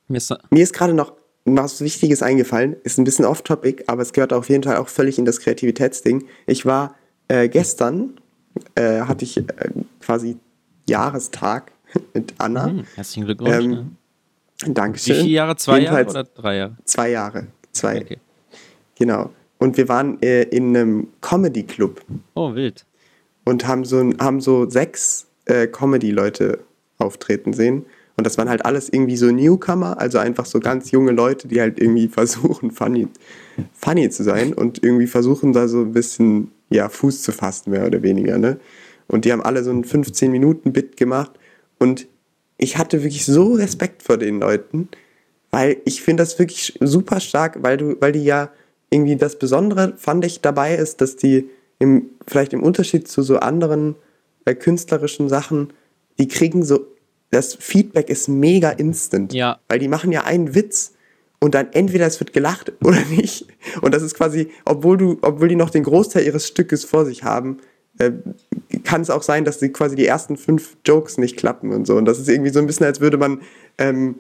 Mir 0.08 0.18
ist, 0.18 0.34
Mir 0.50 0.64
ist 0.64 0.74
gerade 0.74 0.94
noch 0.94 1.14
was 1.44 1.82
Wichtiges 1.82 2.24
eingefallen. 2.24 2.78
Ist 2.84 2.98
ein 2.98 3.04
bisschen 3.04 3.26
off-topic, 3.26 3.84
aber 3.88 4.02
es 4.02 4.14
gehört 4.14 4.32
auf 4.32 4.50
jeden 4.50 4.64
Fall 4.64 4.78
auch 4.78 4.88
völlig 4.88 5.20
in 5.20 5.26
das 5.26 5.42
Kreativitätsding. 5.42 6.26
Ich 6.48 6.66
war 6.66 6.96
äh, 7.28 7.50
gestern, 7.50 8.14
äh, 8.76 9.02
hatte 9.02 9.26
ich 9.26 9.38
äh, 9.38 9.44
quasi 10.00 10.38
Jahrestag 10.88 11.74
mit 12.14 12.34
Anna. 12.38 12.68
Hm, 12.68 12.86
herzlichen 12.96 13.26
Glückwunsch. 13.26 13.52
Ähm, 13.52 13.70
ne? 13.72 13.92
Dankeschön. 14.74 15.16
Wie 15.18 15.20
viele 15.20 15.34
Jahre? 15.34 15.58
Zwei 15.58 15.80
Jahre 15.82 15.98
Jedenfalls 15.98 16.12
oder 16.12 16.24
drei 16.24 16.56
Jahre? 16.56 16.78
Zwei 16.86 17.10
Jahre. 17.10 17.48
Zwei. 17.74 18.02
Okay. 18.02 18.18
Genau. 18.98 19.32
Und 19.58 19.78
wir 19.78 19.88
waren 19.88 20.22
äh, 20.22 20.44
in 20.44 20.76
einem 20.76 21.08
Comedy-Club 21.22 22.02
Oh, 22.34 22.54
wild. 22.56 22.86
und 23.46 23.68
haben 23.68 23.86
so, 23.86 23.98
haben 24.20 24.42
so 24.42 24.70
sechs 24.70 25.28
äh, 25.46 25.68
Comedy-Leute 25.68 26.60
auftreten 26.98 27.54
sehen. 27.54 27.86
Und 28.18 28.26
das 28.26 28.38
waren 28.38 28.48
halt 28.50 28.66
alles 28.66 28.88
irgendwie 28.90 29.18
so 29.18 29.30
Newcomer, 29.32 30.00
also 30.00 30.18
einfach 30.20 30.46
so 30.46 30.60
ganz 30.62 30.92
junge 30.92 31.12
Leute, 31.12 31.48
die 31.48 31.60
halt 31.60 31.80
irgendwie 31.80 32.08
versuchen, 32.10 32.72
funny, 32.72 33.08
funny 33.74 34.10
zu 34.10 34.24
sein 34.24 34.54
und 34.54 34.84
irgendwie 34.84 35.08
versuchen, 35.08 35.52
da 35.54 35.68
so 35.68 35.82
ein 35.82 35.92
bisschen 35.92 36.52
ja, 36.70 36.90
Fuß 36.90 37.22
zu 37.22 37.32
fassen, 37.32 37.72
mehr 37.72 37.86
oder 37.86 38.02
weniger. 38.02 38.38
Ne? 38.38 38.58
Und 39.08 39.26
die 39.26 39.32
haben 39.32 39.42
alle 39.42 39.64
so 39.64 39.72
ein 39.72 39.84
15-Minuten-Bit 39.84 40.98
gemacht. 40.98 41.32
Und 41.78 42.08
ich 42.58 42.78
hatte 42.78 43.04
wirklich 43.04 43.26
so 43.26 43.54
Respekt 43.54 44.02
vor 44.02 44.18
den 44.18 44.40
Leuten, 44.40 44.88
weil 45.52 45.78
ich 45.86 46.02
finde 46.02 46.24
das 46.24 46.40
wirklich 46.40 46.78
super 46.82 47.20
stark, 47.20 47.62
weil 47.64 47.78
du, 47.78 47.96
weil 48.00 48.14
die 48.14 48.24
ja 48.24 48.50
irgendwie 48.96 49.18
das 49.18 49.38
Besondere 49.38 49.94
fand 49.98 50.26
ich 50.26 50.40
dabei 50.40 50.76
ist, 50.76 51.02
dass 51.02 51.18
die 51.18 51.50
im, 51.80 52.10
vielleicht 52.26 52.54
im 52.54 52.64
Unterschied 52.64 53.08
zu 53.08 53.22
so 53.22 53.38
anderen 53.38 53.96
äh, 54.46 54.56
künstlerischen 54.56 55.28
Sachen, 55.28 55.74
die 56.18 56.30
kriegen 56.30 56.64
so, 56.64 56.88
das 57.30 57.56
Feedback 57.56 58.10
ist 58.10 58.30
mega 58.30 58.70
instant. 58.70 59.34
Ja. 59.34 59.60
Weil 59.68 59.80
die 59.80 59.90
machen 59.90 60.14
ja 60.14 60.24
einen 60.24 60.56
Witz 60.56 60.94
und 61.40 61.54
dann 61.54 61.68
entweder 61.74 62.08
es 62.08 62.20
wird 62.22 62.32
gelacht 62.32 62.72
oder 62.84 63.02
nicht. 63.10 63.48
Und 63.82 63.94
das 63.94 64.02
ist 64.02 64.16
quasi, 64.16 64.50
obwohl 64.64 64.98
du, 64.98 65.18
obwohl 65.22 65.50
die 65.50 65.58
noch 65.58 65.70
den 65.70 65.84
Großteil 65.84 66.26
ihres 66.26 66.48
Stückes 66.48 66.86
vor 66.86 67.06
sich 67.06 67.24
haben, 67.24 67.58
äh, 67.98 68.12
kann 68.84 69.02
es 69.02 69.10
auch 69.10 69.24
sein, 69.24 69.44
dass 69.44 69.60
die 69.60 69.70
quasi 69.70 69.98
die 69.98 70.06
ersten 70.06 70.38
fünf 70.38 70.78
Jokes 70.86 71.18
nicht 71.18 71.36
klappen 71.36 71.72
und 71.74 71.86
so. 71.86 71.98
Und 71.98 72.06
das 72.06 72.20
ist 72.20 72.30
irgendwie 72.30 72.52
so 72.52 72.60
ein 72.60 72.68
bisschen, 72.68 72.86
als 72.86 73.02
würde 73.02 73.18
man, 73.18 73.42
ähm, 73.78 74.16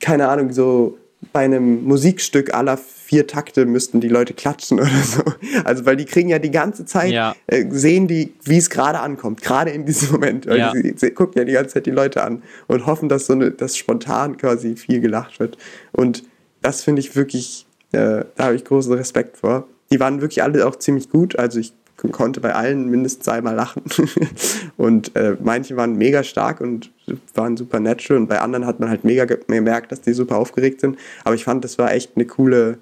keine 0.00 0.28
Ahnung, 0.28 0.52
so 0.52 0.98
bei 1.32 1.44
einem 1.44 1.84
Musikstück 1.84 2.54
aller 2.54 2.76
vier 3.12 3.26
Takte 3.26 3.66
müssten 3.66 4.00
die 4.00 4.08
Leute 4.08 4.32
klatschen 4.32 4.80
oder 4.80 4.88
so. 5.04 5.22
Also 5.64 5.84
weil 5.84 5.96
die 5.96 6.06
kriegen 6.06 6.30
ja 6.30 6.38
die 6.38 6.50
ganze 6.50 6.86
Zeit, 6.86 7.12
Ja. 7.12 7.36
äh, 7.46 7.66
sehen 7.68 8.08
die, 8.08 8.32
wie 8.44 8.56
es 8.56 8.70
gerade 8.70 9.00
ankommt, 9.00 9.42
gerade 9.42 9.70
in 9.70 9.84
diesem 9.84 10.12
Moment. 10.12 10.46
Ja. 10.46 10.72
die, 10.72 10.94
sie 10.96 11.10
gucken 11.10 11.38
ja 11.38 11.44
die 11.44 11.52
ganze 11.52 11.74
Zeit 11.74 11.84
die 11.84 11.90
Leute 11.90 12.22
an 12.22 12.42
und 12.68 12.86
hoffen, 12.86 13.10
dass 13.10 13.26
so 13.26 13.34
eine, 13.34 13.50
dass 13.50 13.76
spontan 13.76 14.38
quasi 14.38 14.76
viel 14.76 15.00
gelacht 15.00 15.40
wird. 15.40 15.58
Und 15.92 16.24
das 16.62 16.82
finde 16.82 17.00
ich 17.00 17.14
wirklich, 17.14 17.66
äh, 17.92 18.24
da 18.36 18.44
habe 18.44 18.54
ich 18.54 18.64
großen 18.64 18.94
Respekt 18.94 19.36
vor. 19.36 19.68
Die 19.90 20.00
waren 20.00 20.22
wirklich 20.22 20.42
alle 20.42 20.66
auch 20.66 20.76
ziemlich 20.76 21.10
gut. 21.10 21.38
Also 21.38 21.58
ich 21.60 21.74
konnte 22.12 22.40
bei 22.40 22.54
allen 22.54 22.88
mindestens 22.88 23.28
einmal 23.28 23.54
lachen. 23.54 23.82
und 24.78 25.14
äh, 25.16 25.36
manche 25.42 25.76
waren 25.76 25.96
mega 25.96 26.22
stark 26.22 26.62
und 26.62 26.90
waren 27.34 27.58
super 27.58 27.78
natural 27.78 28.22
und 28.22 28.28
bei 28.28 28.40
anderen 28.40 28.64
hat 28.64 28.80
man 28.80 28.88
halt 28.88 29.04
mega 29.04 29.26
ge- 29.26 29.38
gemerkt, 29.46 29.92
dass 29.92 30.00
die 30.00 30.14
super 30.14 30.36
aufgeregt 30.38 30.80
sind. 30.80 30.96
Aber 31.24 31.34
ich 31.34 31.44
fand, 31.44 31.62
das 31.62 31.76
war 31.78 31.92
echt 31.92 32.12
eine 32.16 32.24
coole, 32.24 32.78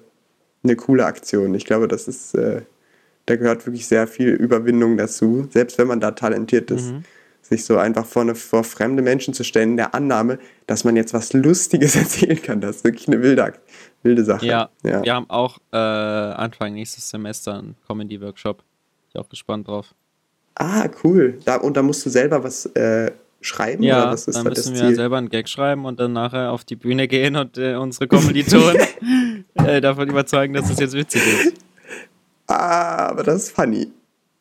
eine 0.63 0.75
coole 0.75 1.05
Aktion. 1.05 1.53
Ich 1.55 1.65
glaube, 1.65 1.87
das 1.87 2.07
ist, 2.07 2.35
äh, 2.35 2.61
da 3.25 3.35
gehört 3.35 3.65
wirklich 3.65 3.87
sehr 3.87 4.07
viel 4.07 4.29
Überwindung 4.29 4.97
dazu, 4.97 5.47
selbst 5.51 5.77
wenn 5.77 5.87
man 5.87 5.99
da 5.99 6.11
talentiert 6.11 6.71
ist. 6.71 6.93
Sich 7.41 7.65
so 7.65 7.77
einfach 7.77 8.05
vor, 8.05 8.21
eine, 8.21 8.35
vor 8.35 8.63
fremde 8.63 9.01
Menschen 9.01 9.33
zu 9.33 9.43
stellen, 9.43 9.71
in 9.71 9.77
der 9.77 9.93
Annahme, 9.95 10.39
dass 10.67 10.83
man 10.83 10.95
jetzt 10.95 11.13
was 11.13 11.33
Lustiges 11.33 11.95
erzählen 11.97 12.41
kann. 12.41 12.61
Das 12.61 12.77
ist 12.77 12.83
wirklich 12.83 13.07
eine 13.07 13.21
wilde, 13.21 13.53
wilde 14.03 14.23
Sache. 14.23 14.45
Ja, 14.45 14.69
ja. 14.83 15.03
wir 15.03 15.13
haben 15.13 15.29
auch 15.29 15.57
äh, 15.73 15.77
Anfang 15.77 16.73
nächstes 16.73 17.09
Semester 17.09 17.57
einen 17.57 17.75
Comedy-Workshop. 17.87 18.63
Ich 19.09 19.19
auch 19.19 19.27
gespannt 19.27 19.67
drauf. 19.67 19.93
Ah, 20.55 20.87
cool. 21.03 21.39
Da, 21.43 21.57
und 21.57 21.75
da 21.75 21.81
musst 21.81 22.05
du 22.05 22.09
selber 22.09 22.43
was 22.43 22.67
äh, 22.67 23.11
schreiben? 23.41 23.83
Ja, 23.83 24.03
oder 24.03 24.11
was 24.13 24.27
ist 24.27 24.35
dann 24.35 24.45
müssen 24.45 24.75
wir 24.75 24.81
Ziel? 24.81 24.95
selber 24.95 25.17
einen 25.17 25.29
Gag 25.29 25.49
schreiben 25.49 25.85
und 25.85 25.99
dann 25.99 26.13
nachher 26.13 26.51
auf 26.51 26.63
die 26.63 26.75
Bühne 26.75 27.07
gehen 27.07 27.35
und 27.35 27.57
äh, 27.57 27.75
unsere 27.75 28.07
Kommilitonen 28.07 28.77
äh, 29.55 29.81
davon 29.81 30.09
überzeugen, 30.09 30.53
dass 30.53 30.69
es 30.69 30.79
jetzt 30.79 30.93
witzig 30.93 31.21
ist. 31.25 31.53
Ah, 32.47 33.07
aber 33.09 33.23
das 33.23 33.43
ist 33.43 33.51
funny. 33.51 33.91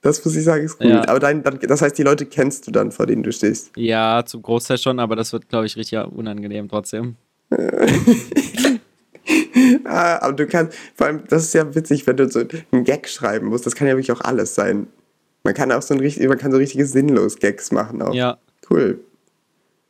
Das 0.02 0.24
muss 0.24 0.34
ich 0.34 0.44
sagen, 0.44 0.64
ist 0.64 0.78
gut. 0.78 0.88
Ja. 0.88 1.06
Aber 1.08 1.18
dein, 1.18 1.42
dann, 1.42 1.58
das 1.60 1.82
heißt, 1.82 1.96
die 1.98 2.02
Leute 2.02 2.24
kennst 2.24 2.66
du 2.66 2.70
dann, 2.70 2.90
vor 2.90 3.06
denen 3.06 3.22
du 3.22 3.32
stehst. 3.32 3.70
Ja, 3.76 4.22
zum 4.24 4.42
Großteil 4.42 4.78
schon, 4.78 4.98
aber 4.98 5.14
das 5.14 5.32
wird, 5.32 5.48
glaube 5.48 5.66
ich, 5.66 5.76
richtig 5.76 5.98
unangenehm 5.98 6.68
trotzdem. 6.68 7.16
Ah, 9.84 10.18
aber 10.22 10.32
du 10.32 10.46
kannst, 10.46 10.76
vor 10.94 11.06
allem, 11.06 11.22
das 11.28 11.44
ist 11.44 11.54
ja 11.54 11.74
witzig, 11.74 12.06
wenn 12.06 12.16
du 12.16 12.28
so 12.28 12.42
einen 12.72 12.84
Gag 12.84 13.08
schreiben 13.08 13.48
musst. 13.48 13.66
Das 13.66 13.74
kann 13.74 13.86
ja 13.86 13.94
wirklich 13.94 14.10
auch 14.12 14.22
alles 14.22 14.54
sein. 14.54 14.86
Man 15.44 15.54
kann 15.54 15.70
auch 15.72 15.82
so 15.82 15.94
ein 15.94 16.00
richtig, 16.00 16.26
man 16.28 16.38
kann 16.38 16.50
so 16.52 16.58
richtige 16.58 16.86
sinnlos 16.86 17.36
Gags 17.38 17.70
machen 17.70 18.02
auch. 18.02 18.14
Ja. 18.14 18.38
Cool. 18.68 19.00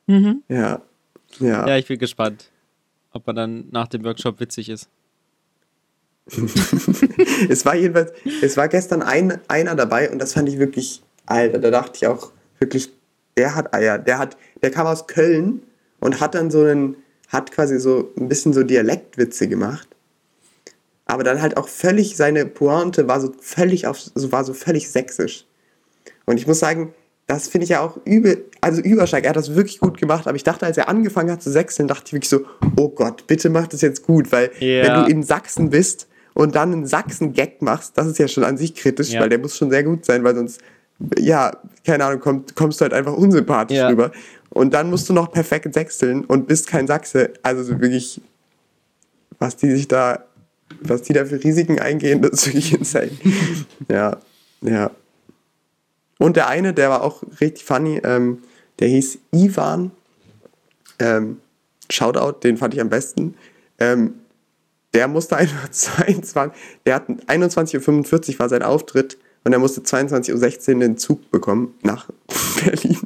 Mhm. 0.06 0.42
Ja. 0.48 0.82
Ja. 1.38 1.66
Ja, 1.66 1.76
ich 1.76 1.86
bin 1.86 1.98
gespannt, 1.98 2.50
ob 3.12 3.26
er 3.28 3.34
dann 3.34 3.66
nach 3.70 3.88
dem 3.88 4.04
Workshop 4.04 4.40
witzig 4.40 4.68
ist. 4.68 4.88
Es 7.48 7.64
war 7.64 7.74
jedenfalls, 7.74 8.12
es 8.42 8.56
war 8.56 8.68
gestern 8.68 9.02
ein, 9.02 9.38
einer 9.48 9.74
dabei 9.74 10.10
und 10.10 10.18
das 10.18 10.32
fand 10.34 10.48
ich 10.48 10.58
wirklich, 10.58 11.02
Alter, 11.26 11.58
da 11.58 11.70
dachte 11.70 11.92
ich 11.96 12.06
auch 12.06 12.30
wirklich, 12.58 12.92
der 13.36 13.54
hat 13.54 13.74
Eier. 13.74 13.98
Der 13.98 14.18
hat, 14.18 14.36
der 14.62 14.70
kam 14.70 14.86
aus 14.86 15.06
Köln 15.06 15.62
und 16.00 16.20
hat 16.20 16.34
dann 16.34 16.50
so 16.50 16.62
einen, 16.64 16.96
hat 17.28 17.52
quasi 17.52 17.78
so 17.78 18.10
ein 18.18 18.28
bisschen 18.28 18.52
so 18.52 18.62
Dialektwitze 18.62 19.48
gemacht. 19.48 19.88
Aber 21.06 21.24
dann 21.24 21.42
halt 21.42 21.56
auch 21.56 21.68
völlig, 21.68 22.16
seine 22.16 22.46
Pointe 22.46 23.08
war 23.08 23.20
so 23.20 23.32
völlig 23.40 23.86
auf, 23.86 23.98
so 24.00 24.30
war 24.32 24.44
so 24.44 24.52
völlig 24.54 24.90
sächsisch. 24.90 25.44
Und 26.26 26.36
ich 26.38 26.46
muss 26.46 26.60
sagen, 26.60 26.94
das 27.26 27.48
finde 27.48 27.64
ich 27.64 27.70
ja 27.70 27.80
auch 27.80 27.98
übel, 28.04 28.44
also 28.60 28.80
überstark. 28.82 29.24
Er 29.24 29.30
hat 29.30 29.36
das 29.36 29.54
wirklich 29.54 29.78
gut 29.80 29.98
gemacht, 29.98 30.26
aber 30.26 30.36
ich 30.36 30.44
dachte, 30.44 30.66
als 30.66 30.76
er 30.76 30.88
angefangen 30.88 31.30
hat 31.30 31.42
zu 31.42 31.50
sechseln, 31.50 31.88
dachte 31.88 32.04
ich 32.06 32.12
wirklich 32.12 32.28
so, 32.28 32.44
oh 32.76 32.88
Gott, 32.88 33.26
bitte 33.26 33.50
mach 33.50 33.66
das 33.68 33.80
jetzt 33.80 34.02
gut, 34.04 34.30
weil 34.32 34.50
Ja. 34.60 34.84
wenn 34.84 35.04
du 35.04 35.10
in 35.10 35.22
Sachsen 35.22 35.70
bist 35.70 36.08
und 36.34 36.54
dann 36.54 36.72
einen 36.72 36.86
Sachsen-Gag 36.86 37.62
machst, 37.62 37.96
das 37.98 38.06
ist 38.06 38.18
ja 38.18 38.28
schon 38.28 38.44
an 38.44 38.56
sich 38.56 38.74
kritisch, 38.74 39.10
Ja. 39.10 39.20
weil 39.20 39.28
der 39.28 39.38
muss 39.38 39.56
schon 39.56 39.70
sehr 39.70 39.82
gut 39.84 40.04
sein, 40.04 40.24
weil 40.24 40.34
sonst, 40.34 40.60
ja, 41.18 41.50
keine 41.84 42.04
Ahnung, 42.04 42.20
komm, 42.20 42.44
kommst 42.54 42.80
du 42.80 42.82
halt 42.82 42.92
einfach 42.94 43.14
unsympathisch 43.14 43.76
Ja. 43.78 43.88
rüber. 43.88 44.12
Und 44.50 44.74
dann 44.74 44.90
musst 44.90 45.08
du 45.08 45.12
noch 45.12 45.30
perfekt 45.32 45.72
sechseln 45.74 46.24
und 46.24 46.46
bist 46.48 46.66
kein 46.66 46.86
Sachse. 46.86 47.32
Also 47.42 47.62
so 47.62 47.80
wirklich, 47.80 48.20
was 49.38 49.56
die 49.56 49.70
sich 49.70 49.86
da, 49.88 50.24
was 50.82 51.02
die 51.02 51.12
da 51.12 51.24
für 51.24 51.42
Risiken 51.42 51.78
eingehen, 51.78 52.20
das 52.22 52.32
ist 52.32 52.46
wirklich 52.46 52.72
insane. 52.74 53.10
ja, 53.88 54.16
ja. 54.62 54.90
Und 56.18 56.36
der 56.36 56.48
eine, 56.48 56.74
der 56.74 56.90
war 56.90 57.02
auch 57.02 57.22
richtig 57.40 57.64
funny, 57.64 58.00
ähm, 58.04 58.38
der 58.78 58.88
hieß 58.88 59.18
Ivan. 59.32 59.90
Ähm, 60.98 61.38
Shoutout, 61.90 62.40
den 62.42 62.56
fand 62.56 62.74
ich 62.74 62.80
am 62.80 62.88
besten. 62.90 63.34
Ähm, 63.78 64.14
der 64.94 65.08
musste 65.08 65.36
einfach 65.36 65.68
22, 65.70 66.60
der 66.86 66.94
hat 66.94 67.08
21.45 67.08 68.32
Uhr 68.34 68.38
war 68.38 68.48
sein 68.48 68.62
Auftritt 68.62 69.18
und 69.42 69.52
er 69.52 69.58
musste 69.58 69.80
22.16 69.80 70.74
Uhr 70.74 70.80
den 70.80 70.98
Zug 70.98 71.30
bekommen 71.30 71.74
nach 71.82 72.08
Berlin. 72.64 72.98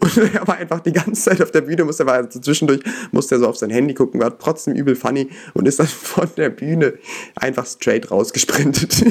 Und 0.00 0.16
er 0.16 0.46
war 0.46 0.56
einfach 0.56 0.80
die 0.80 0.92
ganze 0.92 1.22
Zeit 1.22 1.40
auf 1.40 1.52
der 1.52 1.60
Bühne, 1.60 1.84
musste, 1.84 2.02
er 2.02 2.06
war 2.06 2.14
also 2.14 2.40
zwischendurch, 2.40 2.80
musste 3.12 3.36
er 3.36 3.38
so 3.38 3.48
auf 3.48 3.56
sein 3.56 3.70
Handy 3.70 3.94
gucken, 3.94 4.20
war 4.20 4.36
trotzdem 4.38 4.74
übel 4.74 4.96
funny 4.96 5.28
und 5.54 5.68
ist 5.68 5.78
dann 5.78 5.86
von 5.86 6.28
der 6.36 6.50
Bühne 6.50 6.94
einfach 7.36 7.66
straight 7.66 8.10
rausgesprintet. 8.10 9.04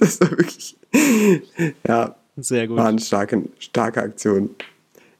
das 0.00 0.20
war 0.20 0.30
wirklich, 0.30 0.78
ja, 1.86 2.16
Sehr 2.38 2.66
gut. 2.66 2.78
war 2.78 2.86
eine 2.86 3.00
starke, 3.00 3.42
starke 3.58 4.02
Aktion. 4.02 4.50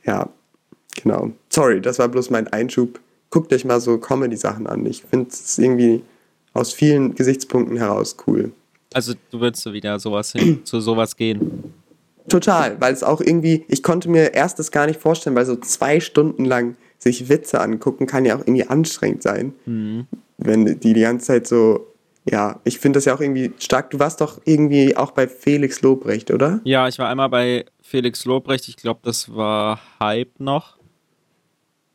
Ja, 0.05 0.31
genau. 1.03 1.33
Sorry, 1.51 1.83
das 1.83 1.99
war 1.99 2.09
bloß 2.09 2.31
mein 2.31 2.49
Einschub. 2.49 3.01
Guckt 3.29 3.53
euch 3.53 3.67
mal 3.67 3.81
so 3.81 3.99
Comedy-Sachen 3.99 4.67
an. 4.67 4.87
Ich 4.87 5.03
finde 5.03 5.29
es 5.31 5.59
irgendwie 5.59 6.03
aus 6.53 6.73
vielen 6.73 7.15
Gesichtspunkten 7.15 7.77
heraus 7.77 8.17
cool. 8.27 8.53
Also 8.93 9.15
du 9.31 9.41
würdest 9.41 9.63
so 9.63 9.73
wieder 9.73 9.99
sowas 9.99 10.33
hin, 10.33 10.61
zu 10.65 10.81
sowas 10.81 11.17
gehen. 11.17 11.73
Total, 12.29 12.81
weil 12.81 12.93
es 12.93 13.03
auch 13.03 13.21
irgendwie, 13.21 13.65
ich 13.69 13.83
konnte 13.83 14.09
mir 14.09 14.35
erst 14.35 14.59
das 14.59 14.71
gar 14.71 14.87
nicht 14.87 15.01
vorstellen, 15.01 15.35
weil 15.37 15.47
so 15.47 15.57
zwei 15.57 16.01
Stunden 16.01 16.45
lang 16.45 16.77
sich 16.99 17.29
Witze 17.29 17.61
angucken 17.61 18.07
kann 18.07 18.25
ja 18.25 18.37
auch 18.37 18.41
irgendwie 18.41 18.67
anstrengend 18.67 19.23
sein. 19.23 19.55
Wenn 20.39 20.67
die 20.67 20.93
die 20.93 21.01
ganze 21.01 21.27
Zeit 21.27 21.47
so, 21.47 21.87
ja, 22.31 22.61
ich 22.65 22.79
finde 22.79 22.99
das 22.99 23.07
ja 23.07 23.15
auch 23.15 23.21
irgendwie 23.21 23.53
stark. 23.59 23.91
Du 23.91 23.99
warst 23.99 24.21
doch 24.21 24.41
irgendwie 24.45 24.97
auch 24.97 25.13
bei 25.13 25.27
Felix 25.27 25.81
Lobrecht, 25.83 26.31
oder? 26.31 26.61
Ja, 26.65 26.87
ich 26.89 26.99
war 26.99 27.09
einmal 27.09 27.31
bei 27.31 27.65
Felix 27.81 28.25
Lobrecht, 28.27 28.69
ich 28.69 28.77
glaube, 28.77 29.01
das 29.03 29.35
war 29.35 29.81
Hype 29.99 30.39
noch. 30.39 30.77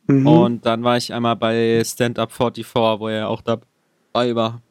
Mhm. 0.08 0.26
Und 0.26 0.66
dann 0.66 0.82
war 0.82 0.96
ich 0.96 1.12
einmal 1.12 1.36
bei 1.36 1.82
Stand 1.84 2.18
Up 2.18 2.32
44, 2.32 3.00
wo 3.00 3.08
er 3.08 3.28
auch 3.28 3.42
dabei 3.42 3.64
war. 4.34 4.62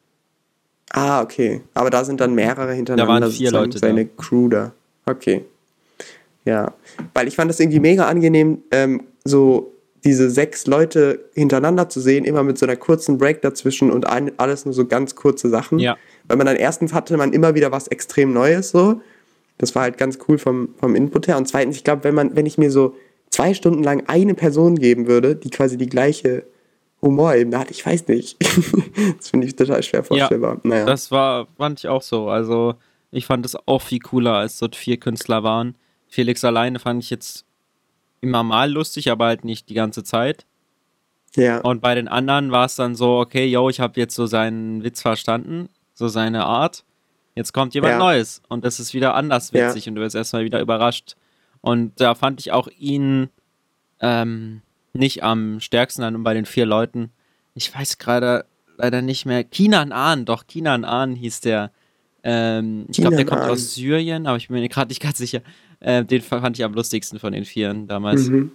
Ah, 0.92 1.22
okay. 1.22 1.62
Aber 1.74 1.90
da 1.90 2.04
sind 2.04 2.20
dann 2.20 2.34
mehrere 2.34 2.72
hintereinander. 2.72 3.14
Da 3.14 3.20
waren 3.20 3.32
vier 3.32 3.50
Leute 3.50 3.80
da. 3.80 3.86
Seine 3.86 4.06
Crew 4.06 4.48
da. 4.48 4.72
Okay. 5.04 5.44
Ja. 6.44 6.72
Weil 7.14 7.28
ich 7.28 7.36
fand 7.36 7.50
das 7.50 7.60
irgendwie 7.60 7.80
mega 7.80 8.06
angenehm, 8.06 8.62
ähm, 8.70 9.02
so 9.24 9.72
diese 10.04 10.30
sechs 10.30 10.66
Leute 10.66 11.24
hintereinander 11.34 11.88
zu 11.88 12.00
sehen, 12.00 12.24
immer 12.24 12.44
mit 12.44 12.58
so 12.58 12.66
einer 12.66 12.76
kurzen 12.76 13.18
Break 13.18 13.42
dazwischen 13.42 13.90
und 13.90 14.06
ein, 14.06 14.30
alles 14.38 14.64
nur 14.64 14.72
so 14.72 14.86
ganz 14.86 15.16
kurze 15.16 15.48
Sachen. 15.48 15.80
Ja. 15.80 15.96
Weil 16.28 16.36
man 16.36 16.46
dann 16.46 16.56
erstens 16.56 16.92
hatte 16.92 17.16
man 17.16 17.32
immer 17.32 17.54
wieder 17.54 17.72
was 17.72 17.88
extrem 17.88 18.32
Neues 18.32 18.70
so. 18.70 19.00
Das 19.58 19.74
war 19.74 19.82
halt 19.82 19.98
ganz 19.98 20.18
cool 20.28 20.38
vom, 20.38 20.74
vom 20.78 20.94
Input 20.94 21.26
her. 21.26 21.36
Und 21.36 21.48
zweitens, 21.48 21.76
ich 21.76 21.84
glaube, 21.84 22.04
wenn 22.04 22.14
man, 22.14 22.36
wenn 22.36 22.46
ich 22.46 22.58
mir 22.58 22.70
so 22.70 22.94
zwei 23.30 23.52
Stunden 23.52 23.82
lang 23.82 24.04
eine 24.06 24.34
Person 24.34 24.76
geben 24.76 25.08
würde, 25.08 25.34
die 25.34 25.50
quasi 25.50 25.76
die 25.76 25.88
gleiche 25.88 26.44
Humorebene 27.02 27.58
hat, 27.58 27.70
ich 27.70 27.84
weiß 27.84 28.08
nicht. 28.08 28.36
das 29.18 29.30
finde 29.30 29.46
ich 29.46 29.56
total 29.56 29.82
schwer 29.82 30.02
vorstellbar. 30.04 30.54
Ja, 30.54 30.60
naja. 30.68 30.84
Das 30.86 31.10
war, 31.10 31.46
fand 31.56 31.78
ich 31.80 31.88
auch 31.88 32.02
so. 32.02 32.28
Also, 32.28 32.74
ich 33.10 33.26
fand 33.26 33.44
es 33.46 33.56
auch 33.66 33.82
viel 33.82 34.00
cooler, 34.00 34.34
als 34.34 34.58
dort 34.58 34.76
vier 34.76 34.96
Künstler 34.98 35.42
waren. 35.42 35.76
Felix 36.08 36.44
alleine 36.44 36.78
fand 36.78 37.02
ich 37.02 37.10
jetzt 37.10 37.44
immer 38.20 38.42
mal 38.42 38.70
lustig, 38.72 39.10
aber 39.10 39.26
halt 39.26 39.44
nicht 39.44 39.68
die 39.68 39.74
ganze 39.74 40.02
Zeit. 40.04 40.46
ja. 41.36 41.58
Und 41.60 41.80
bei 41.82 41.94
den 41.94 42.08
anderen 42.08 42.50
war 42.50 42.64
es 42.64 42.76
dann 42.76 42.94
so, 42.94 43.18
okay, 43.18 43.46
yo, 43.46 43.68
ich 43.68 43.78
habe 43.80 44.00
jetzt 44.00 44.14
so 44.14 44.26
seinen 44.26 44.82
Witz 44.82 45.02
verstanden, 45.02 45.68
so 45.92 46.08
seine 46.08 46.44
Art. 46.46 46.84
Jetzt 47.34 47.52
kommt 47.52 47.74
jemand 47.74 47.92
Ja. 47.92 47.98
Neues 47.98 48.40
und 48.48 48.64
das 48.64 48.80
ist 48.80 48.94
wieder 48.94 49.14
anders 49.14 49.50
Ja. 49.52 49.68
witzig 49.68 49.86
und 49.88 49.96
du 49.96 50.00
wirst 50.00 50.16
erstmal 50.16 50.44
wieder 50.44 50.60
überrascht. 50.60 51.16
Und 51.60 52.00
da 52.00 52.14
fand 52.14 52.40
ich 52.40 52.52
auch 52.52 52.68
ihn 52.78 53.28
ähm, 54.00 54.62
nicht 54.98 55.22
am 55.22 55.60
stärksten 55.60 56.02
an 56.02 56.16
und 56.16 56.22
bei 56.22 56.34
den 56.34 56.46
vier 56.46 56.66
Leuten. 56.66 57.10
Ich 57.54 57.74
weiß 57.74 57.98
gerade 57.98 58.44
leider 58.76 59.02
nicht 59.02 59.26
mehr. 59.26 59.44
Kinan 59.44 59.92
Ahn, 59.92 60.24
doch, 60.24 60.46
Kinan 60.46 60.84
Ahn 60.84 61.14
hieß 61.14 61.40
der. 61.40 61.70
Ähm, 62.22 62.86
ich 62.88 62.98
glaube, 62.98 63.16
der 63.16 63.24
kommt 63.24 63.42
Ahn. 63.42 63.50
aus 63.50 63.74
Syrien, 63.74 64.26
aber 64.26 64.36
ich 64.36 64.48
bin 64.48 64.58
mir 64.58 64.68
gerade 64.68 64.88
nicht 64.88 65.02
ganz 65.02 65.18
sicher. 65.18 65.42
Äh, 65.80 66.04
den 66.04 66.22
fand 66.22 66.58
ich 66.58 66.64
am 66.64 66.74
lustigsten 66.74 67.18
von 67.18 67.32
den 67.32 67.44
Vieren 67.44 67.86
damals. 67.86 68.28
Mhm. 68.28 68.52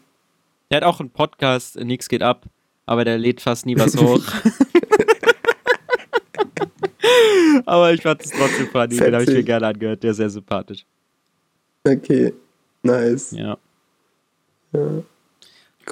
Der 0.69 0.77
hat 0.77 0.83
auch 0.83 0.99
einen 0.99 1.09
Podcast, 1.09 1.79
Nix 1.79 2.09
geht 2.09 2.23
ab, 2.23 2.45
aber 2.85 3.05
der 3.05 3.17
lädt 3.17 3.41
fast 3.41 3.65
nie 3.65 3.77
was 3.77 3.95
hoch. 4.01 4.23
aber 7.65 7.93
ich 7.93 8.01
fand 8.01 8.23
es 8.23 8.31
trotzdem 8.31 8.67
funny, 8.67 8.97
den 8.97 9.13
habe 9.13 9.23
ich 9.23 9.29
mir 9.29 9.43
gerne 9.43 9.67
angehört, 9.67 10.03
der 10.03 10.11
ist 10.11 10.17
sehr 10.17 10.29
sympathisch. 10.29 10.85
Okay. 11.83 12.33
Nice. 12.83 13.31
Ja. 13.31 13.57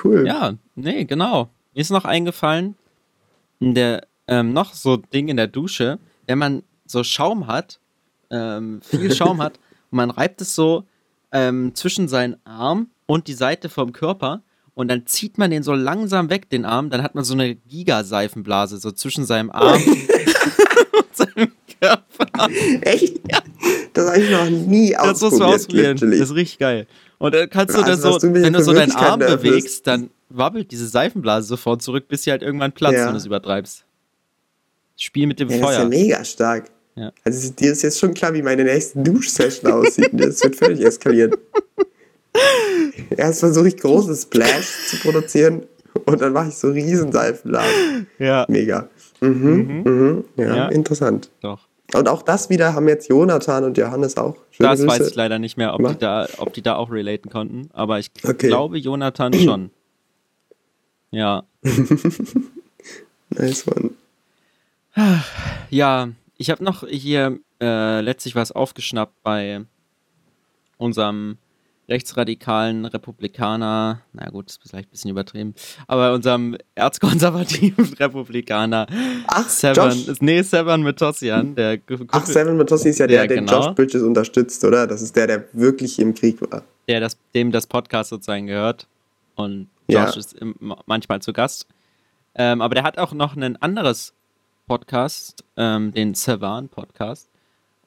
Cool. 0.04 0.26
Ja, 0.28 0.54
nee, 0.76 1.06
genau. 1.06 1.50
Mir 1.74 1.82
ist 1.82 1.92
noch 1.92 2.06
eingefallen, 2.06 2.76
der 3.60 4.06
ähm, 4.28 4.54
noch 4.54 4.74
so 4.74 4.98
Ding 4.98 5.28
in 5.28 5.38
der 5.38 5.48
Dusche, 5.48 6.00
wenn 6.28 6.38
man 6.38 6.64
so 6.86 7.04
Schaum 7.04 7.48
hat, 7.48 7.80
ähm, 8.30 8.82
viel 8.84 9.12
Schaum 9.16 9.42
hat, 9.42 9.60
und 9.92 9.98
man 9.98 10.10
reibt 10.12 10.42
es 10.42 10.56
so 10.56 10.86
ähm, 11.32 11.74
zwischen 11.76 12.08
seinen 12.08 12.38
Arm 12.46 12.90
und 13.06 13.28
die 13.28 13.34
Seite 13.34 13.70
vom 13.70 13.92
Körper 13.94 14.44
und 14.76 14.88
dann 14.88 15.06
zieht 15.06 15.38
man 15.38 15.52
den 15.52 15.64
so 15.64 15.74
langsam 15.74 16.30
weg, 16.30 16.50
den 16.50 16.64
Arm, 16.66 16.90
dann 16.90 17.04
hat 17.04 17.16
man 17.16 17.24
so 17.24 17.34
eine 17.34 17.56
Gigaseifenblase 17.56 18.78
so 18.78 18.92
zwischen 18.92 19.26
seinem 19.26 19.52
Arm 19.52 19.82
und 20.98 21.16
seinem 21.16 21.52
Körper. 21.82 22.50
Echt? 22.82 23.20
Das 23.94 24.08
habe 24.10 24.20
ich 24.22 24.30
noch 24.30 24.50
nie 24.50 24.92
Das 24.92 25.22
musst 25.22 25.22
du 25.22 25.26
ausprobiert. 25.44 25.56
ausprobieren. 25.56 25.94
literally. 25.96 26.20
Das 26.20 26.30
ist 26.30 26.36
richtig 26.36 26.60
geil. 26.60 26.88
Und 27.20 27.34
dann 27.36 27.50
kannst 27.50 27.76
du 27.76 27.82
Also, 27.82 28.12
da 28.12 28.20
so, 28.20 28.28
du 28.28 28.34
wenn 28.34 28.54
du 28.54 28.64
so 28.64 28.74
deinen 28.74 28.92
Arm 28.94 29.20
bewegst, 29.20 29.86
dann 29.86 30.10
wabbelt 30.30 30.72
diese 30.72 30.88
Seifenblase 30.88 31.48
sofort 31.48 31.82
zurück, 31.82 32.08
bis 32.08 32.24
sie 32.24 32.32
halt 32.32 32.42
irgendwann 32.42 32.72
platzt, 32.72 32.96
Ja. 32.98 33.06
wenn 33.06 33.12
du 33.14 33.18
es 33.18 33.26
übertreibst. 33.26 33.84
Spiel 34.98 35.28
mit 35.28 35.40
dem 35.40 35.50
Ja, 35.50 35.58
das 35.60 35.70
ist 35.70 35.74
ja 35.76 35.80
Feuer. 35.82 35.90
mega 35.90 36.26
stark. 36.26 36.66
Ja. 36.96 37.12
Also 37.24 37.52
dir 37.54 37.72
ist 37.72 37.82
jetzt 37.84 38.00
schon 38.00 38.14
klar, 38.14 38.34
wie 38.34 38.42
meine 38.42 38.64
nächste 38.64 39.00
Duschsession 39.00 39.72
aussieht. 39.72 40.10
Das 40.14 40.44
wird 40.44 40.56
völlig 40.56 40.82
eskalieren. 40.82 41.36
Erst 43.18 43.40
versuche 43.40 43.68
ich 43.70 43.78
große 43.78 44.16
Splash 44.16 44.88
zu 44.88 44.98
produzieren 45.00 45.64
und 46.06 46.22
dann 46.22 46.34
mache 46.34 46.50
ich 46.50 46.56
so 46.56 46.70
riesen 46.72 47.12
Seifenblasen. 47.12 48.08
Ja, 48.20 48.46
Mega. 48.50 48.90
Mhm, 49.22 49.82
mhm. 49.86 50.24
Ja, 50.38 50.56
Ja. 50.56 50.68
interessant. 50.70 51.30
doch. 51.42 51.68
Und 51.94 52.08
auch 52.08 52.22
das 52.22 52.50
wieder 52.50 52.74
haben 52.76 52.88
jetzt 52.88 53.10
Jonathan 53.10 53.64
und 53.64 53.78
Johannes 53.78 54.16
auch. 54.18 54.36
Schöne 54.52 54.70
Das 54.70 54.86
weiß 54.86 54.98
Grüße. 55.00 55.10
ich 55.12 55.16
leider 55.16 55.40
nicht 55.40 55.58
mehr, 55.58 55.74
ob 55.74 55.88
die, 55.88 55.98
da, 55.98 56.28
ob 56.38 56.54
die 56.54 56.62
da 56.62 56.76
auch 56.76 56.92
relaten 56.92 57.30
konnten. 57.32 57.70
Aber 57.74 57.98
ich 58.00 58.12
Okay. 58.24 58.48
glaube, 58.48 58.78
Jonathan 58.78 59.34
schon. 59.34 59.72
Ja. 61.12 61.44
Nice 63.32 63.66
one. 63.68 63.92
Ja, 65.70 66.10
ich 66.38 66.50
habe 66.50 66.64
noch 66.64 66.88
hier 66.88 67.40
äh, 67.62 68.02
letztlich 68.02 68.36
was 68.36 68.52
aufgeschnappt 68.52 69.22
bei 69.24 69.62
unserem 70.78 71.38
rechtsradikalen 71.90 72.86
Republikaner, 72.86 74.02
na 74.14 74.30
gut, 74.30 74.46
das 74.48 74.58
ist 74.58 74.70
vielleicht 74.70 74.90
ein 74.90 74.92
bisschen 74.92 75.12
übertrieben, 75.12 75.56
aber 75.88 76.14
unserem 76.14 76.56
erzkonservativen 76.76 77.94
Republikaner 78.00 78.88
Ach, 79.28 79.50
Seven, 79.50 79.76
Josh. 79.76 80.22
nee, 80.22 80.42
Seven 80.42 80.84
Metossian, 80.84 81.56
der 81.56 81.78
Ge- 81.78 82.00
Ach, 82.12 82.26
Seven 82.26 82.58
Matossi 82.58 82.90
ist 82.90 83.00
ja 83.00 83.08
der, 83.08 83.22
Ja, 83.24 83.28
der 83.28 83.38
genau. 83.38 83.66
Josh 83.66 83.76
Bridges 83.76 84.02
unterstützt, 84.04 84.64
oder? 84.64 84.88
Das 84.88 85.02
ist 85.02 85.16
der, 85.16 85.28
der 85.28 85.46
wirklich 85.54 86.00
im 86.00 86.14
Krieg 86.14 86.40
war. 86.52 86.64
der 86.88 87.00
das, 87.00 87.18
dem 87.36 87.52
das 87.52 87.68
Podcast 87.68 88.10
sozusagen 88.12 88.48
gehört. 88.48 88.88
Und 89.36 89.68
Ja. 89.88 90.06
Josh 90.06 90.18
ist 90.18 90.34
im, 90.34 90.56
manchmal 90.86 91.22
zu 91.22 91.34
Gast. 91.34 91.66
Ähm, 92.36 92.62
aber 92.62 92.76
der 92.76 92.84
hat 92.84 92.98
auch 92.98 93.14
noch 93.14 93.36
ein 93.36 93.56
anderes 93.62 94.14
Podcast, 94.68 95.44
ähm, 95.58 95.92
den 95.94 96.14
Savan 96.14 96.70
Podcast. 96.70 97.28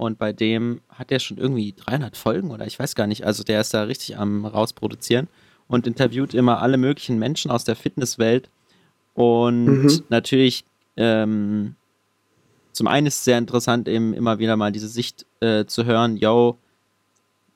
Und 0.02 0.18
bei 0.18 0.32
dem 0.32 0.80
hat 0.88 1.12
er 1.12 1.20
schon 1.20 1.38
irgendwie 1.38 1.74
300 1.74 2.16
Folgen 2.16 2.50
oder 2.50 2.66
ich 2.66 2.76
weiß 2.76 2.96
gar 2.96 3.06
nicht. 3.06 3.24
Also 3.24 3.44
der 3.44 3.60
ist 3.60 3.72
da 3.72 3.84
richtig 3.84 4.18
am 4.18 4.44
rausproduzieren 4.44 5.28
und 5.68 5.86
interviewt 5.86 6.34
immer 6.34 6.60
alle 6.60 6.76
möglichen 6.76 7.20
Menschen 7.20 7.52
aus 7.52 7.62
der 7.62 7.76
Fitnesswelt. 7.76 8.50
Und 9.14 9.66
Mhm. 9.66 10.02
natürlich, 10.08 10.64
ähm, 10.96 11.76
zum 12.72 12.88
einen 12.88 13.06
ist 13.06 13.18
es 13.18 13.24
sehr 13.24 13.38
interessant, 13.38 13.86
eben 13.86 14.12
immer 14.12 14.40
wieder 14.40 14.56
mal 14.56 14.72
diese 14.72 14.88
Sicht 14.88 15.24
äh, 15.38 15.66
zu 15.66 15.84
hören, 15.84 16.16
yo, 16.16 16.58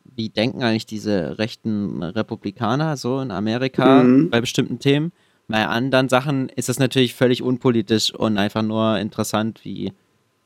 wie 0.05 0.29
denken 0.29 0.63
eigentlich 0.63 0.87
diese 0.87 1.39
rechten 1.41 2.01
Republikaner 2.01 2.97
so 2.97 3.19
in 3.21 3.33
Amerika 3.33 4.05
Mhm. 4.05 4.31
bei 4.31 4.41
bestimmten 4.41 4.79
Themen? 4.79 5.11
Bei 5.49 5.67
anderen 5.67 6.09
Sachen 6.09 6.49
ist 6.51 6.69
es 6.69 6.79
natürlich 6.79 7.15
völlig 7.15 7.43
unpolitisch 7.43 8.15
und 8.15 8.39
einfach 8.39 8.63
nur 8.63 8.99
interessant, 9.01 9.65
wie 9.65 9.93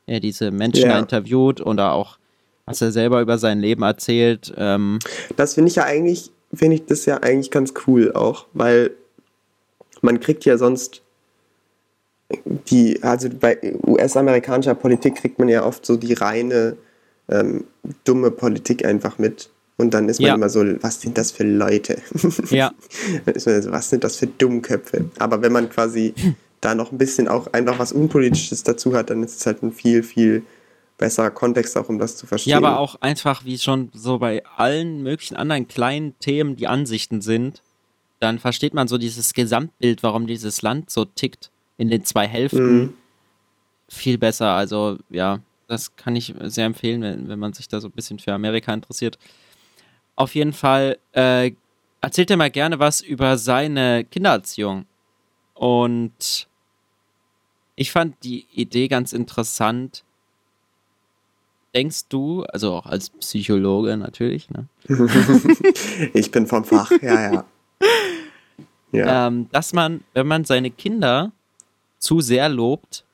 er 0.07 0.19
diese 0.19 0.51
Menschen 0.51 0.89
Ja. 0.89 0.99
interviewt 0.99 1.61
oder 1.61 1.93
auch, 1.93 2.17
was 2.65 2.81
er 2.81 2.91
selber 2.91 3.21
über 3.21 3.37
sein 3.37 3.59
Leben 3.59 3.83
erzählt. 3.83 4.53
Ähm, 4.57 4.99
Das 5.35 5.53
finde 5.55 5.69
ich 5.69 5.75
ja 5.75 5.83
eigentlich, 5.85 6.31
finde 6.53 6.75
ich 6.75 6.85
das 6.85 7.05
ja 7.05 7.17
eigentlich 7.17 7.51
ganz 7.51 7.73
cool 7.87 8.11
auch, 8.13 8.45
weil 8.53 8.91
man 10.01 10.19
kriegt 10.19 10.45
ja 10.45 10.57
sonst 10.57 11.01
die, 12.69 13.01
also 13.03 13.29
bei 13.29 13.57
US-amerikanischer 13.85 14.73
Politik 14.75 15.15
kriegt 15.15 15.37
man 15.37 15.49
ja 15.49 15.65
oft 15.65 15.85
so 15.85 15.97
die 15.97 16.13
reine 16.13 16.77
ähm, 17.29 17.65
dumme 18.05 18.31
Politik 18.31 18.85
einfach 18.85 19.17
mit. 19.17 19.49
Und 19.77 19.93
dann 19.93 20.09
ist 20.09 20.19
man 20.19 20.27
Ja. 20.29 20.35
immer 20.35 20.49
so, 20.49 20.63
was 20.81 21.01
sind 21.01 21.17
das 21.17 21.31
für 21.31 21.43
Leute? 21.43 21.97
ja, 22.49 22.71
Dann 23.25 23.35
ist 23.35 23.47
man 23.47 23.61
so, 23.61 23.71
was 23.71 23.89
sind 23.89 24.03
das 24.03 24.15
für 24.15 24.27
Dummköpfe? 24.27 25.05
Aber 25.19 25.41
wenn 25.41 25.51
man 25.51 25.69
quasi 25.69 26.13
da 26.61 26.75
noch 26.75 26.91
ein 26.91 26.97
bisschen 26.97 27.27
auch 27.27 27.47
einfach 27.53 27.79
was 27.79 27.91
Unpolitisches 27.91 28.63
dazu 28.63 28.93
hat, 28.93 29.09
dann 29.09 29.23
ist 29.23 29.39
es 29.39 29.45
halt 29.45 29.63
ein 29.63 29.71
viel, 29.71 30.03
viel 30.03 30.43
besserer 30.97 31.31
Kontext 31.31 31.75
auch, 31.77 31.89
um 31.89 31.97
das 31.97 32.15
zu 32.15 32.27
verstehen. 32.27 32.51
ja, 32.51 32.57
aber 32.57 32.79
auch 32.79 32.95
einfach, 33.01 33.43
wie 33.43 33.57
schon 33.57 33.89
so 33.93 34.19
bei 34.19 34.45
allen 34.55 35.01
möglichen 35.01 35.35
anderen 35.35 35.67
kleinen 35.67 36.17
Themen 36.19 36.55
die 36.55 36.67
Ansichten 36.67 37.21
sind, 37.21 37.63
dann 38.19 38.37
versteht 38.37 38.75
man 38.75 38.87
so 38.87 38.99
dieses 38.99 39.33
Gesamtbild, 39.33 40.03
warum 40.03 40.27
dieses 40.27 40.61
Land 40.61 40.91
so 40.91 41.05
tickt 41.05 41.49
in 41.77 41.89
den 41.89 42.05
zwei 42.05 42.27
Hälften. 42.27 42.77
Mhm. 42.77 42.93
viel 43.89 44.19
besser. 44.19 44.51
Also 44.51 44.99
ja, 45.09 45.39
das 45.67 45.95
kann 45.95 46.15
ich 46.15 46.35
sehr 46.43 46.65
empfehlen, 46.65 47.01
wenn, 47.01 47.27
wenn 47.27 47.39
man 47.39 47.53
sich 47.53 47.67
da 47.67 47.81
so 47.81 47.87
ein 47.87 47.93
bisschen 47.93 48.19
für 48.19 48.33
Amerika 48.33 48.71
interessiert. 48.71 49.17
Auf 50.15 50.35
jeden 50.35 50.53
Fall 50.53 50.99
äh, 51.13 51.51
erzählt 52.01 52.29
er 52.29 52.37
mal 52.37 52.51
gerne 52.51 52.77
was 52.77 53.01
über 53.01 53.37
seine 53.39 54.03
Kindererziehung. 54.03 54.85
Und 55.55 56.47
ich 57.81 57.91
fand 57.91 58.15
die 58.23 58.45
Idee 58.53 58.87
ganz 58.87 59.11
interessant. 59.11 60.03
Denkst 61.73 62.07
du, 62.09 62.43
also 62.43 62.73
auch 62.73 62.85
als 62.85 63.09
Psychologe 63.09 63.97
natürlich, 63.97 64.49
ne? 64.49 64.67
Ich 66.13 66.29
bin 66.31 66.45
vom 66.45 66.63
Fach, 66.63 66.91
ja, 67.01 67.33
ja. 67.33 67.45
Ja, 68.93 69.27
ähm, 69.27 69.47
dass 69.53 69.71
man, 69.71 70.01
wenn 70.13 70.27
man 70.27 70.43
seine 70.43 70.69
Kinder 70.69 71.31
zu 71.97 72.19
sehr 72.19 72.49
lobt, 72.49 73.05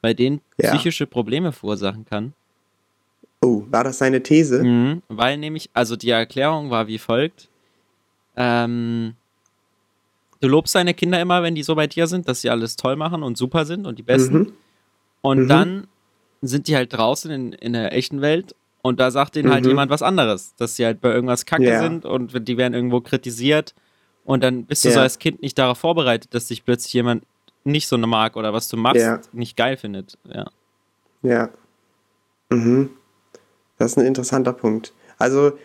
bei 0.00 0.14
denen 0.14 0.40
Ja. 0.58 0.70
psychische 0.72 1.06
Probleme 1.06 1.52
verursachen 1.52 2.04
kann. 2.04 2.32
oh, 3.40 3.64
war 3.70 3.84
das 3.84 3.98
seine 3.98 4.20
These? 4.22 4.64
Mhm, 4.64 5.02
weil 5.08 5.38
nämlich, 5.38 5.70
also 5.74 5.94
die 5.94 6.10
Erklärung 6.10 6.70
war 6.70 6.88
wie 6.88 6.98
folgt. 6.98 7.48
Ähm, 8.36 9.14
du 10.42 10.48
lobst 10.48 10.74
deine 10.74 10.92
Kinder 10.92 11.20
immer, 11.20 11.42
wenn 11.42 11.54
die 11.54 11.62
so 11.62 11.74
bei 11.74 11.86
dir 11.86 12.06
sind, 12.06 12.28
dass 12.28 12.42
sie 12.42 12.50
alles 12.50 12.76
toll 12.76 12.96
machen 12.96 13.22
und 13.22 13.38
super 13.38 13.64
sind 13.64 13.86
und 13.86 13.98
die 13.98 14.02
Besten. 14.02 14.38
Mhm. 14.38 14.52
Und 15.22 15.38
Mhm. 15.44 15.48
dann 15.48 15.86
sind 16.42 16.66
die 16.68 16.76
halt 16.76 16.92
draußen 16.92 17.30
in, 17.30 17.52
in 17.52 17.72
der 17.72 17.92
echten 17.94 18.20
Welt 18.20 18.54
und 18.82 18.98
da 19.00 19.10
sagt 19.12 19.36
denen 19.36 19.52
halt 19.52 19.62
Mhm. 19.64 19.70
jemand 19.70 19.90
was 19.90 20.02
anderes, 20.02 20.54
dass 20.56 20.74
sie 20.76 20.84
halt 20.84 21.00
bei 21.00 21.12
irgendwas 21.12 21.46
kacke 21.46 21.64
Ja. 21.64 21.80
sind 21.80 22.04
und 22.04 22.46
die 22.48 22.56
werden 22.58 22.74
irgendwo 22.74 23.00
kritisiert 23.00 23.74
Und 24.24 24.44
dann 24.44 24.66
bist 24.66 24.84
du 24.84 24.88
Ja. 24.88 24.94
so 24.94 25.00
als 25.00 25.18
Kind 25.18 25.42
nicht 25.42 25.58
darauf 25.58 25.78
vorbereitet, 25.78 26.32
dass 26.32 26.46
dich 26.46 26.64
plötzlich 26.64 26.92
jemand 26.92 27.24
nicht 27.64 27.88
so 27.88 27.98
mag 27.98 28.36
oder 28.36 28.52
was 28.52 28.68
du 28.68 28.76
machst, 28.76 29.00
Ja. 29.00 29.20
nicht 29.32 29.56
geil 29.56 29.76
findet. 29.76 30.16
Ja. 30.32 30.46
Ja. 31.22 31.48
Mhm. 32.50 32.90
Das 33.78 33.92
ist 33.92 33.98
ein 33.98 34.06
interessanter 34.06 34.52
Punkt. 34.52 34.92
Also, 35.18 35.58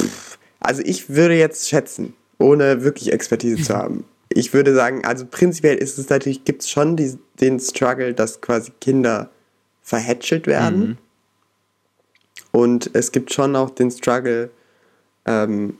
pff, 0.00 0.38
also 0.60 0.80
ich 0.82 1.10
würde 1.10 1.36
jetzt 1.36 1.68
schätzen, 1.68 2.14
ohne 2.44 2.82
wirklich 2.82 3.12
Expertise 3.12 3.62
zu 3.62 3.74
haben. 3.74 4.04
Ich 4.28 4.52
würde 4.52 4.74
sagen, 4.74 5.04
also 5.04 5.26
prinzipiell 5.26 5.76
ist 5.76 5.98
es 5.98 6.08
natürlich, 6.08 6.44
gibt 6.44 6.62
es 6.62 6.70
schon 6.70 6.96
die, 6.96 7.16
den 7.40 7.58
Struggle, 7.58 8.14
dass 8.14 8.40
quasi 8.40 8.72
Kinder 8.80 9.30
verhätschelt 9.82 10.46
werden. 10.46 10.80
Mhm. 10.80 10.98
Und 12.52 12.90
es 12.94 13.12
gibt 13.12 13.32
schon 13.32 13.56
auch 13.56 13.70
den 13.70 13.90
Struggle, 13.90 14.50
ähm, 15.26 15.78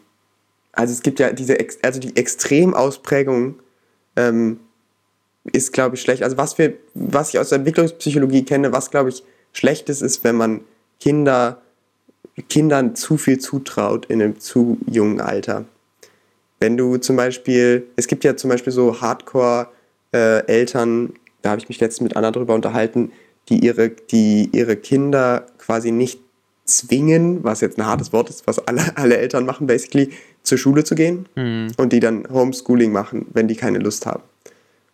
also 0.73 0.93
es 0.93 1.03
gibt 1.03 1.21
ja 1.21 1.33
diese, 1.33 1.57
also 1.83 2.01
die 2.01 2.17
Extremausprägung 2.17 3.61
ähm, 4.17 4.61
ist, 5.53 5.73
glaube 5.73 5.97
ich, 5.97 6.03
schlecht. 6.03 6.23
Also 6.23 6.37
was 6.37 6.59
wir, 6.59 6.75
was 6.95 7.31
ich 7.31 7.39
aus 7.39 7.51
der 7.51 7.59
Entwicklungspsychologie 7.59 8.45
kenne, 8.45 8.73
was, 8.73 8.91
glaube 8.91 9.11
ich, 9.11 9.23
schlecht 9.53 9.89
ist, 9.89 10.01
ist, 10.01 10.25
wenn 10.25 10.37
man 10.37 10.63
Kinder, 11.01 11.61
Kindern 12.49 12.97
zu 12.97 13.19
viel 13.19 13.39
zutraut 13.39 14.07
in 14.07 14.21
einem 14.21 14.41
zu 14.41 14.79
jungen 14.87 15.21
Alter. 15.21 15.67
Wenn 16.61 16.77
du 16.77 16.97
zum 16.97 17.17
Beispiel, 17.17 17.87
es 17.97 18.07
gibt 18.07 18.25
ja 18.25 18.37
zum 18.37 18.51
Beispiel 18.51 18.73
so 18.73 19.01
Hardcore-Eltern, 20.13 21.13
da 21.43 21.51
habe 21.51 21.61
ich 21.61 21.69
mich 21.69 21.81
letztens 21.81 22.09
mit 22.09 22.17
Anna 22.17 22.31
drüber 22.31 22.55
unterhalten, 22.55 23.13
die 23.49 23.65
ihre, 23.65 23.91
die 23.91 24.49
ihre 24.53 24.77
Kinder 24.77 25.47
quasi 25.59 25.91
nicht 25.91 26.21
zwingen, 26.65 27.45
was 27.45 27.61
jetzt 27.61 27.77
ein 27.79 27.85
hartes 27.87 28.13
Wort 28.15 28.31
ist, 28.31 28.47
was 28.47 28.59
alle, 28.67 28.83
alle 28.97 29.19
Eltern 29.19 29.45
machen, 29.45 29.67
basically, 29.67 30.11
zur 30.43 30.59
Schule 30.59 30.85
zu 30.85 30.95
gehen 30.95 31.27
Mhm. 31.37 31.73
und 31.77 31.93
die 31.93 32.01
dann 32.01 32.27
Homeschooling 32.31 32.93
machen, 32.93 33.27
wenn 33.33 33.49
die 33.49 33.57
keine 33.57 33.79
Lust 33.79 34.07
haben. 34.07 34.23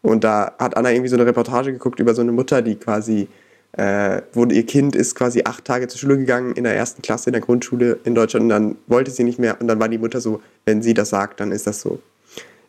Und 0.03 0.25
da 0.25 0.53
hat 0.59 0.77
Anna 0.77 0.91
irgendwie 0.91 1.09
so 1.11 1.17
eine 1.17 1.27
Reportage 1.27 1.73
geguckt 1.73 2.01
über 2.01 2.15
so 2.15 2.23
eine 2.23 2.33
Mutter, 2.33 2.63
die 2.63 2.77
quasi, 2.77 3.29
äh, 3.73 4.23
wo 4.33 4.45
ihr 4.47 4.67
Kind 4.67 4.97
ist 4.97 5.15
quasi 5.15 5.43
acht 5.45 5.65
Tage 5.65 5.89
zur 5.89 6.01
Schule 6.01 6.19
gegangen 6.19 6.55
in 6.55 6.65
der 6.65 6.75
ersten 6.75 7.03
Klasse 7.03 7.31
in 7.31 7.33
der 7.33 7.43
Grundschule 7.43 7.99
in 8.05 8.15
Deutschland 8.15 8.45
und 8.45 8.49
dann 8.49 8.77
wollte 8.87 9.11
sie 9.11 9.25
nicht 9.25 9.39
mehr 9.39 9.61
und 9.61 9.69
dann 9.69 9.79
war 9.79 9.89
die 9.89 9.99
Mutter 9.99 10.21
so, 10.21 10.43
wenn 10.65 10.83
sie 10.83 10.95
das 10.95 11.11
sagt, 11.11 11.41
dann 11.41 11.53
ist 11.53 11.67
das 11.67 11.81
so. 11.81 12.01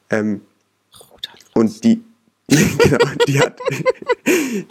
Ähm, 0.09 0.41
und 1.53 1.83
die, 1.83 2.01
genau, 2.47 2.97
die 3.27 3.39
hat, 3.39 3.59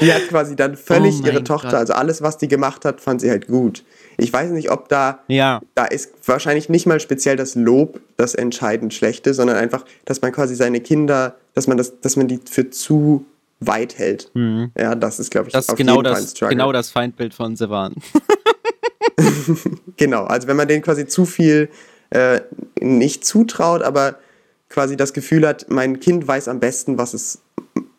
die 0.01 0.12
hat 0.12 0.28
quasi 0.28 0.55
dann 0.55 0.76
völlig 0.76 1.20
Oh 1.22 1.26
ihre 1.26 1.43
Tochter, 1.43 1.70
Gott. 1.70 1.78
also 1.78 1.93
alles, 1.95 2.22
was 2.22 2.39
die 2.39 2.49
gemacht 2.49 2.85
hat, 2.85 3.01
fand 3.01 3.20
sie 3.20 3.31
halt 3.31 3.47
gut. 3.47 3.85
Ich 4.18 4.33
weiß 4.33 4.51
nicht, 4.51 4.70
ob 4.70 4.89
da 4.89 5.20
Ja, 5.28 5.61
da 5.74 5.87
ist 5.87 6.12
wahrscheinlich 6.26 6.68
nicht 6.68 6.87
mal 6.87 7.01
speziell 7.01 7.37
das 7.37 7.55
Lob 7.55 8.01
das 8.16 8.35
entscheidend 8.35 8.95
Schlechte, 8.95 9.35
sondern 9.35 9.57
einfach, 9.57 9.85
dass 10.05 10.20
man 10.20 10.33
quasi 10.33 10.55
seine 10.55 10.81
Kinder, 10.81 11.37
dass 11.55 11.66
man 11.66 11.76
das, 11.76 12.01
dass 12.01 12.16
man 12.16 12.28
die 12.28 12.39
für 12.49 12.70
zu 12.70 13.24
weit 13.61 13.98
hält. 13.98 14.30
Ja, 14.78 14.94
das 14.94 15.20
ist, 15.20 15.30
glaube 15.30 15.48
ich, 15.48 15.52
das 15.52 15.68
auf 15.68 15.76
genau 15.76 15.96
jeden 15.96 16.06
Fall 16.06 16.16
ein 16.16 16.22
das, 16.22 16.30
Struggle. 16.32 16.56
genau 16.56 16.72
das 16.72 16.90
Feindbild 16.90 17.34
von 17.34 17.56
Sevan. 17.56 17.94
Genau, 19.96 20.24
also 20.24 20.48
wenn 20.48 20.56
man 20.56 20.68
denen 20.68 20.82
quasi 20.82 21.06
zu 21.06 21.24
viel 21.26 21.68
äh, 22.11 22.40
nicht 22.80 23.24
zutraut, 23.24 23.82
aber 23.82 24.18
quasi 24.68 24.96
das 24.96 25.12
Gefühl 25.12 25.46
hat, 25.46 25.66
mein 25.68 26.00
Kind 26.00 26.26
weiß 26.26 26.48
am 26.48 26.61
besten, 26.61 26.96
was 26.98 27.12
es, 27.14 27.40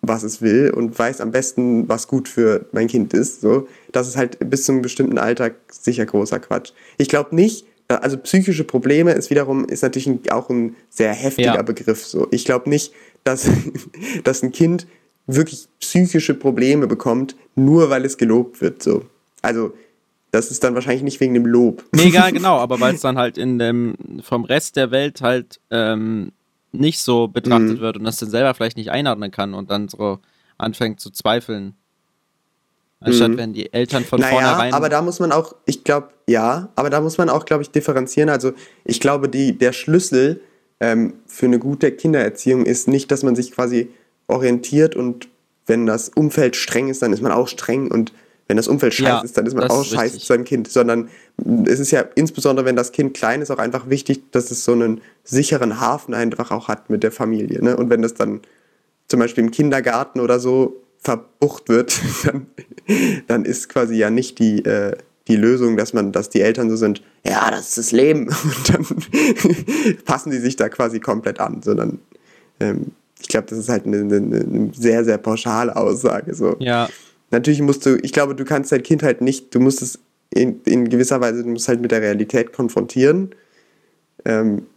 was 0.01 0.23
es 0.23 0.41
will 0.41 0.71
und 0.75 0.97
weiß 0.97 1.21
am 1.21 1.31
besten, 1.31 1.87
was 1.89 2.07
gut 2.07 2.27
für 2.27 2.65
mein 2.71 2.87
Kind 2.87 3.13
ist. 3.13 3.41
So, 3.41 3.67
das 3.91 4.07
ist 4.07 4.17
halt 4.17 4.37
bis 4.49 4.65
zu 4.65 4.71
einem 4.71 4.81
bestimmten 4.81 5.17
Alter 5.17 5.51
sicher 5.69 6.05
großer 6.05 6.39
Quatsch. 6.39 6.71
Ich 6.97 7.07
glaube 7.09 7.35
nicht, 7.35 7.65
da- 7.87 7.97
also 7.97 8.17
psychische 8.17 8.63
Probleme 8.63 9.11
ist 9.11 9.29
wiederum, 9.29 9.65
ist 9.65 9.83
natürlich 9.83 10.31
auch 10.31 10.49
ein 10.49 10.75
sehr 10.89 11.13
heftiger 11.13 11.55
Ja. 11.55 11.61
Begriff. 11.61 12.05
So. 12.05 12.27
Ich 12.31 12.45
glaube 12.45 12.69
nicht, 12.69 12.93
dass, 13.23 13.47
dass 14.23 14.41
ein 14.43 14.51
Kind 14.51 14.87
wirklich 15.27 15.67
psychische 15.79 16.33
Probleme 16.33 16.87
bekommt, 16.87 17.35
nur 17.55 17.89
weil 17.89 18.05
es 18.05 18.17
gelobt 18.17 18.61
wird. 18.61 18.81
So. 18.83 19.03
Also, 19.41 19.73
das 20.31 20.49
ist 20.51 20.63
dann 20.63 20.75
wahrscheinlich 20.75 21.03
nicht 21.03 21.19
wegen 21.19 21.33
dem 21.33 21.45
Lob. 21.45 21.83
Mega, 21.93 22.29
genau, 22.31 22.57
aber 22.57 22.79
weil 22.79 22.95
es 22.95 23.01
dann 23.01 23.17
halt 23.17 23.37
in 23.37 23.59
dem, 23.59 23.95
vom 24.23 24.45
Rest 24.45 24.75
der 24.77 24.91
Welt 24.91 25.21
halt 25.21 25.59
ähm, 25.69 26.31
nicht 26.71 26.99
so 26.99 27.27
betrachtet 27.27 27.77
Mhm. 27.77 27.81
wird 27.81 27.97
und 27.97 28.03
das 28.05 28.17
dann 28.17 28.29
selber 28.29 28.53
vielleicht 28.53 28.77
nicht 28.77 28.91
einordnen 28.91 29.31
kann 29.31 29.53
und 29.53 29.69
dann 29.71 29.89
so 29.89 30.19
anfängt 30.57 30.99
zu 30.99 31.09
zweifeln. 31.09 31.75
Anstatt 33.01 33.31
Mhm. 33.31 33.37
wenn 33.37 33.53
die 33.53 33.73
Eltern 33.73 34.05
von 34.05 34.19
naja, 34.19 34.31
vornherein. 34.33 34.73
aber 34.73 34.87
da 34.87 35.01
muss 35.01 35.19
man 35.19 35.31
auch, 35.31 35.55
ich 35.65 35.83
glaube, 35.83 36.09
ja, 36.27 36.69
aber 36.75 36.89
da 36.91 37.01
muss 37.01 37.17
man 37.17 37.29
auch, 37.29 37.45
glaube 37.45 37.63
ich, 37.63 37.71
differenzieren. 37.71 38.29
Also 38.29 38.53
ich 38.85 38.99
glaube, 38.99 39.27
die, 39.27 39.57
der 39.57 39.73
Schlüssel 39.73 40.39
ähm, 40.79 41.15
für 41.25 41.47
eine 41.47 41.57
gute 41.57 41.91
Kindererziehung 41.91 42.65
ist 42.65 42.87
nicht, 42.87 43.09
dass 43.11 43.23
man 43.23 43.35
sich 43.35 43.51
quasi 43.51 43.89
orientiert 44.31 44.95
und 44.95 45.27
wenn 45.67 45.85
das 45.85 46.09
Umfeld 46.09 46.55
streng 46.55 46.89
ist, 46.89 47.01
dann 47.01 47.13
ist 47.13 47.21
man 47.21 47.31
auch 47.31 47.47
streng 47.47 47.89
und 47.89 48.11
wenn 48.51 48.57
das 48.57 48.67
Umfeld 48.67 48.93
scheiße 48.93 49.09
Ja, 49.09 49.21
ist, 49.21 49.37
dann 49.37 49.45
ist 49.45 49.53
man 49.53 49.69
auch 49.69 49.81
ist 49.81 49.91
scheiße 49.91 50.03
richtig. 50.03 50.21
zu 50.21 50.27
seinem 50.27 50.43
Kind. 50.43 50.67
Sondern 50.69 51.07
es 51.67 51.79
ist 51.79 51.91
ja 51.91 52.01
insbesondere, 52.15 52.65
wenn 52.65 52.75
das 52.75 52.91
Kind 52.91 53.13
klein 53.13 53.41
ist, 53.41 53.49
auch 53.49 53.59
einfach 53.59 53.89
wichtig, 53.89 54.29
dass 54.31 54.51
es 54.51 54.65
so 54.65 54.73
einen 54.73 54.99
sicheren 55.23 55.79
Hafen 55.79 56.13
einfach 56.13 56.51
auch 56.51 56.67
hat 56.67 56.89
mit 56.89 57.01
der 57.01 57.13
Familie. 57.13 57.63
Ne? 57.63 57.77
Und 57.77 57.89
wenn 57.89 58.01
das 58.01 58.13
dann 58.13 58.41
zum 59.07 59.21
Beispiel 59.21 59.45
im 59.45 59.51
Kindergarten 59.51 60.19
oder 60.19 60.41
so 60.41 60.83
verbucht 60.97 61.69
wird, 61.69 61.97
dann, 62.25 62.47
dann 63.27 63.45
ist 63.45 63.69
quasi 63.69 63.95
ja 63.95 64.09
nicht 64.09 64.37
die, 64.39 64.65
äh, 64.65 64.97
die 65.29 65.37
Lösung, 65.37 65.77
dass 65.77 65.93
man, 65.93 66.11
dass 66.11 66.29
die 66.29 66.41
Eltern 66.41 66.69
so 66.69 66.75
sind, 66.75 67.01
ja, 67.25 67.51
das 67.51 67.69
ist 67.69 67.77
das 67.77 67.91
Leben. 67.93 68.27
Und 68.43 68.69
dann 68.69 68.85
passen 70.05 70.31
die 70.31 70.39
sich 70.39 70.57
da 70.57 70.67
quasi 70.67 70.99
komplett 70.99 71.39
an, 71.39 71.61
sondern 71.61 71.99
ähm, 72.59 72.91
ich 73.21 73.27
glaube, 73.27 73.47
das 73.47 73.59
ist 73.59 73.69
halt 73.69 73.85
eine, 73.85 73.99
eine, 73.99 74.15
eine 74.15 74.71
sehr, 74.73 75.05
sehr 75.05 75.17
pauschale 75.17 75.75
Aussage. 75.75 76.33
So. 76.33 76.55
ja, 76.59 76.89
Natürlich 77.31 77.61
musst 77.61 77.85
du, 77.85 77.97
ich 78.03 78.11
glaube, 78.11 78.35
du 78.35 78.43
kannst 78.43 78.71
dein 78.71 78.83
Kind 78.83 79.03
halt 79.03 79.21
nicht, 79.21 79.55
du 79.55 79.59
musst 79.59 79.81
es 79.81 79.99
in, 80.33 80.61
in 80.63 80.89
gewisser 80.89 81.21
Weise, 81.21 81.43
du 81.43 81.49
musst 81.49 81.67
halt 81.67 81.81
mit 81.81 81.91
der 81.91 82.01
Realität 82.01 82.53
konfrontieren. 82.53 83.33
Ähm, 84.25 84.67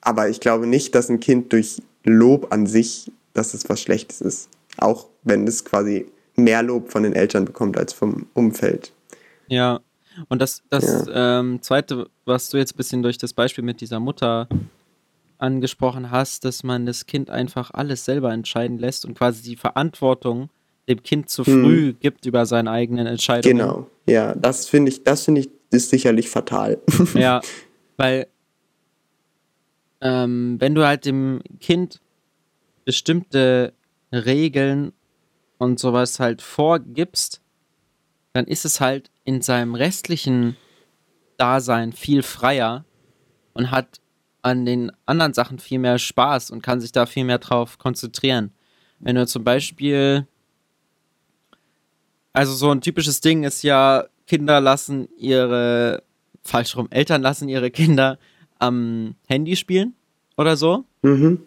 aber 0.00 0.28
ich 0.28 0.40
glaube 0.40 0.66
nicht, 0.66 0.94
dass 0.94 1.08
ein 1.08 1.20
Kind 1.20 1.52
durch 1.52 1.82
Lob 2.04 2.52
an 2.52 2.66
sich, 2.66 3.12
dass 3.34 3.54
es 3.54 3.68
was 3.68 3.80
Schlechtes 3.80 4.20
ist. 4.20 4.48
Auch 4.78 5.08
wenn 5.22 5.46
es 5.46 5.64
quasi 5.64 6.06
mehr 6.34 6.62
Lob 6.62 6.90
von 6.90 7.02
den 7.02 7.12
Eltern 7.12 7.44
bekommt 7.44 7.76
als 7.76 7.92
vom 7.92 8.26
Umfeld. 8.34 8.92
ja. 9.48 9.80
Und 10.28 10.42
das, 10.42 10.62
das 10.68 11.06
ähm, 11.10 11.62
Zweite, 11.62 12.06
was 12.26 12.50
du 12.50 12.58
jetzt 12.58 12.74
ein 12.74 12.76
bisschen 12.76 13.02
durch 13.02 13.16
das 13.16 13.32
Beispiel 13.32 13.64
mit 13.64 13.80
dieser 13.80 13.98
Mutter 13.98 14.46
angesprochen 15.42 16.10
hast, 16.10 16.44
dass 16.44 16.62
man 16.62 16.86
das 16.86 17.06
Kind 17.06 17.28
einfach 17.28 17.70
alles 17.72 18.04
selber 18.04 18.32
entscheiden 18.32 18.78
lässt 18.78 19.04
und 19.04 19.14
quasi 19.14 19.42
die 19.42 19.56
Verantwortung 19.56 20.48
dem 20.88 21.02
Kind 21.02 21.28
zu 21.28 21.44
früh 21.44 21.92
gibt 21.92 22.26
über 22.26 22.46
seine 22.46 22.70
eigenen 22.70 23.06
Entscheidungen. 23.06 23.58
Genau. 23.58 23.90
Ja, 24.06 24.34
das 24.34 24.68
finde 24.68 24.90
ich, 24.90 25.04
das 25.04 25.24
finde 25.24 25.42
ich, 25.42 25.50
ist 25.70 25.90
sicherlich 25.90 26.28
fatal. 26.28 26.80
Ja, 27.14 27.40
weil 27.96 28.26
ähm, 30.00 30.56
wenn 30.58 30.74
du 30.74 30.84
halt 30.86 31.06
dem 31.06 31.40
Kind 31.60 32.00
bestimmte 32.84 33.72
Regeln 34.12 34.92
und 35.58 35.78
sowas 35.78 36.18
halt 36.18 36.42
vorgibst, 36.42 37.40
dann 38.32 38.46
ist 38.46 38.64
es 38.64 38.80
halt 38.80 39.10
in 39.24 39.42
seinem 39.42 39.74
restlichen 39.74 40.56
Dasein 41.36 41.92
viel 41.92 42.22
freier 42.22 42.84
und 43.54 43.70
hat 43.70 44.00
an 44.42 44.64
den 44.64 44.92
anderen 45.06 45.32
Sachen 45.32 45.58
viel 45.58 45.78
mehr 45.78 45.98
Spaß 45.98 46.50
und 46.50 46.62
kann 46.62 46.80
sich 46.80 46.92
da 46.92 47.06
viel 47.06 47.24
mehr 47.24 47.38
drauf 47.38 47.78
konzentrieren. 47.78 48.52
Wenn 48.98 49.16
du 49.16 49.26
zum 49.26 49.44
Beispiel, 49.44 50.26
also 52.32 52.52
so 52.52 52.70
ein 52.70 52.80
typisches 52.80 53.20
Ding 53.20 53.44
ist 53.44 53.62
ja, 53.62 54.06
Kinder 54.26 54.60
lassen 54.60 55.08
ihre, 55.16 56.02
falsch 56.42 56.76
rum, 56.76 56.88
Eltern 56.90 57.22
lassen 57.22 57.48
ihre 57.48 57.70
Kinder 57.70 58.18
am 58.58 59.14
Handy 59.26 59.56
spielen 59.56 59.94
oder 60.36 60.56
so. 60.56 60.84
mhm. 61.02 61.42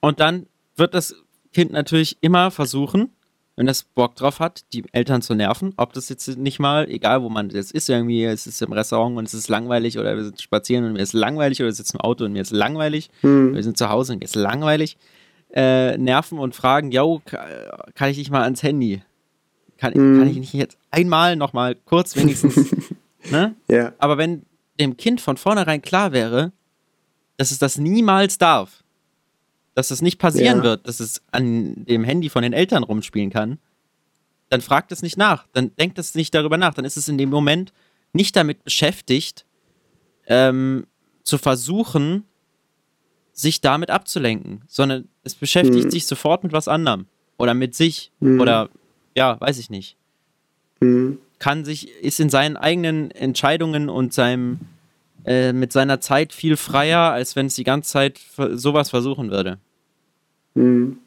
Und 0.00 0.20
dann 0.20 0.46
wird 0.76 0.92
das 0.92 1.14
Kind 1.52 1.72
natürlich 1.72 2.18
immer 2.20 2.50
versuchen, 2.50 3.10
wenn 3.56 3.68
es 3.68 3.84
Bock 3.84 4.16
drauf 4.16 4.40
hat, 4.40 4.62
die 4.72 4.84
Eltern 4.92 5.22
zu 5.22 5.34
nerven. 5.34 5.74
Ob 5.76 5.92
das 5.92 6.08
jetzt 6.08 6.36
nicht 6.38 6.58
mal, 6.58 6.88
egal 6.88 7.22
wo 7.22 7.28
man 7.28 7.50
jetzt 7.50 7.72
ist, 7.72 7.88
irgendwie, 7.88 8.24
es 8.24 8.46
ist 8.46 8.60
im 8.62 8.72
Restaurant 8.72 9.16
und 9.16 9.24
es 9.26 9.34
ist 9.34 9.48
langweilig 9.48 9.98
oder 9.98 10.16
wir 10.16 10.24
sind 10.24 10.40
spazieren 10.42 10.84
und 10.84 10.94
mir 10.94 11.02
ist 11.02 11.12
langweilig 11.12 11.60
oder 11.60 11.68
wir 11.68 11.72
sitzen 11.74 11.96
im 11.98 12.00
Auto 12.00 12.24
und 12.24 12.32
mir 12.32 12.42
ist 12.42 12.50
langweilig. 12.50 13.10
Hm. 13.20 13.54
Wir 13.54 13.62
sind 13.62 13.78
zu 13.78 13.88
Hause 13.90 14.12
und 14.14 14.18
mir 14.18 14.24
ist 14.24 14.34
langweilig. 14.36 14.96
Äh, 15.54 15.96
nerven 15.98 16.38
und 16.40 16.54
fragen, 16.56 16.90
yo, 16.90 17.22
ka- 17.24 17.46
kann 17.94 18.10
ich 18.10 18.18
nicht 18.18 18.30
mal 18.32 18.42
ans 18.42 18.62
Handy? 18.64 19.02
Kann, 19.78 19.94
Hm. 19.94 20.18
kann 20.18 20.28
ich 20.28 20.36
nicht 20.36 20.52
jetzt 20.52 20.76
einmal 20.90 21.36
noch 21.36 21.52
mal 21.52 21.76
kurz 21.76 22.16
wenigstens, 22.16 22.56
ne? 23.30 23.54
Ja. 23.68 23.92
Aber 23.98 24.18
wenn 24.18 24.42
dem 24.80 24.96
Kind 24.96 25.20
von 25.20 25.36
vornherein 25.36 25.80
klar 25.80 26.10
wäre, 26.12 26.50
dass 27.36 27.50
es 27.52 27.58
das 27.60 27.78
niemals 27.78 28.38
darf, 28.38 28.82
dass 29.74 29.90
es 29.90 30.02
nicht 30.02 30.18
passieren 30.18 30.58
Ja. 30.58 30.62
wird, 30.64 30.86
dass 30.88 31.00
es 31.00 31.22
an 31.32 31.84
dem 31.84 32.04
Handy 32.04 32.28
von 32.28 32.42
den 32.42 32.52
Eltern 32.52 32.82
rumspielen 32.84 33.30
kann, 33.30 33.58
dann 34.50 34.60
fragt 34.60 34.92
es 34.92 35.02
nicht 35.02 35.16
nach, 35.16 35.46
dann 35.52 35.74
denkt 35.76 35.98
es 35.98 36.14
nicht 36.14 36.34
darüber 36.34 36.56
nach, 36.56 36.74
dann 36.74 36.84
ist 36.84 36.96
es 36.96 37.08
in 37.08 37.18
dem 37.18 37.30
Moment 37.30 37.72
nicht 38.12 38.36
damit 38.36 38.62
beschäftigt, 38.64 39.44
ähm, 40.26 40.86
zu 41.24 41.38
versuchen, 41.38 42.24
sich 43.32 43.60
damit 43.60 43.90
abzulenken, 43.90 44.62
sondern 44.68 45.08
es 45.24 45.34
beschäftigt 45.34 45.86
Mhm. 45.86 45.90
sich 45.90 46.06
sofort 46.06 46.44
mit 46.44 46.52
was 46.52 46.68
anderem. 46.68 47.06
Oder 47.36 47.52
mit 47.54 47.74
sich. 47.74 48.12
Mhm. 48.20 48.40
Oder 48.40 48.70
ja, 49.16 49.40
weiß 49.40 49.58
ich 49.58 49.70
nicht. 49.70 49.96
Mhm. 50.80 51.18
Kann 51.40 51.64
sich, 51.64 51.88
ist 52.00 52.20
in 52.20 52.30
seinen 52.30 52.56
eigenen 52.56 53.10
Entscheidungen 53.10 53.88
und 53.88 54.14
seinem 54.14 54.60
äh, 55.24 55.52
mit 55.52 55.72
seiner 55.72 56.00
Zeit 56.00 56.32
viel 56.32 56.56
freier, 56.56 57.12
als 57.12 57.36
wenn 57.36 57.46
es 57.46 57.54
die 57.54 57.64
ganze 57.64 57.90
Zeit 57.90 58.20
sowas 58.52 58.90
versuchen 58.90 59.30
würde. 59.30 59.58
Mhm. 60.54 60.98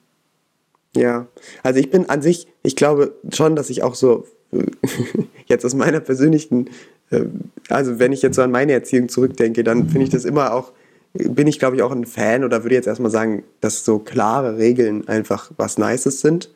Ja, 0.96 1.28
also 1.64 1.80
ich 1.80 1.92
bin 1.92 2.10
an 2.10 2.22
sich, 2.22 2.48
ich 2.64 2.76
glaube 2.76 3.14
schon, 3.32 3.56
dass 3.56 3.70
ich 3.70 3.84
auch 3.84 3.96
so 3.96 4.26
jetzt 5.46 5.66
aus 5.66 5.76
meiner 5.76 6.00
persönlichen, 6.00 6.70
äh, 7.12 7.26
also 7.70 8.00
wenn 8.00 8.12
ich 8.14 8.22
jetzt 8.22 8.36
so 8.36 8.42
an 8.42 8.52
meine 8.52 8.72
Erziehung 8.72 9.10
zurückdenke, 9.10 9.64
dann 9.64 9.90
finde 9.90 10.06
ich 10.06 10.10
das 10.10 10.26
immer 10.26 10.54
auch, 10.54 10.72
bin 11.14 11.48
ich 11.48 11.60
glaube 11.60 11.76
ich 11.76 11.82
auch 11.84 11.92
ein 11.92 12.06
Fan 12.06 12.44
oder 12.44 12.64
würde 12.64 12.76
jetzt 12.76 12.88
erstmal 12.88 13.12
sagen, 13.12 13.44
dass 13.62 13.86
so 13.86 14.00
klare 14.00 14.58
Regeln 14.58 15.08
einfach 15.08 15.52
was 15.58 15.78
Nices 15.78 16.22
sind, 16.22 16.50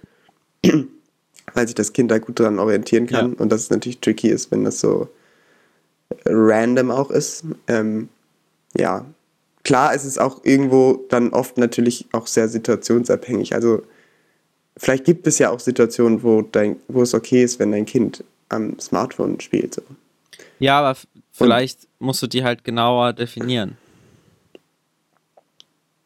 weil 1.53 1.67
sich 1.67 1.75
das 1.75 1.93
Kind 1.93 2.09
da 2.11 2.17
gut 2.17 2.39
daran 2.39 2.59
orientieren 2.59 3.07
kann 3.07 3.33
Ja. 3.33 3.39
und 3.39 3.51
dass 3.51 3.61
es 3.63 3.69
natürlich 3.69 3.99
tricky 3.99 4.29
ist, 4.29 4.51
wenn 4.51 4.63
das 4.63 4.79
so 4.79 5.09
random 6.25 6.91
auch 6.91 7.11
ist. 7.11 7.43
Ähm, 7.67 8.09
ja, 8.77 9.05
klar 9.63 9.93
ist 9.93 10.05
es 10.05 10.17
auch 10.17 10.43
irgendwo 10.43 11.05
dann 11.09 11.29
oft 11.33 11.57
natürlich 11.57 12.07
auch 12.11 12.27
sehr 12.27 12.47
situationsabhängig. 12.47 13.53
Also 13.53 13.83
vielleicht 14.77 15.05
gibt 15.05 15.27
es 15.27 15.39
ja 15.39 15.49
auch 15.49 15.59
Situationen, 15.59 16.23
wo, 16.23 16.41
dein, 16.41 16.77
wo 16.87 17.01
es 17.01 17.13
okay 17.13 17.43
ist, 17.43 17.59
wenn 17.59 17.71
dein 17.71 17.85
Kind 17.85 18.23
am 18.49 18.79
Smartphone 18.79 19.39
spielt. 19.39 19.73
So. 19.75 19.81
Ja, 20.59 20.79
aber 20.79 20.97
vielleicht 21.31 21.87
musst 21.99 22.21
du 22.21 22.27
die 22.27 22.43
halt 22.43 22.63
genauer 22.63 23.13
definieren. 23.13 23.77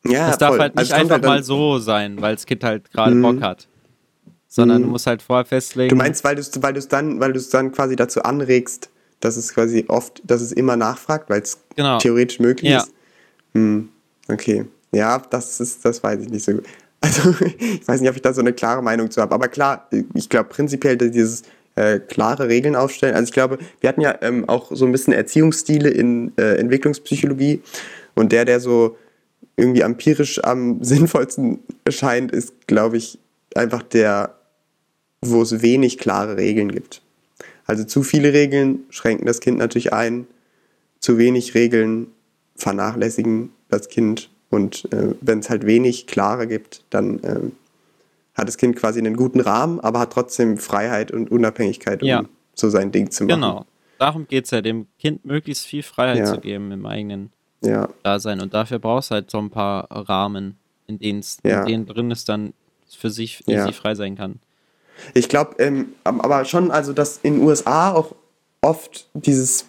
Ja, 0.08 0.30
es 0.30 0.38
darf 0.38 0.52
voll. 0.52 0.60
halt 0.60 0.76
nicht 0.76 0.92
Also 0.92 1.02
einfach 1.02 1.14
halt 1.16 1.24
mal 1.24 1.44
so 1.44 1.80
sein, 1.80 2.22
weil 2.22 2.36
das 2.36 2.46
Kind 2.46 2.64
halt 2.64 2.92
gerade 2.92 3.16
Mhm. 3.16 3.22
Bock 3.22 3.42
hat. 3.42 3.68
Sondern 4.48 4.82
du 4.82 4.86
Mhm. 4.88 4.92
musst 4.94 5.08
halt 5.08 5.22
vorher 5.22 5.46
festlegen. 5.46 5.90
Du 5.90 5.96
meinst, 5.96 6.24
weil 6.24 6.36
du 6.36 6.42
es 6.42 6.52
weil 6.62 6.74
du's 6.74 6.88
dann, 6.88 7.20
weil 7.20 7.34
du's 7.34 7.50
dann 7.50 7.72
quasi 7.72 7.96
dazu 7.96 8.22
anregst, 8.24 8.90
dass 9.26 9.36
es 9.38 9.54
quasi 9.54 9.86
oft, 9.88 10.22
dass 10.24 10.42
es 10.42 10.52
immer 10.52 10.76
nachfragt, 10.78 11.30
weil 11.30 11.42
es 11.42 11.58
Genau. 11.76 11.98
theoretisch 11.98 12.40
möglich 12.40 12.72
Ja. 12.72 12.80
ist? 12.80 12.92
Hm, 13.54 13.90
okay. 14.30 14.66
Ja, 14.92 15.20
das 15.30 15.60
ist, 15.60 15.84
das 15.84 16.02
weiß 16.04 16.22
ich 16.22 16.30
nicht 16.30 16.46
so 16.46 16.54
gut. 16.54 16.66
Also, 17.02 17.36
ich 17.60 17.88
weiß 17.88 18.02
nicht, 18.02 18.10
ob 18.10 18.16
ich 18.16 18.22
da 18.24 18.34
so 18.34 18.42
eine 18.42 18.52
klare 18.54 18.82
Meinung 18.82 19.12
zu 19.12 19.22
habe. 19.22 19.36
Aber 19.36 19.48
klar, 19.48 19.88
ich 20.16 20.28
glaube 20.30 20.50
prinzipiell, 20.50 20.98
dass 20.98 21.12
dieses 21.12 21.44
äh, 21.76 22.00
klare 22.00 22.48
Regeln 22.48 22.76
aufstellen. 22.76 23.14
Also 23.14 23.26
ich 23.26 23.34
glaube, 23.34 23.60
wir 23.82 23.90
hatten 23.90 24.02
ja 24.02 24.16
ähm, 24.22 24.48
auch 24.50 24.72
so 24.74 24.86
ein 24.86 24.92
bisschen 24.92 25.14
Erziehungsstile 25.14 25.90
in 25.90 26.32
äh, 26.38 26.56
Entwicklungspsychologie. 26.56 27.62
Und 28.16 28.32
der, 28.32 28.46
der 28.46 28.60
so 28.60 28.98
irgendwie 29.58 29.82
empirisch 29.82 30.44
am 30.44 30.82
sinnvollsten 30.84 31.60
erscheint, 31.84 32.32
ist, 32.32 32.54
glaube 32.68 32.98
ich, 32.98 33.20
einfach 33.56 33.84
der, 33.84 34.36
wo 35.22 35.42
es 35.44 35.62
wenig 35.62 35.98
klare 36.00 36.38
Regeln 36.38 36.72
gibt. 36.72 37.02
Also 37.66 37.84
zu 37.84 38.04
viele 38.04 38.34
Regeln 38.34 38.86
schränken 38.90 39.26
das 39.26 39.40
Kind 39.40 39.58
natürlich 39.58 39.94
ein, 39.94 40.28
zu 41.00 41.18
wenig 41.18 41.54
Regeln 41.56 42.08
vernachlässigen 42.56 43.52
das 43.70 43.90
Kind 43.90 44.30
und 44.50 44.92
äh, 44.94 45.16
wenn 45.22 45.40
es 45.40 45.50
halt 45.50 45.66
wenig 45.66 46.08
klare 46.08 46.48
gibt, 46.48 46.84
dann 46.90 47.20
ähm, 47.24 47.52
hat 48.36 48.48
das 48.48 48.58
Kind 48.58 48.76
quasi 48.76 49.00
einen 49.00 49.16
guten 49.16 49.40
Rahmen, 49.40 49.80
aber 49.80 50.00
hat 50.00 50.14
trotzdem 50.14 50.58
Freiheit 50.58 51.12
und 51.12 51.32
Unabhängigkeit, 51.32 52.02
um 52.02 52.08
Ja. 52.08 52.24
so 52.54 52.70
sein 52.70 52.92
Ding 52.92 53.12
zu 53.12 53.24
machen. 53.26 53.36
Genau. 53.42 53.66
Darum 53.98 54.28
geht 54.28 54.46
es 54.46 54.52
ja, 54.52 54.62
dem 54.62 54.88
Kind 55.00 55.26
möglichst 55.26 55.66
viel 55.66 55.84
Freiheit 55.84 56.20
Ja. 56.20 56.26
zu 56.26 56.40
geben 56.40 56.72
im 56.72 56.86
eigenen 56.86 57.32
Ja, 57.62 57.90
Dasein. 58.04 58.42
Und 58.42 58.54
dafür 58.54 58.80
brauchst 58.80 59.10
du 59.10 59.16
halt 59.16 59.32
so 59.32 59.40
ein 59.40 59.50
paar 59.50 59.88
Rahmen, 59.90 60.58
in 60.88 61.00
denen 61.00 61.20
es 61.20 61.38
Ja. 61.44 61.62
in 61.62 61.68
denen 61.68 61.86
drin 61.88 62.12
ist, 62.12 62.28
dann 62.30 62.54
für 62.90 63.10
sich 63.10 63.44
easy 63.48 63.74
frei 63.74 63.96
sein 63.96 64.16
kann. 64.16 64.40
Ich 65.14 65.30
glaube, 65.30 65.56
ähm, 65.60 65.94
aber 66.04 66.46
schon, 66.46 66.72
also 66.72 66.94
dass 66.94 67.20
in 67.24 67.36
den 67.36 67.44
USA 67.44 67.92
auch 67.92 68.16
oft 68.62 69.08
dieses, 69.14 69.66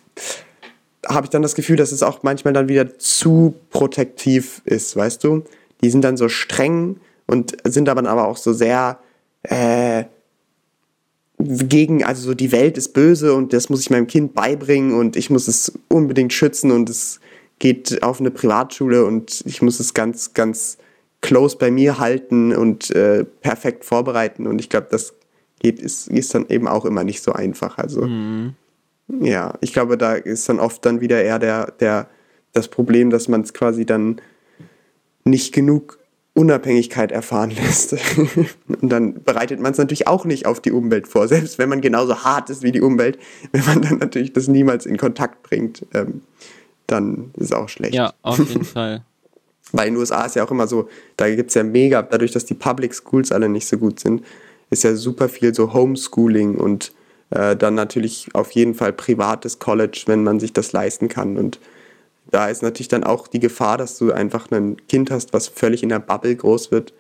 habe 1.07 1.27
ich 1.27 1.31
dann 1.31 1.43
das 1.43 1.55
Gefühl, 1.55 1.77
dass 1.77 1.93
es 1.93 2.03
auch 2.03 2.23
manchmal 2.23 2.55
dann 2.55 2.69
wieder 2.69 2.99
zu 2.99 3.55
protektiv 3.71 4.63
ist, 4.65 4.97
weißt 4.97 5.23
du? 5.25 5.45
Die 5.83 5.91
sind 5.91 6.03
dann 6.03 6.17
so 6.17 6.29
streng 6.29 7.01
und 7.27 7.57
sind 7.65 7.89
aber, 7.89 8.09
aber 8.09 8.29
auch 8.29 8.37
so 8.37 8.53
sehr 8.53 8.99
äh, 9.43 10.05
gegen, 11.39 12.03
also 12.05 12.23
so 12.23 12.35
die 12.35 12.53
Welt 12.53 12.79
ist 12.79 12.95
böse 12.95 13.35
und 13.35 13.53
das 13.53 13.69
muss 13.69 13.81
ich 13.81 13.91
meinem 13.91 14.07
Kind 14.07 14.35
beibringen 14.35 14.99
und 14.99 15.17
ich 15.17 15.29
muss 15.29 15.49
es 15.49 15.73
unbedingt 15.89 16.33
schützen 16.33 16.71
und 16.71 16.89
es 16.89 17.21
geht 17.59 18.03
auf 18.03 18.21
eine 18.21 18.31
Privatschule 18.31 19.05
und 19.05 19.43
ich 19.47 19.63
muss 19.63 19.81
es 19.81 19.95
ganz, 19.95 20.35
ganz 20.35 20.79
close 21.27 21.57
bei 21.57 21.71
mir 21.71 21.99
halten 21.99 22.55
und 22.55 22.91
äh, 22.91 23.25
perfekt 23.25 23.85
vorbereiten 23.85 24.47
und 24.47 24.61
ich 24.61 24.69
glaube, 24.69 24.89
das 24.91 25.15
geht, 25.61 25.81
ist, 25.81 26.09
ist 26.09 26.35
dann 26.35 26.47
eben 26.49 26.69
auch 26.69 26.85
immer 26.85 27.05
nicht 27.05 27.23
so 27.23 27.33
einfach. 27.33 27.79
Also 27.79 28.09
ja, 29.09 29.55
ich 29.61 29.73
glaube, 29.73 29.97
da 29.97 30.15
ist 30.15 30.49
dann 30.49 30.59
oft 30.59 30.85
dann 30.85 31.01
wieder 31.01 31.23
eher 31.23 31.39
der, 31.39 31.73
der, 31.81 32.09
das 32.53 32.69
Problem, 32.69 33.11
dass 33.11 33.29
man 33.29 33.43
es 33.43 33.55
quasi 33.55 33.87
dann 33.87 34.21
nicht 35.25 35.55
genug 35.55 35.99
Unabhängigkeit 36.35 37.13
erfahren 37.13 37.51
lässt. 37.51 37.97
Und 38.69 38.89
dann 38.91 39.23
bereitet 39.23 39.61
man 39.61 39.73
es 39.73 39.79
natürlich 39.79 40.07
auch 40.07 40.25
nicht 40.25 40.47
auf 40.47 40.61
die 40.61 40.73
Umwelt 40.73 41.09
vor, 41.09 41.29
selbst 41.29 41.59
wenn 41.59 41.69
man 41.69 41.81
genauso 41.81 42.25
hart 42.25 42.51
ist 42.51 42.63
wie 42.63 42.73
die 42.73 42.83
Umwelt. 42.83 43.19
Wenn 43.53 43.65
man 43.65 43.83
dann 43.83 43.99
natürlich 43.99 44.33
das 44.33 44.49
niemals 44.49 44.87
in 44.87 44.99
Kontakt 44.99 45.43
bringt, 45.43 45.87
ähm, 45.95 46.23
dann 46.87 47.31
ist 47.37 47.47
es 47.47 47.53
auch 47.53 47.69
schlecht. 47.69 47.95
Ja, 47.95 48.13
auf 48.23 48.39
jeden 48.39 48.65
Fall. 48.65 49.03
Weil 49.73 49.89
in 49.89 49.95
den 49.95 50.01
USA 50.01 50.25
ist 50.25 50.37
ja 50.37 50.45
auch 50.45 50.51
immer 50.51 50.67
so, 50.67 50.89
da 51.17 51.29
gibt 51.35 51.49
es 51.49 51.55
ja 51.55 51.65
mega, 51.65 52.03
dadurch, 52.03 52.33
dass 52.33 52.45
die 52.45 52.55
Public 52.55 52.95
Schools 52.95 53.33
alle 53.33 53.49
nicht 53.49 53.67
so 53.67 53.79
gut 53.79 54.01
sind, 54.01 54.25
ist 54.71 54.85
ja 54.85 54.95
super 54.95 55.29
viel 55.29 55.55
so 55.55 55.73
Homeschooling 55.73 56.57
und 56.57 56.93
äh, 57.31 57.57
dann 57.57 57.75
natürlich 57.75 58.29
auf 58.33 58.53
jeden 58.53 58.75
Fall 58.75 58.93
privates 58.93 59.59
College, 59.59 60.05
wenn 60.07 60.23
man 60.23 60.41
sich 60.41 60.53
das 60.53 60.73
leisten 60.73 61.09
kann. 61.09 61.37
Und 61.37 61.59
da 62.31 62.49
ist 62.49 62.63
natürlich 62.63 62.89
dann 62.89 63.05
auch 63.05 63.29
die 63.29 63.41
Gefahr, 63.41 63.79
dass 63.79 63.99
du 63.99 64.13
einfach 64.13 64.51
ein 64.51 64.77
Kind 64.89 65.11
hast, 65.11 65.33
was 65.33 65.49
völlig 65.49 65.83
in 65.83 65.89
der 65.89 65.99
Bubble 66.01 66.35
groß 66.35 66.71
wird 66.71 66.93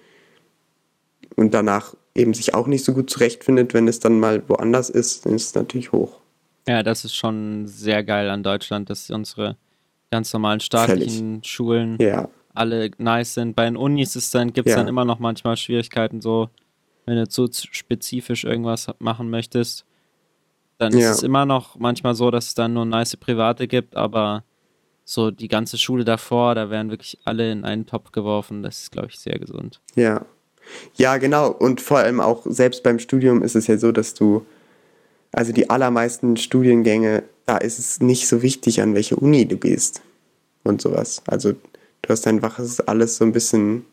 und 1.36 1.54
danach 1.54 1.94
eben 2.14 2.34
sich 2.34 2.54
auch 2.54 2.66
nicht 2.66 2.84
so 2.84 2.94
gut 2.94 3.10
zurechtfindet, 3.10 3.74
wenn 3.74 3.88
es 3.88 4.00
dann 4.00 4.18
mal 4.18 4.42
woanders 4.48 4.90
ist, 4.90 5.26
dann 5.26 5.34
ist 5.34 5.46
es 5.46 5.54
natürlich 5.54 5.92
hoch. 5.92 6.20
Ja, 6.66 6.82
das 6.82 7.04
ist 7.04 7.14
schon 7.14 7.66
sehr 7.68 8.02
geil 8.02 8.28
an 8.30 8.42
Deutschland, 8.42 8.90
dass 8.90 9.10
unsere 9.10 9.56
ganz 10.10 10.32
normalen 10.32 10.60
staatlichen 10.60 11.44
Schulen 11.44 11.96
Ja, 12.00 12.28
alle 12.57 12.90
nice 12.98 13.34
sind. 13.34 13.54
Bei 13.57 13.64
den 13.64 13.76
Unis 13.76 14.16
ist 14.16 14.34
dann, 14.34 14.52
gibt 14.52 14.68
es 14.68 14.72
Ja. 14.72 14.78
dann 14.80 14.88
immer 14.88 15.04
noch 15.04 15.18
manchmal 15.18 15.57
Schwierigkeiten, 15.57 16.20
so, 16.20 16.48
wenn 17.04 17.16
du 17.16 17.28
zu 17.28 17.48
spezifisch 17.52 18.44
irgendwas 18.44 18.88
machen 18.98 19.30
möchtest, 19.30 19.84
dann 20.78 20.92
Ja. 20.96 21.11
ist 21.11 21.18
es 21.18 21.22
immer 21.22 21.46
noch 21.46 21.78
manchmal 21.78 22.14
so, 22.14 22.30
dass 22.30 22.46
es 22.48 22.54
dann 22.54 22.74
nur 22.74 22.84
nice 22.84 23.16
private 23.16 23.66
gibt, 23.68 23.96
aber 23.96 24.44
so 25.04 25.30
die 25.30 25.48
ganze 25.48 25.78
Schule 25.78 26.04
davor, 26.04 26.54
da 26.54 26.68
werden 26.68 26.90
wirklich 26.90 27.18
alle 27.24 27.50
in 27.52 27.64
einen 27.64 27.86
Topf 27.86 28.11
geworfen. 28.12 28.62
Das 28.62 28.80
ist, 28.80 28.92
glaube 28.92 29.09
ich, 29.09 29.18
sehr 29.20 29.38
gesund. 29.38 29.80
Ja. 29.94 30.24
Ja, 30.96 31.16
genau. 31.18 31.50
Und 31.52 31.80
vor 31.80 31.98
allem 31.98 32.20
auch 32.20 32.42
selbst 32.44 32.82
beim 32.82 32.98
Studium 32.98 33.42
ist 33.42 33.54
es 33.54 33.68
ja 33.68 33.78
so, 33.78 33.92
dass 33.92 34.14
du, 34.14 34.44
also 35.30 35.52
die 35.52 35.70
allermeisten 35.70 36.36
Studiengänge, 36.36 37.22
da 37.46 37.57
ist 37.59 37.78
es 37.78 38.00
nicht 38.00 38.26
so 38.26 38.42
wichtig, 38.42 38.82
an 38.82 38.96
welche 38.96 39.14
Uni 39.14 39.46
du 39.46 39.57
gehst 39.59 40.02
und 40.64 40.82
sowas. 40.82 41.22
Also 41.28 41.52
du 42.07 42.12
hast 42.12 42.26
einfach, 42.26 42.59
es 42.59 42.68
ist 42.70 42.88
alles 42.88 43.16
so 43.16 43.24
ein 43.24 43.32
bisschen, 43.32 43.84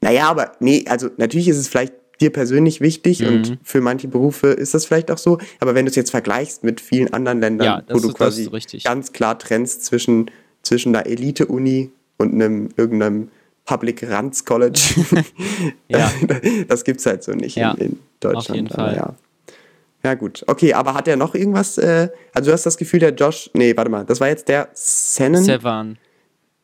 naja, 0.00 0.28
aber 0.28 0.52
nee, 0.60 0.84
also 0.88 1.08
natürlich 1.16 1.48
ist 1.48 1.56
es 1.58 1.68
vielleicht 1.68 1.94
dir 2.20 2.30
persönlich 2.32 2.80
wichtig 2.80 3.20
Mhm. 3.20 3.26
und 3.28 3.58
für 3.62 3.80
manche 3.80 4.08
Berufe 4.08 4.48
ist 4.48 4.74
das 4.74 4.86
vielleicht 4.86 5.10
auch 5.10 5.18
so, 5.18 5.38
aber 5.60 5.74
wenn 5.74 5.84
du 5.84 5.90
es 5.90 5.96
jetzt 5.96 6.10
vergleichst 6.10 6.64
mit 6.64 6.80
vielen 6.80 7.12
anderen 7.12 7.40
Ländern, 7.40 7.66
Ja, 7.66 7.82
wo 7.94 7.98
du 8.00 8.08
ist- 8.08 8.14
quasi 8.14 8.50
ganz 8.84 9.12
klar 9.12 9.38
trennst 9.38 9.84
zwischen, 9.84 10.30
zwischen 10.62 10.94
einer 10.96 11.06
Elite-Uni 11.06 11.90
und 12.18 12.32
einem 12.34 12.70
irgendeinem 12.76 13.28
Public 13.66 14.08
Ranz 14.08 14.44
College. 14.44 14.80
Ja. 15.88 16.10
Das 16.68 16.84
gibt's 16.84 17.04
halt 17.06 17.22
so 17.24 17.32
nicht 17.32 17.56
Ja, 17.56 17.72
in, 17.72 17.86
in 17.92 17.98
Deutschland. 18.20 18.48
auf 18.50 18.54
jeden 18.56 18.68
Fall. 18.68 18.96
Ja. 18.96 19.14
ja, 20.04 20.14
gut. 20.14 20.42
Okay, 20.46 20.72
aber 20.72 20.94
hat 20.94 21.08
er 21.08 21.16
noch 21.16 21.34
irgendwas? 21.34 21.76
Äh, 21.78 22.08
also, 22.32 22.48
du 22.50 22.52
hast 22.54 22.64
das 22.64 22.76
Gefühl, 22.78 23.00
der 23.00 23.12
Josh. 23.14 23.50
Nee, 23.54 23.76
warte 23.76 23.90
mal. 23.90 24.04
Das 24.04 24.20
war 24.20 24.28
jetzt 24.28 24.48
der 24.48 24.68
Sennen. 24.72 25.42
Sevan. 25.44 25.98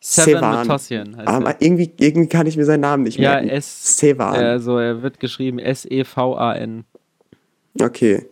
Sevan 0.04 0.34
Sevan. 0.34 0.66
Matossian 0.66 1.16
heißt 1.16 1.28
Aber 1.28 1.50
er. 1.50 1.56
irgendwie, 1.62 1.92
irgendwie 1.98 2.28
kann 2.28 2.46
ich 2.48 2.56
mir 2.56 2.64
seinen 2.64 2.80
Namen 2.80 3.04
nicht 3.04 3.18
Ja, 3.18 3.34
merken. 3.34 3.48
S. 3.50 3.96
Sevan. 3.98 4.34
Also 4.34 4.78
er 4.78 5.00
wird 5.02 5.20
geschrieben 5.20 5.58
S-E-V-A-N. 5.60 6.84
Okay. 7.80 8.26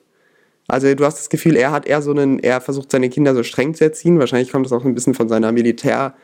Also 0.67 0.93
du 0.95 1.05
hast 1.05 1.19
das 1.19 1.29
Gefühl, 1.29 1.55
er 1.57 1.71
hat 1.71 1.87
eher 1.87 2.03
so 2.03 2.11
einen, 2.11 2.39
er 2.41 2.61
versucht 2.61 2.91
seine 2.91 3.09
Kinder 3.09 3.35
so 3.35 3.43
streng 3.45 3.75
zu 3.75 3.85
erziehen. 3.85 4.19
Wahrscheinlich 4.19 4.51
kommt 4.51 4.67
das 4.67 4.73
auch 4.73 4.85
ein 4.85 4.95
bisschen 4.95 5.15
von 5.15 5.29
seiner 5.29 5.53
Militär, 5.53 6.15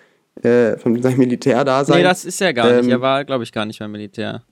äh, 0.43 0.77
von 0.79 1.01
seinem 1.01 1.19
Militärdasein. 1.19 1.99
Nee, 1.99 2.03
das 2.03 2.25
ist 2.25 2.41
er 2.41 2.53
gar 2.53 2.69
Ähm, 2.71 2.81
nicht. 2.87 2.91
Er 2.91 3.01
war, 3.01 3.25
glaube 3.25 3.45
ich, 3.45 3.53
gar 3.53 3.65
nicht 3.67 3.79
beim 3.79 3.93
Militär. 3.93 4.43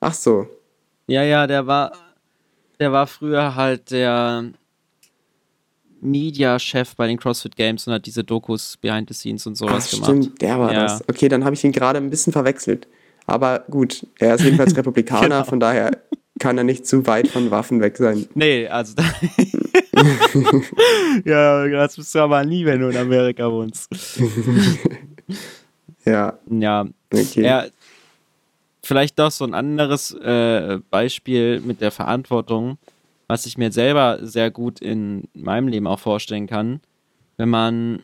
Ach 0.00 0.14
so. 0.14 0.46
Ja, 1.08 1.22
ja, 1.24 1.46
der 1.48 1.66
war, 1.66 1.92
der 2.78 2.92
war 2.92 3.06
früher 3.08 3.54
halt 3.56 3.90
der 3.90 4.44
Media-Chef 6.10 6.94
bei 6.96 7.06
den 7.06 7.18
CrossFit 7.18 7.56
Games 7.56 7.86
und 7.86 7.92
hat 7.94 8.06
diese 8.06 8.24
Dokus 8.24 8.76
behind 8.80 9.08
the 9.08 9.14
scenes 9.14 9.46
und 9.46 9.56
sowas 9.56 9.86
Ach, 9.86 9.90
gemacht. 9.90 10.06
stimmt, 10.10 10.40
der 10.42 10.58
war 10.58 10.72
Ja. 10.72 10.82
das. 10.84 11.02
Okay, 11.08 11.28
dann 11.28 11.44
habe 11.44 11.54
ich 11.54 11.62
ihn 11.64 11.72
gerade 11.72 11.98
ein 11.98 12.08
bisschen 12.10 12.32
verwechselt. 12.32 12.86
Aber 13.26 13.64
gut, 13.70 14.06
er 14.18 14.36
ist 14.36 14.44
jedenfalls 14.44 14.76
Republikaner, 14.76 15.28
Genau. 15.28 15.44
von 15.44 15.60
daher 15.60 15.90
kann 16.38 16.58
er 16.58 16.64
nicht 16.64 16.86
zu 16.86 17.06
weit 17.06 17.28
von 17.28 17.50
Waffen 17.50 17.80
weg 17.80 17.96
sein. 17.96 18.26
Nee, 18.34 18.68
also 18.68 18.94
da 18.94 19.04
Ja, 21.24 21.66
das 21.68 21.96
bist 21.96 22.14
du 22.14 22.18
aber 22.20 22.44
nie, 22.44 22.64
wenn 22.64 22.80
du 22.80 22.88
in 22.88 22.96
Amerika 22.96 23.50
wohnst. 23.50 23.88
Ja, 26.04 26.38
Ja, 26.48 26.86
okay. 27.12 27.42
Ja, 27.42 27.64
vielleicht 28.82 29.18
doch 29.18 29.32
so 29.32 29.44
ein 29.44 29.54
anderes 29.54 30.12
äh, 30.14 30.78
Beispiel 30.88 31.60
mit 31.60 31.80
der 31.80 31.90
Verantwortung, 31.90 32.78
was 33.28 33.46
ich 33.46 33.58
mir 33.58 33.72
selber 33.72 34.18
sehr 34.22 34.50
gut 34.50 34.80
in 34.80 35.28
meinem 35.34 35.68
Leben 35.68 35.86
auch 35.86 35.98
vorstellen 35.98 36.46
kann, 36.46 36.80
wenn 37.36 37.48
man 37.48 38.02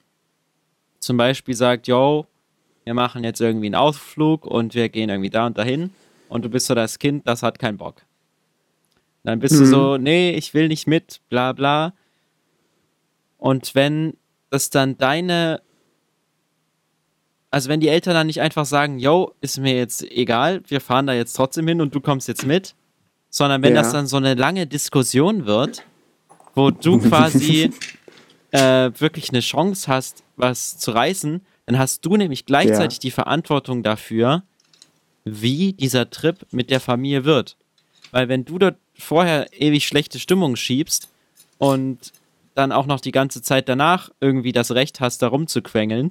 zum 0.98 1.16
Beispiel 1.16 1.54
sagt, 1.54 1.86
yo, 1.88 2.26
wir 2.84 2.94
machen 2.94 3.24
jetzt 3.24 3.40
irgendwie 3.40 3.66
einen 3.66 3.74
Ausflug 3.74 4.44
und 4.44 4.74
wir 4.74 4.88
gehen 4.88 5.08
irgendwie 5.08 5.30
da 5.30 5.46
und 5.46 5.58
dahin 5.58 5.90
und 6.28 6.44
du 6.44 6.48
bist 6.48 6.66
so 6.66 6.74
das 6.74 6.98
Kind, 6.98 7.26
das 7.26 7.42
hat 7.42 7.58
keinen 7.58 7.78
Bock. 7.78 8.02
Dann 9.24 9.38
bist 9.38 9.54
du 9.54 9.60
Mhm. 9.60 9.66
so, 9.66 9.96
nee, 9.98 10.32
ich 10.32 10.52
will 10.54 10.66
nicht 10.68 10.86
mit, 10.88 11.20
bla 11.28 11.52
bla. 11.52 11.94
Und 13.38 13.74
wenn 13.74 14.16
das 14.50 14.70
dann 14.70 14.98
deine 14.98 15.62
also 17.54 17.68
wenn 17.68 17.80
die 17.80 17.88
Eltern 17.88 18.14
dann 18.14 18.28
nicht 18.28 18.40
einfach 18.40 18.64
sagen, 18.64 18.98
yo, 18.98 19.34
ist 19.42 19.58
mir 19.58 19.76
jetzt 19.76 20.02
egal, 20.10 20.62
wir 20.68 20.80
fahren 20.80 21.06
da 21.06 21.12
jetzt 21.12 21.34
trotzdem 21.34 21.68
hin 21.68 21.82
und 21.82 21.94
du 21.94 22.00
kommst 22.00 22.26
jetzt 22.26 22.46
mit, 22.46 22.74
sondern 23.32 23.62
wenn 23.62 23.74
Ja. 23.74 23.82
das 23.82 23.92
dann 23.92 24.06
so 24.06 24.18
eine 24.18 24.34
lange 24.34 24.66
Diskussion 24.68 25.46
wird, 25.46 25.82
wo 26.54 26.70
du 26.70 26.98
quasi 27.08 27.72
äh, 28.52 28.90
wirklich 28.98 29.30
eine 29.30 29.40
Chance 29.40 29.90
hast, 29.90 30.22
was 30.36 30.78
zu 30.78 30.92
reißen, 30.92 31.40
dann 31.66 31.78
hast 31.78 32.04
du 32.04 32.16
nämlich 32.16 32.44
gleichzeitig 32.44 32.98
die 33.00 33.10
Verantwortung 33.10 33.82
dafür, 33.82 34.42
wie 35.24 35.72
dieser 35.72 36.10
Trip 36.10 36.36
mit 36.50 36.70
der 36.70 36.80
Familie 36.80 37.24
wird. 37.24 37.56
Weil 38.10 38.28
wenn 38.28 38.44
du 38.44 38.58
dort 38.58 38.76
vorher 38.98 39.46
ewig 39.58 39.86
schlechte 39.86 40.18
Stimmung 40.18 40.54
schiebst 40.56 41.08
und 41.58 42.12
dann 42.54 42.70
auch 42.70 42.84
noch 42.84 43.00
die 43.00 43.12
ganze 43.12 43.40
Zeit 43.40 43.66
danach 43.70 44.10
irgendwie 44.20 44.52
das 44.52 44.72
Recht 44.72 45.00
hast, 45.00 45.22
da 45.22 45.28
rumzuquengeln, 45.28 46.10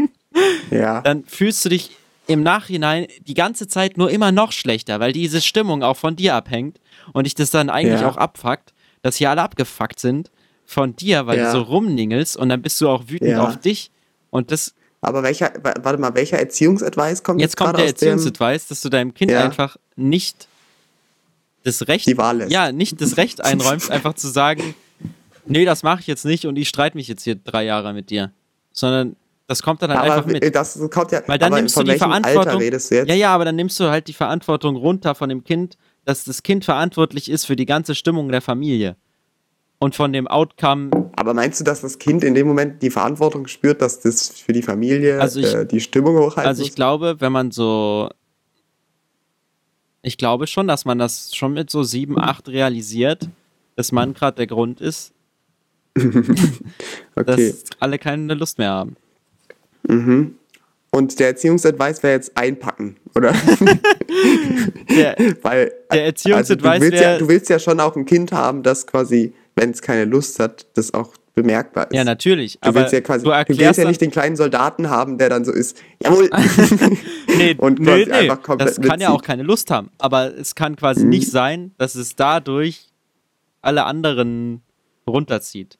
ja. 0.70 1.00
dann 1.00 1.24
fühlst 1.24 1.64
du 1.64 1.70
dich 1.70 1.92
im 2.26 2.42
Nachhinein 2.42 3.06
die 3.26 3.34
ganze 3.34 3.66
Zeit 3.68 3.96
nur 3.96 4.10
immer 4.10 4.30
noch 4.32 4.52
schlechter, 4.52 5.00
weil 5.00 5.12
diese 5.12 5.40
Stimmung 5.40 5.82
auch 5.82 5.96
von 5.96 6.14
dir 6.16 6.34
abhängt 6.34 6.78
und 7.12 7.24
dich 7.24 7.34
das 7.34 7.50
dann 7.50 7.68
eigentlich 7.70 8.00
Ja. 8.00 8.08
auch 8.08 8.16
abfuckt, 8.16 8.72
dass 9.02 9.16
hier 9.16 9.30
alle 9.30 9.42
abgefuckt 9.42 9.98
sind 9.98 10.30
von 10.64 10.94
dir, 10.94 11.26
weil 11.26 11.38
Ja. 11.38 11.46
du 11.46 11.58
so 11.58 11.62
rumningelst 11.62 12.36
und 12.36 12.48
dann 12.48 12.62
bist 12.62 12.80
du 12.80 12.88
auch 12.88 13.04
wütend 13.08 13.30
Ja. 13.32 13.44
auf 13.46 13.58
dich 13.58 13.90
und 14.30 14.50
das 14.52 14.74
Aber 15.00 15.24
welcher, 15.24 15.52
wa- 15.62 15.74
warte 15.82 15.98
mal, 16.00 16.14
welcher 16.14 16.38
Erziehungsadvice 16.38 17.24
kommt 17.24 17.40
jetzt, 17.40 17.50
jetzt 17.50 17.56
kommt 17.56 17.70
gerade 17.70 17.78
der? 17.82 17.86
Erziehungsadvice, 17.88 18.68
dass 18.68 18.80
du 18.82 18.88
deinem 18.88 19.12
Kind 19.14 19.32
einfach 19.32 19.76
nicht 19.96 20.46
das 21.64 21.88
Recht 21.88 22.06
Die 22.06 22.16
Wahl 22.16 22.38
lässt. 22.38 22.52
ja, 22.52 22.70
nicht 22.72 23.00
das 23.00 23.16
Recht 23.16 23.40
einräumst, 23.44 23.90
einfach 23.90 24.14
zu 24.14 24.28
sagen, 24.28 24.74
nee, 25.44 25.64
das 25.64 25.82
mache 25.82 26.00
ich 26.00 26.06
jetzt 26.06 26.24
nicht 26.24 26.46
und 26.46 26.56
ich 26.56 26.68
streite 26.68 26.96
mich 26.96 27.08
jetzt 27.08 27.24
hier 27.24 27.34
drei 27.34 27.64
Jahre 27.64 27.92
mit 27.92 28.10
dir, 28.10 28.30
sondern 28.72 29.16
das 29.46 29.62
kommt 29.62 29.82
dann 29.82 29.90
halt 29.90 30.00
einfach 30.00 30.18
Aber 30.24 30.32
mit. 30.32 30.54
das 30.54 30.78
kommt 30.90 31.12
ja. 31.12 31.22
Weil 31.26 31.38
dann 31.38 31.52
nimmst 31.52 31.76
du 31.76 31.82
die 31.82 31.96
Verantwortung. 31.96 32.38
Alter 32.46 32.58
redest 32.60 32.90
du 32.90 32.94
jetzt? 32.96 33.08
Ja, 33.08 33.14
ja, 33.14 33.34
aber 33.34 33.44
dann 33.44 33.56
nimmst 33.56 33.78
du 33.80 33.84
halt 33.90 34.08
die 34.08 34.12
Verantwortung 34.12 34.76
runter 34.76 35.14
von 35.14 35.28
dem 35.28 35.44
Kind, 35.44 35.76
dass 36.04 36.24
das 36.24 36.42
Kind 36.42 36.64
verantwortlich 36.64 37.30
ist 37.30 37.44
für 37.44 37.56
die 37.56 37.66
ganze 37.66 37.94
Stimmung 37.94 38.28
der 38.30 38.40
Familie. 38.40 38.96
Und 39.78 39.96
von 39.96 40.12
dem 40.12 40.28
Outcome, 40.28 41.10
Aber 41.16 41.34
meinst 41.34 41.58
du, 41.60 41.64
dass 41.64 41.80
das 41.80 41.98
Kind 41.98 42.22
in 42.22 42.34
dem 42.34 42.46
Moment 42.46 42.82
die 42.82 42.90
Verantwortung 42.90 43.48
spürt, 43.48 43.82
dass 43.82 43.98
das 44.00 44.28
für 44.28 44.52
die 44.52 44.62
Familie 44.62 45.20
Also 45.20 45.40
ich- 45.40 45.52
äh, 45.52 45.66
die 45.66 45.80
Stimmung 45.80 46.16
hochhalten 46.18 46.46
also 46.48 46.62
ich 46.62 46.68
muss? 46.68 46.76
glaube, 46.76 47.16
wenn 47.18 47.32
man 47.32 47.50
so. 47.50 48.08
Ich 50.02 50.18
glaube 50.18 50.46
schon, 50.46 50.66
dass 50.68 50.84
man 50.84 50.98
das 50.98 51.34
schon 51.34 51.52
mit 51.52 51.68
so 51.70 51.82
7, 51.82 52.18
8 52.18 52.48
realisiert, 52.48 53.28
dass 53.76 53.92
man 53.92 54.14
gerade 54.14 54.36
der 54.36 54.46
Grund 54.46 54.80
ist, 54.80 55.12
Okay. 55.96 56.54
dass 57.14 57.64
alle 57.80 57.98
keine 57.98 58.34
Lust 58.34 58.58
mehr 58.58 58.70
haben. 58.70 58.96
Und 59.88 61.18
der 61.18 61.28
Erziehungsadvice 61.28 62.02
wäre 62.02 62.14
jetzt 62.14 62.36
einpacken, 62.36 62.96
oder? 63.16 63.32
Der, 64.90 65.16
Weil 65.42 65.72
Der 65.92 66.04
Erziehungsadvice 66.06 66.66
also 66.66 66.84
du, 66.84 66.90
willst 66.92 67.02
ja, 67.02 67.18
du 67.18 67.28
willst 67.28 67.48
ja 67.48 67.58
schon 67.58 67.80
auch 67.80 67.96
ein 67.96 68.04
Kind 68.04 68.32
haben, 68.32 68.62
das 68.62 68.86
quasi, 68.86 69.32
wenn 69.56 69.70
es 69.70 69.80
keine 69.82 70.04
Lust 70.04 70.38
hat, 70.38 70.66
das 70.74 70.92
auch 70.94 71.14
bemerkbar 71.34 71.86
ist. 71.90 71.96
ja, 71.96 72.04
natürlich. 72.04 72.58
Du 72.60 72.68
aber 72.68 72.80
willst 72.80 72.92
ja 72.92 73.00
quasi, 73.00 73.24
du 73.24 73.30
du 73.30 73.58
willst 73.58 73.78
ja 73.78 73.88
nicht 73.88 74.02
den 74.02 74.10
kleinen 74.10 74.36
Soldaten 74.36 74.90
haben, 74.90 75.16
der 75.16 75.30
dann 75.30 75.46
so 75.46 75.52
ist, 75.52 75.82
jawohl. 76.02 76.28
nee, 77.38 77.54
und 77.56 77.78
nee, 77.80 78.04
nee. 78.04 78.12
einfach 78.12 78.42
komplett 78.42 78.68
das 78.68 78.76
kann 78.76 79.00
ja 79.00 79.08
mitzieht. 79.08 79.08
auch 79.08 79.22
keine 79.22 79.42
Lust 79.44 79.70
haben. 79.70 79.90
Aber 79.98 80.36
es 80.36 80.54
kann 80.54 80.76
quasi 80.76 81.04
Mhm. 81.04 81.08
nicht 81.08 81.30
sein, 81.30 81.72
dass 81.78 81.94
es 81.94 82.16
dadurch 82.16 82.88
alle 83.62 83.84
anderen 83.84 84.60
runterzieht. 85.08 85.78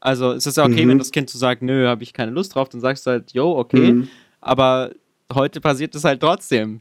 Also 0.00 0.32
es 0.32 0.46
ist 0.46 0.56
ja 0.56 0.64
okay, 0.64 0.84
Mhm. 0.84 0.90
wenn 0.90 0.98
das 0.98 1.10
Kind 1.12 1.28
so 1.30 1.38
sagt, 1.38 1.62
nö, 1.62 1.86
habe 1.86 2.02
ich 2.02 2.12
keine 2.12 2.30
Lust 2.32 2.54
drauf, 2.54 2.68
dann 2.70 2.80
sagst 2.80 3.06
du 3.06 3.10
halt, 3.10 3.32
yo, 3.32 3.56
okay. 3.58 3.92
Mhm. 3.92 4.08
Aber 4.40 4.90
heute 5.32 5.60
passiert 5.60 5.94
es 5.94 6.04
halt 6.04 6.20
trotzdem. 6.20 6.80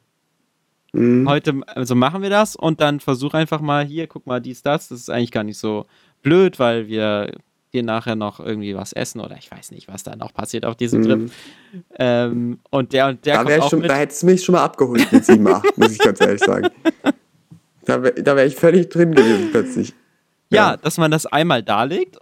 Mhm. 0.94 1.28
Heute, 1.30 1.54
also 1.68 1.94
machen 1.96 2.22
wir 2.22 2.30
das 2.30 2.56
und 2.56 2.82
dann 2.82 3.00
versuch 3.00 3.34
einfach 3.34 3.62
mal 3.62 3.86
hier, 3.86 4.08
guck 4.08 4.26
mal, 4.26 4.40
dies, 4.40 4.64
das. 4.64 4.88
Das 4.88 5.00
ist 5.02 5.10
eigentlich 5.10 5.32
gar 5.32 5.44
nicht 5.44 5.58
so 5.60 5.86
blöd, 6.24 6.58
weil 6.60 6.88
wir 6.88 7.32
hier 7.72 7.84
nachher 7.84 8.16
noch 8.16 8.40
irgendwie 8.40 8.76
was 8.76 8.94
essen 8.94 9.20
oder 9.20 9.38
ich 9.38 9.52
weiß 9.52 9.70
nicht, 9.72 9.88
was 9.88 10.02
da 10.02 10.16
noch 10.16 10.34
passiert 10.34 10.66
auf 10.66 10.76
diesem 10.76 11.02
Mhm. 11.02 11.06
Trip. 11.06 11.32
Ähm, 12.00 12.60
und 12.72 12.94
der 12.94 13.10
und 13.10 13.26
der 13.26 13.36
Da, 13.36 13.44
kommt 13.44 13.60
auch 13.62 13.70
schon, 13.70 13.80
mit. 13.82 13.90
da 13.92 13.96
hättest 13.96 14.24
du 14.24 14.26
mich 14.28 14.44
schon 14.44 14.54
mal 14.54 14.64
abgeholt 14.64 15.12
mit 15.12 15.24
7, 15.26 15.46
8, 15.46 15.64
muss 15.78 15.92
ich 15.92 16.00
ganz 16.00 16.20
ehrlich 16.22 16.42
sagen. 16.42 16.70
Da 17.86 18.02
wäre 18.02 18.24
da 18.24 18.36
wär 18.36 18.46
ich 18.48 18.56
völlig 18.56 18.90
drin 18.90 19.14
gewesen 19.14 19.50
plötzlich. 19.52 19.94
Ja, 20.50 20.72
Ja. 20.72 20.78
dass 20.78 20.98
man 20.98 21.12
das 21.12 21.28
einmal 21.28 21.62
darlegt 21.62 22.18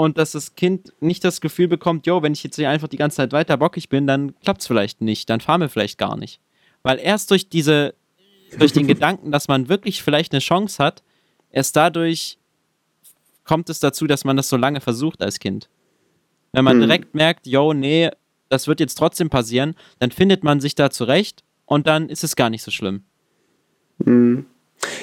und 0.00 0.16
dass 0.16 0.32
das 0.32 0.54
Kind 0.54 0.94
nicht 1.00 1.22
das 1.24 1.42
Gefühl 1.42 1.68
bekommt, 1.68 2.06
yo, 2.06 2.22
wenn 2.22 2.32
ich 2.32 2.42
jetzt 2.42 2.56
hier 2.56 2.70
einfach 2.70 2.88
die 2.88 2.96
ganze 2.96 3.18
Zeit 3.18 3.32
weiter 3.32 3.58
bockig 3.58 3.90
bin, 3.90 4.06
dann 4.06 4.34
klappt 4.40 4.62
es 4.62 4.66
vielleicht 4.66 5.02
nicht, 5.02 5.28
dann 5.28 5.40
fahren 5.40 5.60
wir 5.60 5.68
vielleicht 5.68 5.98
gar 5.98 6.16
nicht. 6.16 6.40
Weil 6.82 6.98
erst 6.98 7.30
durch 7.30 7.50
diese, 7.50 7.92
durch 8.58 8.72
den 8.72 8.86
Gedanken, 8.86 9.30
dass 9.30 9.46
man 9.46 9.68
wirklich 9.68 10.02
vielleicht 10.02 10.32
eine 10.32 10.38
Chance 10.40 10.82
hat, 10.82 11.02
erst 11.50 11.76
dadurch 11.76 12.38
kommt 13.44 13.68
es 13.68 13.78
dazu, 13.78 14.06
dass 14.06 14.24
man 14.24 14.38
das 14.38 14.48
so 14.48 14.56
lange 14.56 14.80
versucht 14.80 15.22
als 15.22 15.38
Kind. 15.38 15.68
Wenn 16.52 16.64
man 16.64 16.78
Mhm. 16.78 16.80
direkt 16.80 17.14
merkt, 17.14 17.46
yo, 17.46 17.74
nee, 17.74 18.08
das 18.48 18.68
wird 18.68 18.80
jetzt 18.80 18.94
trotzdem 18.94 19.28
passieren, 19.28 19.74
dann 19.98 20.12
findet 20.12 20.42
man 20.44 20.60
sich 20.60 20.74
da 20.74 20.88
zurecht 20.88 21.44
und 21.66 21.86
dann 21.86 22.08
ist 22.08 22.24
es 22.24 22.36
gar 22.36 22.48
nicht 22.48 22.62
so 22.62 22.70
schlimm. 22.70 23.04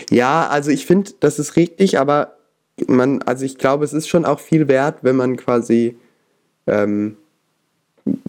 Ja, 0.10 0.48
also 0.48 0.72
ich 0.72 0.88
finde, 0.88 1.12
das 1.20 1.38
ist 1.38 1.56
richtig, 1.56 2.00
aber 2.00 2.37
man, 2.86 3.22
also 3.24 3.46
ich 3.46 3.58
glaube, 3.58 3.86
es 3.86 3.94
ist 3.94 4.08
schon 4.08 4.26
auch 4.26 4.40
viel 4.40 4.68
wert, 4.68 5.00
wenn 5.02 5.16
man 5.16 5.38
quasi, 5.38 5.98
ähm, 6.68 7.18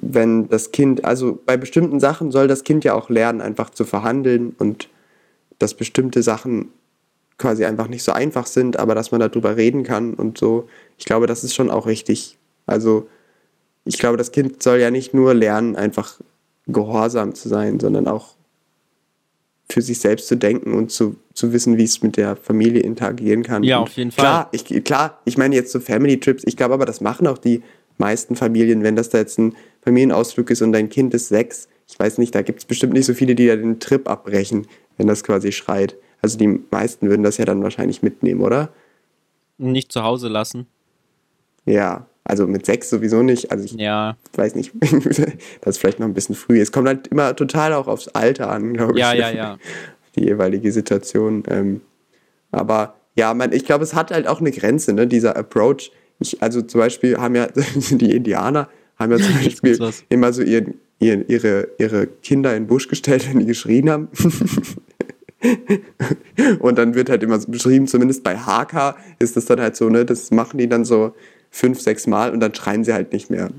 wenn 0.00 0.48
das 0.48 0.72
Kind, 0.72 1.04
also 1.04 1.38
bei 1.44 1.56
bestimmten 1.56 2.00
Sachen 2.00 2.30
soll 2.30 2.48
das 2.48 2.64
Kind 2.64 2.84
ja 2.84 2.94
auch 2.94 3.10
lernen, 3.10 3.40
einfach 3.40 3.70
zu 3.70 3.84
verhandeln 3.84 4.54
und 4.58 4.88
dass 5.58 5.74
bestimmte 5.74 6.22
Sachen 6.22 6.68
quasi 7.36 7.64
einfach 7.64 7.88
nicht 7.88 8.02
so 8.02 8.12
einfach 8.12 8.46
sind, 8.46 8.78
aber 8.78 8.94
dass 8.94 9.12
man 9.12 9.20
darüber 9.20 9.56
reden 9.56 9.84
kann 9.84 10.14
und 10.14 10.38
so. 10.38 10.68
Ich 10.96 11.04
glaube, 11.04 11.26
das 11.26 11.44
ist 11.44 11.54
schon 11.54 11.70
auch 11.70 11.86
richtig. 11.86 12.36
Also 12.66 13.08
ich 13.84 13.98
glaube, 13.98 14.16
das 14.16 14.32
Kind 14.32 14.62
soll 14.62 14.78
ja 14.78 14.90
nicht 14.90 15.14
nur 15.14 15.34
lernen, 15.34 15.76
einfach 15.76 16.20
gehorsam 16.66 17.34
zu 17.34 17.48
sein, 17.48 17.78
sondern 17.80 18.08
auch 18.08 18.34
für 19.70 19.82
sich 19.82 20.00
selbst 20.00 20.28
zu 20.28 20.36
denken 20.36 20.72
und 20.72 20.90
zu, 20.90 21.16
zu 21.34 21.52
wissen, 21.52 21.76
wie 21.76 21.84
es 21.84 22.02
mit 22.02 22.16
der 22.16 22.36
Familie 22.36 22.82
interagieren 22.82 23.42
kann. 23.42 23.62
Ja, 23.62 23.78
und 23.78 23.84
auf 23.84 23.92
jeden 23.92 24.10
klar, 24.10 24.48
Ich, 24.52 24.64
klar, 24.84 25.20
ich 25.24 25.36
meine 25.36 25.54
jetzt 25.54 25.72
so 25.72 25.80
Family 25.80 26.18
Trips, 26.18 26.42
ich 26.46 26.56
glaube 26.56 26.74
aber, 26.74 26.86
das 26.86 27.00
machen 27.00 27.26
auch 27.26 27.38
die 27.38 27.62
meisten 27.98 28.34
Familien, 28.36 28.82
wenn 28.82 28.96
das 28.96 29.10
da 29.10 29.18
jetzt 29.18 29.38
ein 29.38 29.54
Familienausflug 29.82 30.50
ist 30.50 30.62
und 30.62 30.72
dein 30.72 30.88
Kind 30.88 31.12
ist 31.14 31.28
sechs. 31.28 31.68
Ich 31.86 31.98
weiß 31.98 32.18
nicht, 32.18 32.34
da 32.34 32.42
gibt 32.42 32.60
es 32.60 32.64
bestimmt 32.64 32.94
nicht 32.94 33.06
so 33.06 33.14
viele, 33.14 33.34
die 33.34 33.46
da 33.46 33.56
den 33.56 33.80
Trip 33.80 34.08
abbrechen, 34.08 34.66
wenn 34.96 35.06
das 35.06 35.22
quasi 35.22 35.52
schreit. 35.52 35.96
Also 36.22 36.38
die 36.38 36.60
meisten 36.70 37.08
würden 37.08 37.22
das 37.22 37.36
ja 37.36 37.44
dann 37.44 37.62
wahrscheinlich 37.62 38.02
mitnehmen, 38.02 38.40
oder? 38.40 38.70
Nicht 39.58 39.92
zu 39.92 40.02
Hause 40.02 40.28
lassen. 40.28 40.66
Ja, 41.64 42.06
also 42.28 42.46
mit 42.46 42.66
sechs 42.66 42.90
sowieso 42.90 43.22
nicht. 43.22 43.50
Also 43.50 43.64
ich 43.64 43.72
Ja, 43.72 44.16
weiß 44.34 44.54
nicht, 44.54 44.72
das 44.80 45.76
ist 45.76 45.78
vielleicht 45.78 45.98
noch 45.98 46.06
ein 46.06 46.14
bisschen 46.14 46.34
früh. 46.34 46.60
Es 46.60 46.72
kommt 46.72 46.86
halt 46.86 47.08
immer 47.08 47.34
total 47.34 47.72
auch 47.72 47.88
aufs 47.88 48.08
Alter 48.08 48.50
an, 48.50 48.74
glaube 48.74 48.92
ich. 48.92 48.98
ja, 48.98 49.12
ja, 49.14 49.30
ja. 49.30 49.58
die 50.16 50.24
jeweilige 50.24 50.70
Situation. 50.72 51.42
Ähm, 51.48 51.80
aber 52.50 52.94
ja, 53.14 53.34
man, 53.34 53.52
ich 53.52 53.64
glaube, 53.64 53.84
es 53.84 53.94
hat 53.94 54.10
halt 54.10 54.26
auch 54.26 54.40
eine 54.40 54.52
Grenze, 54.52 54.92
ne, 54.92 55.06
dieser 55.06 55.36
Approach. 55.36 55.90
Ich, 56.20 56.42
also 56.42 56.62
zum 56.62 56.80
Beispiel 56.80 57.18
haben 57.18 57.34
ja 57.34 57.48
die 57.90 58.14
Indianer 58.14 58.68
haben 58.96 59.12
ja 59.12 59.18
zum 59.18 59.34
Beispiel 59.34 59.92
immer 60.08 60.32
so 60.32 60.42
ihren, 60.42 60.74
ihren, 60.98 61.26
ihre, 61.28 61.68
ihre 61.78 62.06
Kinder 62.06 62.54
in 62.56 62.64
den 62.64 62.68
Busch 62.68 62.88
gestellt, 62.88 63.28
wenn 63.28 63.38
die 63.38 63.46
geschrien 63.46 63.88
haben. 63.88 64.08
und 66.58 66.78
dann 66.78 66.94
wird 66.94 67.08
halt 67.08 67.22
immer 67.22 67.38
so 67.38 67.50
beschrieben, 67.50 67.86
zumindest 67.86 68.24
bei 68.24 68.36
HK 68.36 68.96
ist 69.20 69.36
das 69.36 69.44
dann 69.44 69.60
halt 69.60 69.76
so, 69.76 69.88
ne, 69.88 70.04
das 70.04 70.30
machen 70.32 70.58
die 70.58 70.68
dann 70.68 70.84
so 70.84 71.14
fünf, 71.50 71.80
sechs 71.80 72.06
Mal 72.06 72.32
und 72.32 72.40
dann 72.40 72.54
schreien 72.54 72.84
sie 72.84 72.92
halt 72.92 73.12
nicht 73.12 73.30
mehr. 73.30 73.50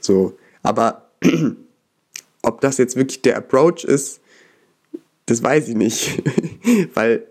So, 0.00 0.36
aber 0.62 1.10
ob 2.42 2.60
das 2.60 2.78
jetzt 2.78 2.96
wirklich 2.96 3.22
der 3.22 3.36
Approach 3.36 3.84
ist, 3.84 4.20
das 5.26 5.42
weiß 5.42 5.68
ich 5.68 5.76
nicht. 5.76 6.22
Weil 6.94 7.26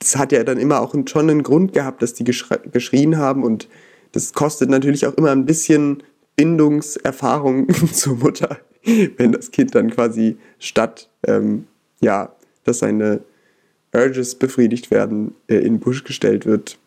das 0.00 0.16
hat 0.16 0.32
ja 0.32 0.42
dann 0.44 0.58
immer 0.58 0.80
auch 0.80 0.94
schon 1.06 1.30
einen 1.30 1.42
Grund 1.42 1.72
gehabt, 1.72 2.02
dass 2.02 2.14
die 2.14 2.24
geschrien 2.24 3.18
haben 3.18 3.44
und 3.44 3.68
das 4.12 4.32
kostet 4.32 4.70
natürlich 4.70 5.06
auch 5.06 5.14
immer 5.14 5.30
ein 5.30 5.46
bisschen 5.46 6.02
Bindungserfahrung 6.36 7.68
zur 7.92 8.16
Mutter, 8.16 8.58
wenn 9.16 9.32
das 9.32 9.50
Kind 9.50 9.74
dann 9.74 9.90
quasi 9.90 10.38
statt, 10.58 11.08
ähm, 11.26 11.66
ja, 12.00 12.34
dass 12.64 12.78
seine 12.78 13.20
Urges 13.94 14.34
befriedigt 14.36 14.90
werden, 14.90 15.34
äh, 15.48 15.56
in 15.56 15.74
den 15.74 15.80
Busch 15.80 16.02
gestellt 16.02 16.46
wird. 16.46 16.78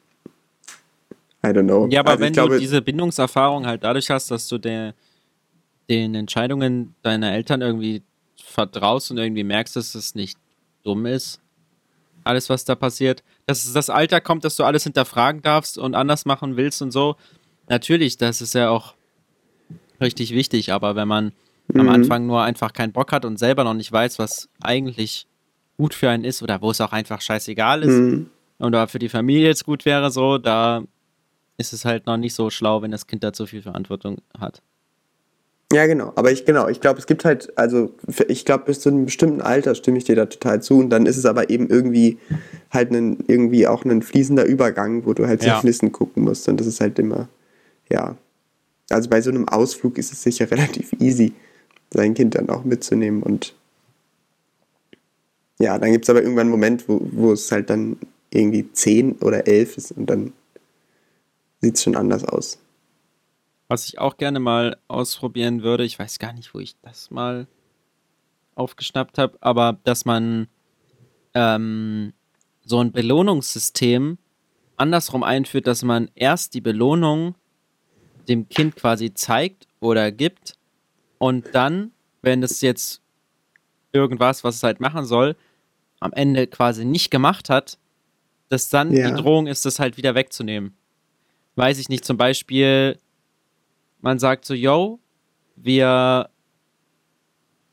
I 1.45 1.49
don't 1.49 1.65
know. 1.65 1.87
Ja, 1.89 1.99
aber 1.99 2.11
also 2.11 2.23
wenn 2.23 2.33
glaube, 2.33 2.55
du 2.55 2.59
diese 2.59 2.81
Bindungserfahrung 2.81 3.65
halt 3.65 3.83
dadurch 3.83 4.09
hast, 4.09 4.31
dass 4.31 4.47
du 4.47 4.57
der, 4.57 4.93
den 5.89 6.15
Entscheidungen 6.15 6.95
deiner 7.01 7.33
Eltern 7.33 7.61
irgendwie 7.61 8.01
vertraust 8.41 9.11
und 9.11 9.17
irgendwie 9.17 9.43
merkst, 9.43 9.75
dass 9.75 9.95
es 9.95 10.15
nicht 10.15 10.37
dumm 10.83 11.05
ist, 11.05 11.41
alles, 12.23 12.49
was 12.49 12.63
da 12.63 12.75
passiert, 12.75 13.23
dass 13.45 13.71
das 13.71 13.89
Alter 13.89 14.21
kommt, 14.21 14.45
dass 14.45 14.55
du 14.55 14.63
alles 14.63 14.83
hinterfragen 14.83 15.41
darfst 15.41 15.77
und 15.77 15.95
anders 15.95 16.25
machen 16.25 16.55
willst 16.55 16.81
und 16.81 16.91
so. 16.91 17.15
Natürlich, 17.67 18.17
das 18.17 18.41
ist 18.41 18.53
ja 18.53 18.69
auch 18.69 18.93
richtig 19.99 20.33
wichtig, 20.33 20.71
aber 20.71 20.95
wenn 20.95 21.07
man 21.07 21.33
mhm. 21.67 21.81
am 21.81 21.89
Anfang 21.89 22.25
nur 22.25 22.41
einfach 22.43 22.73
keinen 22.73 22.93
Bock 22.93 23.11
hat 23.11 23.25
und 23.25 23.37
selber 23.37 23.63
noch 23.63 23.73
nicht 23.73 23.91
weiß, 23.91 24.19
was 24.19 24.49
eigentlich 24.61 25.27
gut 25.77 25.93
für 25.93 26.09
einen 26.09 26.23
ist 26.23 26.41
oder 26.41 26.61
wo 26.61 26.71
es 26.71 26.79
auch 26.79 26.93
einfach 26.93 27.19
scheißegal 27.19 27.83
ist 27.83 27.89
mhm. 27.89 28.29
oder 28.59 28.87
für 28.87 28.99
die 28.99 29.09
Familie 29.09 29.47
jetzt 29.47 29.65
gut 29.65 29.85
wäre, 29.85 30.11
so, 30.11 30.37
da 30.37 30.83
ist 31.57 31.73
es 31.73 31.85
halt 31.85 32.05
noch 32.05 32.17
nicht 32.17 32.33
so 32.33 32.49
schlau, 32.49 32.81
wenn 32.81 32.91
das 32.91 33.07
Kind 33.07 33.23
da 33.23 33.33
zu 33.33 33.45
viel 33.45 33.61
Verantwortung 33.61 34.17
hat. 34.37 34.61
Ja, 35.73 35.87
genau. 35.87 36.13
Aber 36.15 36.31
ich, 36.31 36.45
genau, 36.45 36.67
ich 36.67 36.81
glaube, 36.81 36.99
es 36.99 37.07
gibt 37.07 37.25
halt, 37.25 37.57
also 37.57 37.91
ich 38.27 38.45
glaube, 38.45 38.65
bis 38.65 38.79
zu 38.79 38.89
einem 38.89 39.05
bestimmten 39.05 39.41
Alter 39.41 39.73
stimme 39.73 39.97
ich 39.97 40.03
dir 40.03 40.15
da 40.15 40.27
total 40.27 40.61
zu. 40.61 40.77
Und 40.77 40.91
dann 40.91 41.07
ist 41.07 41.17
es 41.17 41.25
aber 41.25 41.49
eben 41.49 41.67
irgendwie 41.67 42.19
halt 42.69 42.91
ein, 42.91 43.23
irgendwie 43.27 43.65
auch 43.67 43.83
ein 43.83 44.03
fließender 44.03 44.45
Übergang, 44.45 45.05
wo 45.05 45.13
du 45.13 45.25
halt 45.25 45.43
ja. 45.43 45.59
Flüssen 45.59 45.91
gucken 45.91 46.23
musst. 46.23 46.47
Und 46.47 46.59
das 46.59 46.67
ist 46.67 46.79
halt 46.79 46.99
immer, 46.99 47.27
ja. 47.89 48.15
Also 48.91 49.09
bei 49.09 49.21
so 49.21 49.31
einem 49.31 49.47
Ausflug 49.47 49.97
ist 49.97 50.13
es 50.13 50.21
sicher 50.21 50.49
relativ 50.51 50.93
easy, 50.99 51.33
sein 51.91 52.13
Kind 52.13 52.35
dann 52.35 52.49
auch 52.49 52.63
mitzunehmen. 52.63 53.23
Und 53.23 53.55
ja, 55.59 55.79
dann 55.79 55.91
gibt 55.91 56.05
es 56.05 56.09
aber 56.09 56.21
irgendwann 56.21 56.47
einen 56.47 56.51
Moment, 56.51 56.87
wo, 56.87 57.01
wo 57.11 57.31
es 57.31 57.51
halt 57.51 57.71
dann 57.71 57.97
irgendwie 58.29 58.71
zehn 58.73 59.13
oder 59.13 59.47
elf 59.47 59.77
ist 59.77 59.91
und 59.91 60.07
dann 60.07 60.33
sieht 61.63 61.75
es 61.75 61.83
schon 61.83 61.95
anders 61.95 62.25
aus. 62.25 62.59
Was 63.69 63.87
ich 63.87 63.97
auch 63.97 64.17
gerne 64.17 64.39
mal 64.39 64.77
ausprobieren 64.87 65.63
würde, 65.63 65.85
ich 65.85 65.97
weiß 65.97 66.19
gar 66.19 66.33
nicht, 66.33 66.53
wo 66.53 66.59
ich 66.59 66.75
das 66.81 67.09
mal 67.09 67.47
aufgeschnappt 68.55 69.17
habe, 69.17 69.37
aber 69.39 69.79
dass 69.83 70.05
man 70.05 70.47
ähm, 71.33 72.13
so 72.65 72.79
ein 72.79 72.91
Belohnungssystem 72.91 74.17
andersrum 74.75 75.23
einführt, 75.23 75.65
dass 75.65 75.83
man 75.83 76.11
erst 76.15 76.53
die 76.53 76.61
Belohnung 76.61 77.35
dem 78.27 78.49
Kind 78.49 78.75
quasi 78.75 79.13
zeigt 79.13 79.67
oder 79.79 80.11
gibt 80.11 80.55
und 81.17 81.55
dann, 81.55 81.91
wenn 82.21 82.43
es 82.43 82.61
jetzt 82.61 83.01
irgendwas, 83.93 84.43
was 84.43 84.55
es 84.55 84.63
halt 84.63 84.81
machen 84.81 85.05
soll, 85.05 85.35
am 85.99 86.11
Ende 86.11 86.47
quasi 86.47 86.83
nicht 86.83 87.09
gemacht 87.09 87.49
hat, 87.49 87.77
dass 88.49 88.69
dann 88.69 88.93
ja. 88.93 89.09
die 89.09 89.21
Drohung 89.21 89.47
ist, 89.47 89.65
das 89.65 89.79
halt 89.79 89.97
wieder 89.97 90.15
wegzunehmen. 90.15 90.75
Weiß 91.55 91.79
ich 91.79 91.89
nicht, 91.89 92.05
zum 92.05 92.17
Beispiel, 92.17 92.97
man 94.01 94.19
sagt 94.19 94.45
so, 94.45 94.53
yo, 94.53 94.99
wir, 95.55 96.29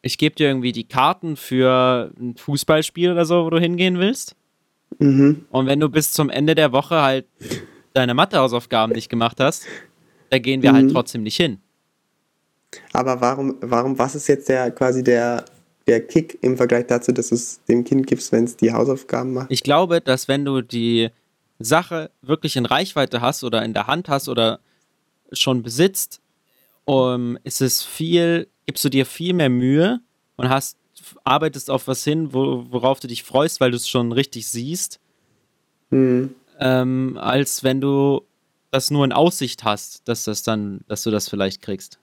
ich 0.02 0.18
gebe 0.18 0.34
dir 0.34 0.48
irgendwie 0.48 0.72
die 0.72 0.84
Karten 0.84 1.36
für 1.36 2.12
ein 2.18 2.36
Fußballspiel 2.36 3.12
oder 3.12 3.24
so, 3.24 3.44
wo 3.44 3.50
du 3.50 3.58
hingehen 3.58 3.98
willst. 3.98 4.36
Mhm. 4.98 5.46
Und 5.50 5.66
wenn 5.66 5.80
du 5.80 5.88
bis 5.88 6.12
zum 6.12 6.30
Ende 6.30 6.54
der 6.54 6.72
Woche 6.72 7.00
halt 7.00 7.26
deine 7.94 8.14
Mathehausaufgaben 8.14 8.94
nicht 8.94 9.08
gemacht 9.08 9.40
hast, 9.40 9.66
da 10.30 10.38
gehen 10.38 10.62
wir 10.62 10.72
halt 10.72 10.82
mhm. 10.82 10.86
halt 10.88 10.94
trotzdem 10.94 11.22
nicht 11.22 11.36
hin. 11.36 11.58
Aber 12.92 13.20
warum, 13.20 13.56
warum, 13.60 13.98
was 13.98 14.14
ist 14.14 14.28
jetzt 14.28 14.48
der 14.48 14.70
quasi 14.70 15.02
der, 15.02 15.44
der 15.86 16.06
Kick 16.06 16.38
im 16.42 16.56
Vergleich 16.56 16.86
dazu, 16.86 17.12
dass 17.12 17.30
du 17.30 17.34
es 17.34 17.64
dem 17.64 17.84
Kind 17.84 18.06
gibst, 18.06 18.30
wenn 18.30 18.44
es 18.44 18.56
die 18.56 18.72
Hausaufgaben 18.72 19.32
macht? 19.32 19.50
Ich 19.50 19.62
glaube, 19.62 20.00
dass 20.00 20.28
wenn 20.28 20.44
du 20.44 20.62
die 20.62 21.10
Sache 21.60 22.10
wirklich 22.22 22.56
in 22.56 22.66
Reichweite 22.66 23.20
hast 23.20 23.44
oder 23.44 23.62
in 23.64 23.74
der 23.74 23.86
Hand 23.86 24.08
hast 24.08 24.28
oder 24.28 24.60
schon 25.32 25.62
besitzt, 25.62 26.20
um, 26.84 27.38
ist 27.44 27.60
es 27.60 27.84
viel, 27.84 28.48
gibst 28.66 28.84
du 28.84 28.88
dir 28.88 29.06
viel 29.06 29.34
mehr 29.34 29.50
Mühe 29.50 30.00
und 30.36 30.48
hast, 30.48 30.76
arbeitest 31.24 31.70
auf 31.70 31.86
was 31.86 32.02
hin, 32.02 32.32
wo, 32.32 32.66
worauf 32.70 32.98
du 33.00 33.06
dich 33.06 33.22
freust, 33.22 33.60
weil 33.60 33.70
du 33.70 33.76
es 33.76 33.88
schon 33.88 34.12
richtig 34.12 34.48
siehst, 34.48 34.98
mhm. 35.90 36.34
ähm, 36.58 37.18
als 37.20 37.62
wenn 37.62 37.80
du 37.80 38.22
das 38.70 38.90
nur 38.90 39.04
in 39.04 39.12
Aussicht 39.12 39.64
hast, 39.64 40.08
dass 40.08 40.24
das 40.24 40.42
dann, 40.42 40.80
dass 40.88 41.02
du 41.02 41.10
das 41.10 41.28
vielleicht 41.28 41.62
kriegst. 41.62 41.98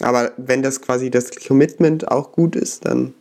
Aber 0.00 0.32
wenn 0.36 0.62
das 0.62 0.80
quasi 0.80 1.10
das 1.10 1.30
Commitment 1.30 2.08
auch 2.08 2.32
gut 2.32 2.56
ist, 2.56 2.84
dann. 2.86 3.14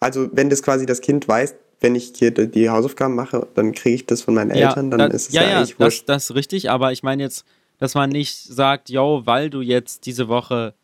Also 0.00 0.28
wenn 0.32 0.50
das 0.50 0.62
quasi 0.62 0.86
das 0.86 1.00
Kind 1.00 1.26
weiß, 1.26 1.54
wenn 1.80 1.94
ich 1.94 2.12
hier 2.14 2.30
die 2.30 2.70
Hausaufgaben 2.70 3.14
mache, 3.14 3.46
dann 3.54 3.72
kriege 3.72 3.94
ich 3.94 4.06
das 4.06 4.22
von 4.22 4.34
meinen 4.34 4.54
ja, 4.54 4.68
Eltern, 4.68 4.90
dann 4.90 4.98
da, 4.98 5.06
ist 5.06 5.28
es 5.28 5.34
ja, 5.34 5.42
ja, 5.42 5.58
eigentlich 5.58 5.78
wurscht. 5.78 6.08
Das, 6.08 6.24
das 6.24 6.30
ist 6.30 6.36
richtig, 6.36 6.70
aber 6.70 6.92
ich 6.92 7.02
meine 7.02 7.22
jetzt, 7.22 7.44
dass 7.78 7.94
man 7.94 8.10
nicht 8.10 8.42
sagt, 8.42 8.88
yo, 8.88 9.22
weil 9.24 9.50
du 9.50 9.60
jetzt 9.60 10.06
diese 10.06 10.28
Woche 10.28 10.74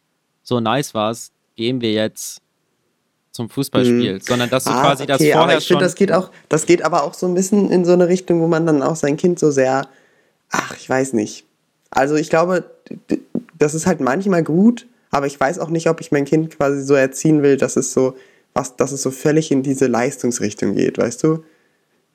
so 0.43 0.61
nice 0.61 0.95
warst, 0.95 1.32
gehen 1.57 1.80
wir 1.80 1.93
jetzt 1.93 2.43
zum 3.30 3.49
Fußballspiel, 3.49 4.14
mhm. 4.14 4.20
sondern 4.20 4.51
dass 4.51 4.64
du 4.64 4.70
ah, 4.70 4.82
quasi 4.82 5.05
okay, 5.05 5.12
das 5.12 5.18
vorher 5.18 5.40
aber 5.40 5.57
ich 5.57 5.66
schon. 5.66 5.78
Find, 5.78 5.82
das 5.82 5.95
geht 5.95 6.12
auch, 6.12 6.30
das 6.49 6.66
geht 6.66 6.84
aber 6.84 7.03
auch 7.03 7.14
so 7.14 7.26
ein 7.26 7.34
bisschen 7.34 7.70
in 7.70 7.84
so 7.84 7.93
eine 7.93 8.09
Richtung, 8.09 8.43
wo 8.43 8.47
man 8.47 8.66
dann 8.66 8.82
auch 8.82 8.97
sein 8.97 9.16
Kind 9.16 9.38
so 9.38 9.51
sehr, 9.51 9.88
ach, 10.51 10.76
ich 10.76 10.88
weiß 10.88 11.14
nicht. 11.14 11.47
Also 11.90 12.14
ich 12.16 12.28
glaube, 12.28 12.70
das 13.59 13.74
ist 13.74 13.86
halt 13.86 14.01
manchmal 14.01 14.43
gut, 14.43 14.86
aber 15.11 15.26
ich 15.26 15.38
weiß 15.38 15.59
auch 15.59 15.70
nicht, 15.70 15.88
ob 15.88 16.01
ich 16.01 16.12
mein 16.12 16.26
Kind 16.26 16.57
quasi 16.57 16.82
so 16.82 16.95
erziehen 16.95 17.43
will, 17.43 17.57
dass 17.57 17.76
es 17.76 17.93
so, 17.93 18.16
was, 18.55 18.76
dass 18.76 18.92
es 18.92 19.03
so 19.03 19.11
völlig 19.11 19.50
in 19.50 19.62
diese 19.62 19.86
Leistungsrichtung 19.86 20.74
geht, 20.74 20.98
weißt 20.98 21.22
du? 21.24 21.44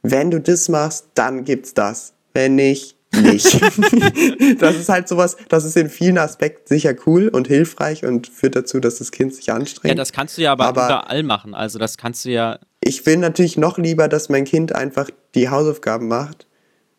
Wenn 0.03 0.31
du 0.31 0.39
das 0.39 0.69
machst, 0.69 1.07
dann 1.15 1.43
gibt's 1.43 1.73
das. 1.73 2.13
Wenn 2.33 2.55
nicht, 2.55 2.97
nicht. 3.15 3.61
das 4.61 4.75
ist 4.75 4.89
halt 4.89 5.07
sowas, 5.07 5.38
das 5.49 5.65
ist 5.65 5.77
in 5.77 5.89
vielen 5.89 6.17
Aspekten 6.17 6.67
sicher 6.67 6.93
cool 7.05 7.29
und 7.29 7.47
hilfreich 7.47 8.05
und 8.05 8.27
führt 8.27 8.55
dazu, 8.55 8.79
dass 8.79 8.97
das 8.97 9.11
Kind 9.11 9.33
sich 9.33 9.51
anstrengt. 9.51 9.89
Ja, 9.89 9.95
das 9.95 10.11
kannst 10.11 10.38
du 10.38 10.41
ja 10.41 10.51
aber, 10.51 10.65
aber 10.65 10.85
überall 10.85 11.23
machen. 11.23 11.53
Also 11.53 11.79
das 11.79 11.97
kannst 11.97 12.25
du 12.25 12.29
ja. 12.29 12.59
Ich 12.81 13.05
will 13.05 13.17
natürlich 13.17 13.57
noch 13.57 13.77
lieber, 13.77 14.07
dass 14.07 14.29
mein 14.29 14.45
Kind 14.45 14.75
einfach 14.75 15.09
die 15.35 15.49
Hausaufgaben 15.49 16.07
macht, 16.07 16.47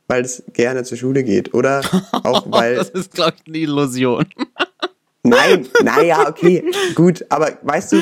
weil 0.08 0.22
es 0.22 0.42
gerne 0.52 0.82
zur 0.84 0.98
Schule 0.98 1.22
geht. 1.24 1.54
Oder 1.54 1.82
auch 2.12 2.50
weil. 2.50 2.76
das 2.76 2.90
ist, 2.90 3.12
glaube 3.12 3.34
ich, 3.42 3.46
eine 3.46 3.58
Illusion. 3.58 4.26
Nein, 5.28 5.66
naja, 5.84 6.28
okay, 6.28 6.64
gut, 6.94 7.24
aber 7.28 7.58
weißt 7.62 7.92
du, 7.92 7.96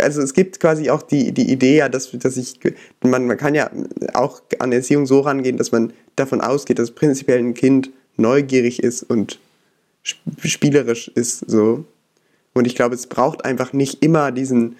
also 0.00 0.22
es 0.22 0.32
gibt 0.34 0.60
quasi 0.60 0.90
auch 0.90 1.02
die, 1.02 1.32
die 1.32 1.50
Idee 1.50 1.76
ja, 1.76 1.88
dass, 1.88 2.10
dass 2.12 2.36
ich, 2.36 2.58
man, 3.02 3.26
man 3.26 3.36
kann 3.36 3.54
ja 3.54 3.70
auch 4.12 4.42
an 4.58 4.72
Erziehung 4.72 5.06
so 5.06 5.20
rangehen, 5.20 5.56
dass 5.56 5.72
man 5.72 5.92
davon 6.16 6.40
ausgeht, 6.40 6.78
dass 6.78 6.90
prinzipiell 6.90 7.38
ein 7.38 7.54
Kind 7.54 7.90
neugierig 8.16 8.82
ist 8.82 9.02
und 9.02 9.38
spielerisch 10.02 11.08
ist, 11.08 11.50
so. 11.50 11.84
Und 12.52 12.66
ich 12.66 12.76
glaube, 12.76 12.94
es 12.94 13.06
braucht 13.06 13.44
einfach 13.44 13.72
nicht 13.72 14.04
immer 14.04 14.30
diesen, 14.30 14.76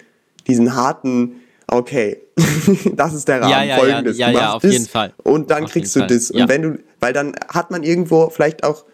diesen 0.47 0.75
harten, 0.75 1.41
okay, 1.67 2.21
das 2.95 3.13
ist 3.13 3.27
der 3.27 3.41
Rahmen, 3.41 3.51
ja, 3.51 3.63
ja, 3.63 3.77
folgendes. 3.77 4.17
Ja, 4.17 4.29
ja, 4.29 4.39
ja 4.39 4.53
auf 4.53 4.61
das 4.61 4.71
jeden 4.71 4.87
Fall. 4.87 5.13
Und 5.23 5.51
dann 5.51 5.65
auf 5.65 5.71
kriegst 5.71 5.95
du 5.95 6.05
das. 6.05 6.31
Und 6.31 6.47
wenn 6.49 6.61
du, 6.61 6.79
weil 6.99 7.13
dann 7.13 7.35
hat 7.49 7.71
man 7.71 7.83
irgendwo 7.83 8.29
vielleicht 8.29 8.63
auch 8.63 8.85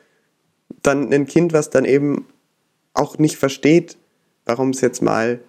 dann 0.84 1.14
ein 1.14 1.28
Kind, 1.28 1.54
was 1.54 1.70
dann 1.70 1.86
eben 1.86 2.26
auch 2.94 3.18
nicht 3.18 3.38
versteht, 3.38 3.98
warum 4.46 4.72
es 4.72 4.82
jetzt 4.82 5.02
mal 5.02 5.42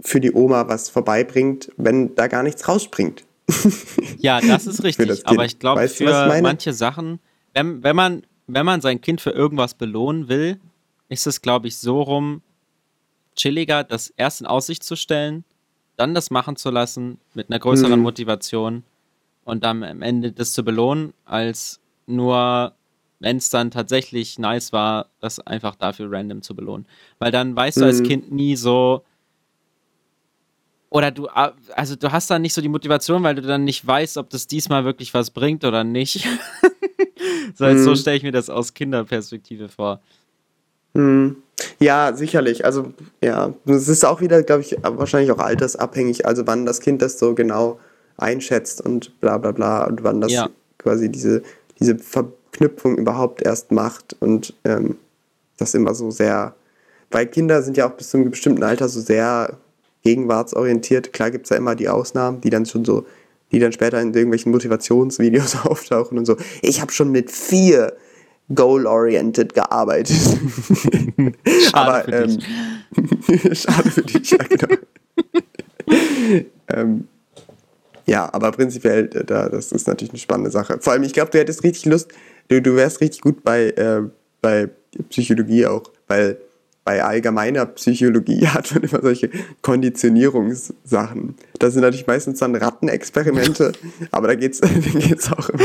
für 0.00 0.20
die 0.20 0.32
Oma 0.32 0.68
was 0.68 0.88
vorbeibringt, 0.88 1.70
wenn 1.76 2.14
da 2.14 2.26
gar 2.26 2.42
nichts 2.42 2.66
rausspringt. 2.68 3.24
ja, 4.18 4.40
das 4.40 4.66
ist 4.66 4.82
richtig. 4.82 5.08
Das 5.08 5.24
aber 5.24 5.44
ich 5.44 5.58
glaube, 5.58 5.88
für 5.88 6.40
manche 6.42 6.72
Sachen, 6.72 7.20
wenn, 7.54 7.82
wenn, 7.82 7.96
man, 7.96 8.26
wenn 8.46 8.66
man 8.66 8.80
sein 8.80 9.00
Kind 9.00 9.20
für 9.20 9.30
irgendwas 9.30 9.74
belohnen 9.74 10.28
will, 10.28 10.58
ist 11.08 11.26
es, 11.26 11.42
glaube 11.42 11.68
ich, 11.68 11.76
so 11.76 12.02
rum 12.02 12.42
chilliger, 13.36 13.84
das 13.84 14.12
erst 14.16 14.40
in 14.40 14.46
Aussicht 14.46 14.82
zu 14.82 14.96
stellen, 14.96 15.44
dann 15.96 16.14
das 16.14 16.30
machen 16.30 16.56
zu 16.56 16.70
lassen 16.70 17.18
mit 17.34 17.50
einer 17.50 17.58
größeren 17.58 17.98
mhm. 17.98 18.02
Motivation 18.02 18.84
und 19.44 19.64
dann 19.64 19.82
am 19.82 20.02
Ende 20.02 20.32
das 20.32 20.52
zu 20.52 20.64
belohnen, 20.64 21.12
als 21.24 21.80
nur 22.06 22.74
wenn 23.22 23.38
es 23.38 23.50
dann 23.50 23.70
tatsächlich 23.70 24.38
nice 24.38 24.72
war, 24.72 25.06
das 25.20 25.40
einfach 25.40 25.76
dafür 25.76 26.10
random 26.10 26.42
zu 26.42 26.54
belohnen. 26.54 26.86
Weil 27.18 27.30
dann 27.30 27.56
weißt 27.56 27.78
mhm. 27.78 27.80
du 27.80 27.86
als 27.86 28.00
mhm. 28.00 28.08
Kind 28.08 28.32
nie 28.32 28.56
so, 28.56 29.04
oder 30.90 31.10
du, 31.10 31.26
also 31.26 31.96
du 31.96 32.12
hast 32.12 32.30
dann 32.30 32.42
nicht 32.42 32.52
so 32.52 32.60
die 32.60 32.68
Motivation, 32.68 33.22
weil 33.22 33.34
du 33.34 33.42
dann 33.42 33.64
nicht 33.64 33.86
weißt, 33.86 34.18
ob 34.18 34.28
das 34.28 34.46
diesmal 34.46 34.84
wirklich 34.84 35.14
was 35.14 35.30
bringt 35.30 35.64
oder 35.64 35.84
nicht. 35.84 36.28
so, 37.54 37.64
mhm. 37.64 37.82
so 37.82 37.96
stelle 37.96 38.18
ich 38.18 38.22
mir 38.22 38.32
das 38.32 38.50
aus 38.50 38.74
Kinderperspektive 38.74 39.70
vor. 39.70 40.00
Mhm. 40.92 41.36
Ja, 41.78 42.14
sicherlich. 42.14 42.64
Also, 42.64 42.92
ja, 43.22 43.54
es 43.64 43.88
ist 43.88 44.04
auch 44.04 44.20
wieder, 44.20 44.42
glaube 44.42 44.62
ich, 44.62 44.76
wahrscheinlich 44.82 45.30
auch 45.30 45.38
altersabhängig, 45.38 46.26
also 46.26 46.46
wann 46.46 46.66
das 46.66 46.80
Kind 46.80 47.00
das 47.00 47.18
so 47.18 47.34
genau 47.34 47.78
einschätzt 48.18 48.84
und 48.84 49.18
bla 49.20 49.38
bla 49.38 49.52
bla 49.52 49.86
und 49.86 50.04
wann 50.04 50.20
das 50.20 50.32
ja. 50.32 50.50
quasi 50.78 51.10
diese, 51.10 51.42
diese 51.80 51.98
Verknüpfung 52.52 52.98
überhaupt 52.98 53.42
erst 53.42 53.72
macht 53.72 54.14
und 54.20 54.54
ähm, 54.64 54.96
das 55.56 55.74
immer 55.74 55.94
so 55.94 56.10
sehr, 56.10 56.54
weil 57.10 57.26
Kinder 57.26 57.62
sind 57.62 57.76
ja 57.76 57.88
auch 57.88 57.92
bis 57.92 58.10
zu 58.10 58.18
einem 58.18 58.30
bestimmten 58.30 58.62
Alter 58.62 58.88
so 58.88 59.00
sehr 59.00 59.56
gegenwartsorientiert. 60.02 61.12
Klar 61.12 61.30
gibt 61.30 61.46
es 61.46 61.50
ja 61.50 61.56
immer 61.56 61.74
die 61.74 61.88
Ausnahmen, 61.88 62.40
die 62.40 62.50
dann 62.50 62.66
schon 62.66 62.84
so, 62.84 63.06
die 63.52 63.58
dann 63.58 63.72
später 63.72 64.00
in 64.00 64.12
irgendwelchen 64.12 64.52
Motivationsvideos 64.52 65.56
auftauchen 65.64 66.18
und 66.18 66.26
so, 66.26 66.36
ich 66.60 66.80
habe 66.80 66.92
schon 66.92 67.10
mit 67.10 67.30
vier 67.30 67.94
goal-oriented 68.54 69.54
gearbeitet. 69.54 70.16
Schade 71.70 71.72
Aber, 71.72 72.04
für 72.04 72.12
ähm, 72.12 72.38
dich. 72.38 73.60
schade 73.62 73.90
für 73.90 74.02
dich, 74.02 74.30
ja, 74.30 74.38
genau. 74.38 74.76
ähm, 76.68 77.08
ja, 78.04 78.28
aber 78.32 78.50
prinzipiell, 78.52 79.08
äh, 79.14 79.24
da, 79.24 79.48
das 79.48 79.72
ist 79.72 79.86
natürlich 79.86 80.10
eine 80.10 80.18
spannende 80.18 80.50
Sache. 80.50 80.78
Vor 80.80 80.92
allem, 80.92 81.04
ich 81.04 81.12
glaube, 81.12 81.30
du 81.30 81.38
hättest 81.38 81.62
richtig 81.62 81.86
Lust, 81.86 82.10
du, 82.52 82.62
du 82.62 82.76
wärst 82.76 83.00
richtig 83.00 83.22
gut 83.22 83.42
bei, 83.42 83.70
äh, 83.70 84.02
bei 84.40 84.68
Psychologie 85.08 85.66
auch, 85.66 85.84
weil 86.06 86.38
bei 86.84 87.02
allgemeiner 87.02 87.64
Psychologie 87.66 88.46
hat 88.48 88.74
man 88.74 88.82
immer 88.82 89.00
solche 89.00 89.30
Konditionierungssachen. 89.62 91.36
Das 91.58 91.74
sind 91.74 91.82
natürlich 91.82 92.06
meistens 92.06 92.40
dann 92.40 92.54
Rattenexperimente, 92.54 93.72
aber 94.10 94.28
da 94.28 94.34
geht 94.34 94.52
es 94.54 94.60
da 94.60 94.68
geht's 94.68 95.32
auch 95.32 95.48
immer, 95.48 95.64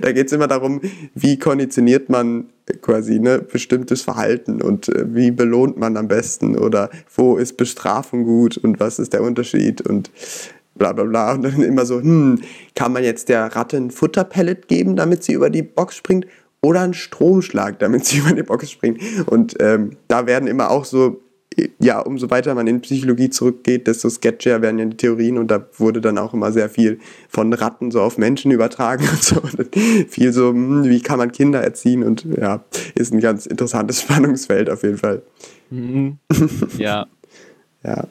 da 0.00 0.12
geht's 0.12 0.32
immer 0.32 0.46
darum, 0.46 0.80
wie 1.14 1.38
konditioniert 1.38 2.08
man 2.08 2.46
quasi 2.80 3.18
ne, 3.18 3.40
bestimmtes 3.40 4.02
Verhalten 4.02 4.62
und 4.62 4.88
äh, 4.88 5.14
wie 5.14 5.30
belohnt 5.30 5.76
man 5.76 5.96
am 5.96 6.08
besten 6.08 6.56
oder 6.56 6.88
wo 7.14 7.36
ist 7.36 7.56
Bestrafung 7.56 8.24
gut 8.24 8.56
und 8.56 8.80
was 8.80 8.98
ist 8.98 9.12
der 9.12 9.22
Unterschied 9.22 9.82
und 9.82 10.10
bla 10.74 10.92
bla 10.92 11.04
bla. 11.04 11.32
Und 11.32 11.42
dann 11.42 11.62
immer 11.62 11.86
so, 11.86 12.00
hm, 12.00 12.40
kann 12.74 12.92
man 12.92 13.04
jetzt 13.04 13.28
der 13.28 13.44
Ratte 13.54 13.76
ein 13.76 13.90
Futterpellet 13.90 14.68
geben, 14.68 14.96
damit 14.96 15.24
sie 15.24 15.32
über 15.32 15.50
die 15.50 15.62
Box 15.62 15.96
springt? 15.96 16.26
Oder 16.62 16.80
einen 16.80 16.94
Stromschlag, 16.94 17.78
damit 17.78 18.06
sie 18.06 18.18
über 18.20 18.32
die 18.32 18.42
Box 18.42 18.70
springt? 18.70 19.00
Und 19.26 19.54
ähm, 19.60 19.96
da 20.08 20.26
werden 20.26 20.48
immer 20.48 20.70
auch 20.70 20.84
so, 20.84 21.20
ja, 21.78 22.00
umso 22.00 22.30
weiter 22.30 22.54
man 22.54 22.66
in 22.66 22.80
Psychologie 22.80 23.30
zurückgeht, 23.30 23.86
desto 23.86 24.08
sketchier 24.08 24.60
werden 24.62 24.78
ja 24.78 24.86
die 24.86 24.96
Theorien 24.96 25.38
und 25.38 25.50
da 25.50 25.64
wurde 25.76 26.00
dann 26.00 26.18
auch 26.18 26.34
immer 26.34 26.50
sehr 26.52 26.68
viel 26.68 26.98
von 27.28 27.52
Ratten 27.52 27.90
so 27.90 28.00
auf 28.00 28.18
Menschen 28.18 28.50
übertragen 28.50 29.06
und 29.10 29.22
so. 29.22 29.40
Und 29.40 29.76
viel 30.08 30.32
so, 30.32 30.50
hm, 30.50 30.84
wie 30.84 31.00
kann 31.00 31.18
man 31.18 31.32
Kinder 31.32 31.62
erziehen? 31.62 32.02
Und 32.02 32.24
ja, 32.24 32.64
ist 32.94 33.12
ein 33.12 33.20
ganz 33.20 33.46
interessantes 33.46 34.00
Spannungsfeld 34.02 34.70
auf 34.70 34.82
jeden 34.82 34.98
Fall. 34.98 35.22
Mhm. 35.70 36.18
Ja. 36.78 37.06
ja. 37.84 38.06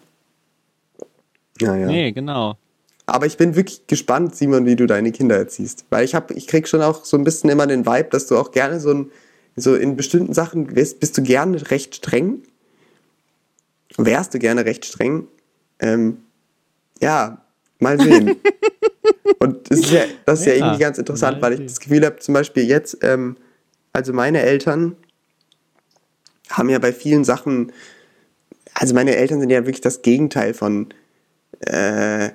Ja, 1.63 1.75
ja. 1.75 1.87
Nee, 1.87 2.11
genau. 2.11 2.57
Aber 3.05 3.25
ich 3.25 3.37
bin 3.37 3.55
wirklich 3.55 3.85
gespannt, 3.87 4.35
Simon, 4.35 4.65
wie 4.65 4.75
du 4.75 4.87
deine 4.87 5.11
Kinder 5.11 5.35
erziehst. 5.35 5.85
Weil 5.89 6.05
ich, 6.05 6.15
hab, 6.15 6.31
ich 6.31 6.47
krieg 6.47 6.67
schon 6.67 6.81
auch 6.81 7.03
so 7.03 7.17
ein 7.17 7.23
bisschen 7.23 7.49
immer 7.49 7.67
den 7.67 7.85
Vibe, 7.85 8.09
dass 8.09 8.27
du 8.27 8.37
auch 8.37 8.51
gerne 8.51 8.79
so, 8.79 8.93
ein, 8.93 9.11
so 9.55 9.75
in 9.75 9.95
bestimmten 9.97 10.33
Sachen 10.33 10.67
bist, 10.67 10.99
bist 10.99 11.17
du 11.17 11.21
gerne 11.21 11.69
recht 11.69 11.95
streng. 11.95 12.43
Wärst 13.97 14.33
du 14.33 14.39
gerne 14.39 14.65
recht 14.65 14.85
streng. 14.85 15.27
Ähm, 15.79 16.19
ja, 17.01 17.43
mal 17.79 17.99
sehen. 17.99 18.37
Und 19.39 19.69
das 19.69 19.79
ist 19.79 19.91
ja, 19.91 20.03
das 20.25 20.39
ist 20.39 20.45
ja, 20.45 20.53
ja 20.53 20.59
irgendwie 20.59 20.79
ganz 20.79 20.97
interessant, 20.97 21.41
weil 21.41 21.53
ich 21.53 21.61
das 21.61 21.79
Gefühl 21.81 22.05
habe, 22.05 22.19
zum 22.19 22.33
Beispiel 22.33 22.63
jetzt, 22.63 22.99
ähm, 23.01 23.35
also 23.91 24.13
meine 24.13 24.41
Eltern 24.41 24.95
haben 26.49 26.69
ja 26.69 26.79
bei 26.79 26.93
vielen 26.93 27.25
Sachen, 27.25 27.73
also 28.73 28.93
meine 28.93 29.15
Eltern 29.15 29.41
sind 29.41 29.49
ja 29.49 29.65
wirklich 29.65 29.81
das 29.81 30.01
Gegenteil 30.01 30.53
von 30.53 30.87
äh, 31.61 32.29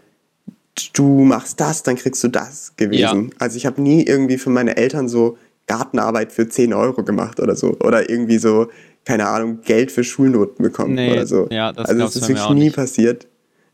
du 0.93 1.25
machst 1.25 1.61
das, 1.61 1.83
dann 1.83 1.97
kriegst 1.97 2.23
du 2.23 2.29
das 2.29 2.73
gewesen. 2.77 3.31
Ja. 3.31 3.37
Also 3.39 3.57
ich 3.57 3.67
habe 3.67 3.81
nie 3.81 4.03
irgendwie 4.03 4.39
für 4.39 4.51
meine 4.51 4.77
Eltern 4.77 5.09
so 5.09 5.37
Gartenarbeit 5.67 6.33
für 6.33 6.49
10 6.49 6.73
Euro 6.73 7.03
gemacht 7.05 7.41
oder 7.41 7.55
so. 7.55 7.77
Oder 7.81 8.11
irgendwie 8.11 8.39
so, 8.39 8.69
keine 9.05 9.29
Ahnung, 9.29 9.61
Geld 9.65 9.93
für 9.93 10.05
Schulnoten 10.05 10.63
bekommen 10.63 10.95
nee, 10.95 11.13
oder 11.13 11.27
so. 11.27 11.47
Ja, 11.51 11.73
das 11.73 11.89
also 11.89 12.03
das 12.03 12.17
ist 12.17 12.29
wirklich 12.29 12.49
nie 12.51 12.65
nicht. 12.65 12.77
passiert. 12.77 13.27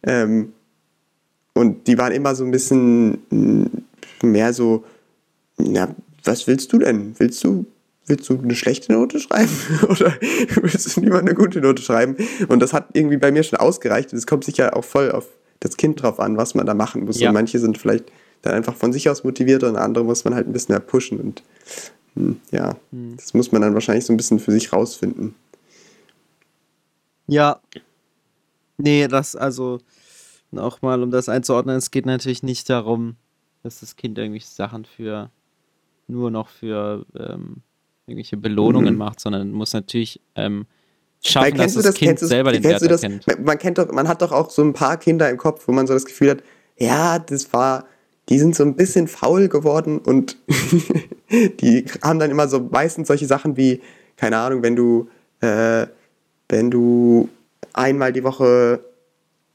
Ähm, 0.02 0.52
und 1.54 1.86
die 1.86 1.96
waren 1.96 2.12
immer 2.12 2.34
so 2.34 2.44
ein 2.44 2.50
bisschen 2.50 3.18
mm, 3.30 3.66
mehr 4.22 4.52
so, 4.52 4.84
na, 5.56 5.94
was 6.24 6.46
willst 6.46 6.72
du 6.72 6.78
denn? 6.78 7.14
Willst 7.18 7.42
du, 7.44 7.64
willst 8.06 8.28
du 8.28 8.38
eine 8.38 8.54
schlechte 8.54 8.92
Note 8.92 9.18
schreiben? 9.20 9.52
Oder 9.88 10.14
willst 10.60 10.96
du 10.96 11.00
lieber 11.00 11.18
eine 11.18 11.34
gute 11.34 11.60
Note 11.60 11.82
schreiben? 11.82 12.16
Und 12.48 12.60
das 12.60 12.72
hat 12.72 12.88
irgendwie 12.92 13.16
bei 13.16 13.32
mir 13.32 13.42
schon 13.42 13.58
ausgereicht. 13.58 14.12
Das 14.12 14.26
kommt 14.26 14.44
sicher 14.44 14.76
auch 14.76 14.84
voll 14.84 15.10
auf 15.12 15.26
das 15.60 15.76
Kind 15.76 16.02
drauf 16.02 16.20
an, 16.20 16.36
was 16.36 16.54
man 16.54 16.66
da 16.66 16.74
machen 16.74 17.04
muss. 17.04 17.18
Ja. 17.18 17.28
Und 17.28 17.34
manche 17.34 17.58
sind 17.58 17.78
vielleicht 17.78 18.12
dann 18.42 18.54
einfach 18.54 18.74
von 18.74 18.92
sich 18.92 19.08
aus 19.08 19.24
motiviert 19.24 19.62
und 19.62 19.76
andere 19.76 20.04
muss 20.04 20.24
man 20.24 20.34
halt 20.34 20.46
ein 20.46 20.52
bisschen 20.52 20.74
mehr 20.74 20.80
pushen. 20.80 21.18
Und 21.18 21.42
hm, 22.14 22.40
ja, 22.50 22.76
hm. 22.90 23.16
das 23.16 23.32
muss 23.32 23.52
man 23.52 23.62
dann 23.62 23.74
wahrscheinlich 23.74 24.04
so 24.04 24.12
ein 24.12 24.16
bisschen 24.16 24.38
für 24.38 24.52
sich 24.52 24.72
rausfinden. 24.72 25.34
Ja. 27.26 27.60
Nee, 28.76 29.08
das 29.08 29.34
also 29.34 29.80
auch 30.54 30.82
mal, 30.82 31.02
um 31.02 31.10
das 31.10 31.28
einzuordnen, 31.28 31.76
es 31.76 31.90
geht 31.90 32.06
natürlich 32.06 32.42
nicht 32.42 32.68
darum, 32.68 33.16
dass 33.62 33.80
das 33.80 33.96
Kind 33.96 34.18
irgendwelche 34.18 34.48
Sachen 34.48 34.84
für 34.84 35.30
nur 36.06 36.30
noch 36.30 36.48
für 36.48 37.06
ähm, 37.18 37.62
irgendwelche 38.06 38.36
Belohnungen 38.36 38.94
mhm. 38.94 38.98
macht, 38.98 39.20
sondern 39.20 39.50
muss 39.50 39.72
natürlich 39.72 40.20
ähm, 40.34 40.66
schaffen, 41.22 41.56
dass 41.56 41.74
das, 41.74 41.84
das 41.84 41.94
Kind 41.94 42.18
selber 42.18 42.52
den 42.52 42.62
Wert 42.64 42.82
das, 42.82 43.02
erkennt. 43.02 43.44
Man, 43.44 43.58
kennt 43.58 43.78
doch, 43.78 43.90
man 43.92 44.08
hat 44.08 44.22
doch 44.22 44.32
auch 44.32 44.50
so 44.50 44.62
ein 44.62 44.72
paar 44.72 44.96
Kinder 44.98 45.28
im 45.30 45.38
Kopf, 45.38 45.66
wo 45.66 45.72
man 45.72 45.86
so 45.86 45.94
das 45.94 46.04
Gefühl 46.04 46.30
hat, 46.30 46.42
ja, 46.78 47.18
das 47.18 47.52
war, 47.52 47.86
die 48.28 48.38
sind 48.38 48.54
so 48.54 48.64
ein 48.64 48.76
bisschen 48.76 49.08
faul 49.08 49.48
geworden 49.48 49.98
und 49.98 50.36
die 51.60 51.84
haben 52.02 52.18
dann 52.18 52.30
immer 52.30 52.48
so 52.48 52.60
meistens 52.60 53.08
solche 53.08 53.26
Sachen 53.26 53.56
wie, 53.56 53.80
keine 54.16 54.38
Ahnung, 54.38 54.62
wenn 54.62 54.76
du, 54.76 55.08
äh, 55.40 55.86
wenn 56.48 56.70
du 56.70 57.28
einmal 57.72 58.12
die 58.12 58.24
Woche 58.24 58.80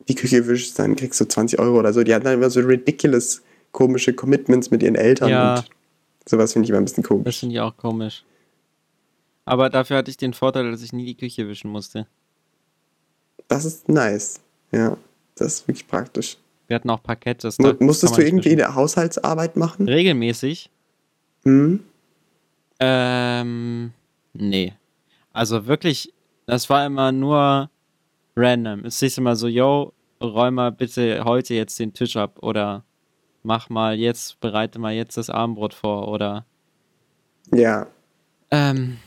die 0.08 0.16
Küche 0.16 0.48
wischst, 0.48 0.80
dann 0.80 0.96
kriegst 0.96 1.22
du 1.22 1.26
20 1.26 1.60
Euro 1.60 1.80
oder 1.80 1.94
so. 1.94 2.04
Die 2.04 2.14
hatten 2.14 2.26
dann 2.26 2.34
immer 2.34 2.50
so 2.50 2.62
ridiculous 2.62 3.42
komische 3.72 4.14
Commitments 4.14 4.72
mit 4.72 4.82
ihren 4.82 4.96
Eltern 4.96 5.30
ja. 5.30 5.56
und 5.56 5.70
sowas 6.26 6.54
finde 6.54 6.66
ich 6.66 6.70
immer 6.72 6.80
ein 6.80 6.86
bisschen 6.86 7.04
komisch. 7.04 7.26
Das 7.26 7.38
finde 7.38 7.56
ich 7.56 7.62
auch 7.62 7.78
komisch. 7.78 8.24
Aber 9.50 9.72
dafür 9.72 9.98
hatte 9.98 10.12
ich 10.12 10.18
den 10.18 10.34
Vorteil, 10.34 10.70
dass 10.70 10.84
ich 10.84 10.94
nie 10.94 11.06
die 11.06 11.18
Küche 11.18 11.48
wischen 11.48 11.72
musste. 11.72 12.06
Das 13.48 13.66
ist 13.66 13.90
nice. 13.90 14.40
Ja, 14.72 14.96
das 15.36 15.54
ist 15.56 15.68
wirklich 15.68 15.88
praktisch. 15.88 16.38
Wir 16.68 16.76
hatten 16.76 16.90
auch 16.92 17.02
Parkett. 17.02 17.44
Das 17.44 17.58
da 17.58 17.74
Musstest 17.80 18.16
du 18.16 18.22
irgendwie 18.22 18.52
eine 18.52 18.76
Haushaltsarbeit 18.76 19.56
machen? 19.56 19.90
Regelmäßig? 19.90 20.70
Hm? 21.46 21.84
Ähm, 22.80 23.92
nee. 24.34 24.74
Also 25.34 25.66
wirklich, 25.66 26.14
das 26.46 26.70
war 26.70 26.86
immer 26.86 27.12
nur 27.12 27.72
random. 28.36 28.86
Es 28.86 29.02
ist 29.02 29.18
immer 29.18 29.36
so, 29.36 29.48
yo, 29.48 29.94
räum 30.22 30.54
mal 30.54 30.72
bitte 30.72 31.24
heute 31.26 31.56
jetzt 31.56 31.80
den 31.80 31.92
Tisch 31.94 32.18
ab 32.18 32.38
oder 32.44 32.84
mach 33.42 33.70
mal 33.70 33.96
jetzt, 33.96 34.40
bereite 34.42 34.78
mal 34.78 34.94
jetzt 34.94 35.18
das 35.18 35.32
Abendbrot 35.32 35.74
vor 35.74 36.08
oder. 36.08 36.46
Ja. 37.52 37.88
Ähm, 38.52 38.98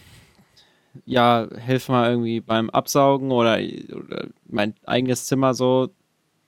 ja, 1.05 1.49
hilf 1.64 1.88
mal 1.88 2.11
irgendwie 2.11 2.40
beim 2.40 2.70
Absaugen 2.70 3.30
oder, 3.30 3.59
oder 3.95 4.26
mein 4.49 4.74
eigenes 4.84 5.26
Zimmer 5.26 5.55
so, 5.55 5.90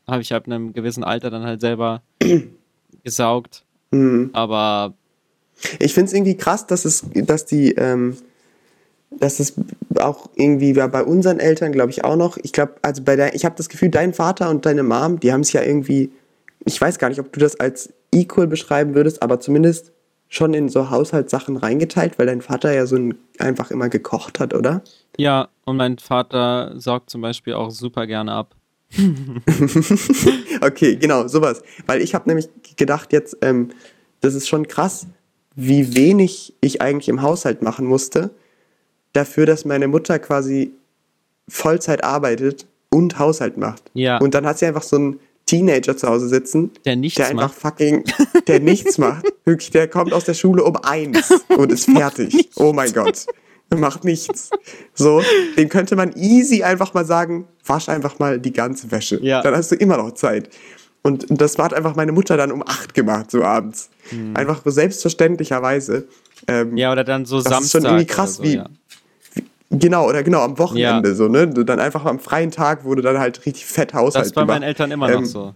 habe 0.07 0.22
ich 0.22 0.34
ab 0.34 0.47
einem 0.47 0.72
gewissen 0.72 1.05
Alter 1.05 1.30
dann 1.30 1.45
halt 1.45 1.61
selber 1.61 2.03
gesaugt. 3.05 3.64
Mhm. 3.90 4.30
Aber 4.32 4.95
ich 5.78 5.95
finde 5.95 6.09
es 6.09 6.12
irgendwie 6.12 6.36
krass, 6.36 6.66
dass 6.66 6.84
es, 6.84 7.05
dass 7.12 7.47
die, 7.47 7.72
ähm, 7.72 8.16
dass 9.11 9.40
es 9.40 9.55
auch 9.97 10.28
irgendwie 10.34 10.72
bei 10.72 11.03
unseren 11.05 11.38
Eltern, 11.38 11.72
glaube 11.72 11.90
ich, 11.90 12.05
auch 12.05 12.16
noch. 12.16 12.36
Ich 12.38 12.53
glaube, 12.53 12.74
also 12.82 13.03
bei 13.03 13.16
der, 13.16 13.34
ich 13.34 13.45
habe 13.45 13.55
das 13.57 13.68
Gefühl, 13.68 13.88
dein 13.90 14.12
Vater 14.12 14.51
und 14.51 14.66
deine 14.66 14.82
Mom, 14.82 15.20
die 15.20 15.32
haben 15.32 15.40
es 15.40 15.53
ja 15.53 15.62
irgendwie, 15.62 16.11
ich 16.64 16.80
weiß 16.80 16.99
gar 16.99 17.09
nicht, 17.09 17.20
ob 17.20 17.32
du 17.32 17.40
das 17.40 17.59
als 17.59 17.92
equal 18.12 18.47
beschreiben 18.47 18.95
würdest, 18.95 19.22
aber 19.22 19.40
zumindest 19.40 19.92
schon 20.35 20.53
in 20.53 20.68
so 20.68 20.91
Haushaltssachen 20.91 21.57
reingeteilt, 21.57 22.18
weil 22.18 22.26
dein 22.26 22.43
Vater 22.43 22.72
ja 22.72 22.87
so 22.87 22.97
ein, 22.97 23.14
einfach 23.39 23.70
immer 23.70 23.89
gekocht 23.89 24.41
hat, 24.41 24.53
oder? 24.53 24.82
Ja, 25.16 25.49
und 25.64 25.76
mein 25.76 25.99
Vater 25.99 26.72
saugt 26.76 27.11
zum 27.11 27.20
Beispiel 27.20 27.55
auch 27.55 27.70
super 27.70 28.07
gerne 28.07 28.32
ab. 28.32 28.57
okay, 30.61 30.97
genau, 30.97 31.28
sowas. 31.28 31.62
Weil 31.87 32.03
ich 32.03 32.14
habe 32.14 32.28
nämlich 32.28 32.49
gedacht 32.76 33.12
jetzt, 33.12 33.39
ähm, 33.43 33.70
das 34.20 34.35
ist 34.35 34.49
schon 34.49 34.66
krass, 34.66 35.07
wie 35.55 35.95
wenig 35.95 36.55
ich 36.61 36.82
eigentlich 36.82 37.09
im 37.09 37.22
Haushalt 37.22 37.62
machen 37.62 37.87
musste, 37.87 38.30
dafür, 39.12 39.47
dass 39.47 39.64
meine 39.64 39.87
Mutter 39.87 40.18
quasi 40.18 40.72
Vollzeit 41.49 42.03
arbeitet 42.03 42.66
und 42.91 43.20
Haushalt 43.20 43.57
macht. 43.57 43.85
Ja. 43.95 44.18
Und 44.18 44.35
dann 44.35 44.47
hat 44.47 44.59
sie 44.59 44.66
einfach 44.66 44.82
so 44.82 44.97
einen 44.97 45.20
Teenager 45.47 45.97
zu 45.97 46.09
Hause 46.09 46.28
sitzen, 46.28 46.70
Der 46.84 46.97
nichts 46.97 47.16
der 47.16 47.28
einfach 47.28 47.49
macht. 47.49 47.55
fucking, 47.61 48.05
der 48.47 48.61
nichts 48.61 48.97
macht. 48.99 49.24
Wirklich, 49.45 49.70
der 49.70 49.88
kommt 49.88 50.12
aus 50.12 50.24
der 50.24 50.34
Schule 50.34 50.64
um 50.64 50.76
eins 50.76 51.30
und 51.57 51.70
ist 51.70 51.84
fertig. 51.90 52.51
Oh 52.57 52.72
mein 52.72 52.92
Gott. 52.92 53.26
Er 53.70 53.78
macht 53.78 54.05
nichts. 54.05 54.51
So, 54.95 55.22
dem 55.57 55.68
könnte 55.68 55.97
man 55.97 56.12
easy 56.16 56.62
einfach 56.62 56.95
mal 56.95 57.05
sagen, 57.05 57.47
wasch 57.66 57.88
einfach 57.88 58.18
mal 58.18 58.38
die 58.38 58.53
ganze 58.53 58.90
Wäsche. 58.90 59.18
Ja. 59.22 59.42
Dann 59.42 59.55
hast 59.57 59.70
du 59.72 59.74
immer 59.76 59.97
noch 59.97 60.12
Zeit. 60.12 60.51
Und 61.03 61.26
das 61.28 61.59
hat 61.59 61.74
einfach 61.74 61.97
meine 61.97 62.12
Mutter 62.12 62.36
dann 62.38 62.51
um 62.53 62.62
acht 62.66 62.95
gemacht, 62.95 63.30
so 63.30 63.42
abends. 63.42 63.90
Einfach 64.34 64.62
so 64.64 64.70
selbstverständlicherweise. 64.70 66.07
Ähm, 66.47 66.70
Hm. 66.70 66.76
Ja, 66.76 66.92
oder 66.92 67.05
dann 67.05 67.24
so 67.24 67.36
Das 67.36 67.45
ist 67.47 67.51
Samstag. 67.51 67.80
schon 67.82 67.90
irgendwie 67.90 68.07
krass, 68.07 68.34
so, 68.36 68.42
wie- 68.42 68.57
ja. 68.57 68.66
Genau, 69.71 70.07
oder 70.09 70.23
genau, 70.23 70.41
am 70.43 70.59
Wochenende 70.59 71.09
Ja. 71.11 71.15
so, 71.15 71.29
ne? 71.29 71.49
Dann 71.49 71.81
einfach 71.81 72.05
am 72.05 72.19
freien 72.21 72.51
Tag 72.51 72.85
wurde 72.85 73.03
dann 73.03 73.19
halt 73.19 73.45
richtig 73.47 73.67
fett 73.67 73.95
Haushalt 73.95 74.27
Das 74.27 74.33
bei 74.33 74.43
gemacht. 74.43 74.57
meinen 74.61 74.62
Eltern 74.69 74.91
immer 74.91 75.09
noch 75.09 75.19
Ähm, 75.19 75.25
so. 75.25 75.55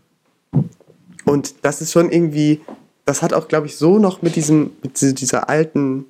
Und 1.24 1.54
das 1.62 1.80
ist 1.82 1.92
schon 1.92 2.10
irgendwie, 2.10 2.60
das 3.04 3.22
hat 3.22 3.32
auch, 3.32 3.48
glaube 3.48 3.66
ich, 3.66 3.76
so 3.76 3.98
noch 3.98 4.22
mit 4.22 4.34
diesem, 4.36 4.70
mit 4.82 5.00
diese- 5.00 5.14
dieser 5.14 5.48
alten 5.48 6.06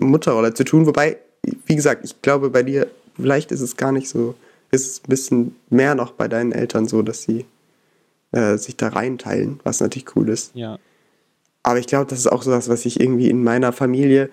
Mutterrolle 0.00 0.54
zu 0.54 0.64
tun. 0.64 0.86
Wobei, 0.86 1.18
wie 1.66 1.76
gesagt, 1.76 2.04
ich 2.04 2.20
glaube, 2.22 2.50
bei 2.50 2.62
dir, 2.62 2.86
vielleicht 3.16 3.52
ist 3.52 3.60
es 3.60 3.76
gar 3.76 3.92
nicht 3.92 4.08
so, 4.08 4.34
ist 4.70 4.86
es 4.86 4.98
ein 5.00 5.08
bisschen 5.08 5.56
mehr 5.70 5.94
noch 5.94 6.12
bei 6.12 6.28
deinen 6.28 6.52
Eltern 6.52 6.86
so, 6.88 7.02
dass 7.02 7.22
sie 7.22 7.44
äh, 8.32 8.58
sich 8.58 8.76
da 8.76 8.88
reinteilen, 8.88 9.58
was 9.64 9.80
natürlich 9.80 10.14
cool 10.16 10.28
ist. 10.28 10.50
Ja. 10.54 10.78
Aber 11.62 11.78
ich 11.78 11.86
glaube, 11.86 12.06
das 12.10 12.18
ist 12.18 12.26
auch 12.26 12.42
sowas, 12.42 12.68
was 12.68 12.84
ich 12.84 13.00
irgendwie 13.00 13.30
in 13.30 13.42
meiner 13.42 13.72
Familie, 13.72 14.28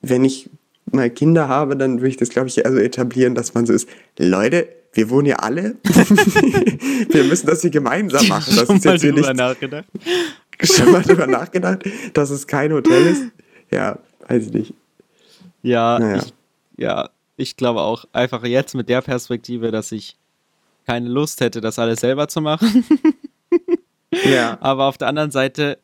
wenn 0.00 0.24
ich 0.24 0.48
mal 0.92 1.10
Kinder 1.10 1.48
habe, 1.48 1.76
dann 1.76 1.98
würde 1.98 2.08
ich 2.08 2.16
das, 2.16 2.28
glaube 2.30 2.48
ich, 2.48 2.64
also 2.64 2.78
etablieren, 2.78 3.34
dass 3.34 3.54
man 3.54 3.66
so 3.66 3.72
ist, 3.72 3.88
Leute, 4.18 4.68
wir 4.92 5.10
wohnen 5.10 5.26
ja 5.26 5.36
alle. 5.36 5.76
wir 5.84 7.24
müssen 7.24 7.46
das 7.46 7.60
hier 7.60 7.70
gemeinsam 7.70 8.26
machen. 8.28 8.56
Das 8.56 8.66
Schon 8.66 8.76
ist 8.76 8.84
jetzt 8.84 9.02
hier 9.02 9.12
nicht 9.12 9.34
nachgedacht. 9.34 9.84
schon 10.62 10.90
mal 10.90 11.02
drüber 11.02 11.26
nachgedacht, 11.26 11.84
dass 12.14 12.30
es 12.30 12.46
kein 12.46 12.72
Hotel 12.72 13.06
ist. 13.06 13.22
Ja, 13.70 13.98
weiß 14.26 14.46
ich 14.46 14.52
nicht. 14.52 14.74
Ja, 15.62 15.98
Naja. 15.98 16.16
ich, 16.22 16.32
ja, 16.76 17.10
ich 17.36 17.56
glaube 17.56 17.80
auch 17.80 18.06
einfach 18.12 18.44
jetzt 18.44 18.74
mit 18.74 18.88
der 18.88 19.02
Perspektive, 19.02 19.70
dass 19.70 19.92
ich 19.92 20.16
keine 20.86 21.08
Lust 21.08 21.40
hätte, 21.40 21.60
das 21.60 21.78
alles 21.78 22.00
selber 22.00 22.28
zu 22.28 22.40
machen. 22.40 22.84
Ja, 24.24 24.56
Aber 24.60 24.86
auf 24.86 24.96
der 24.96 25.08
anderen 25.08 25.30
Seite 25.30 25.78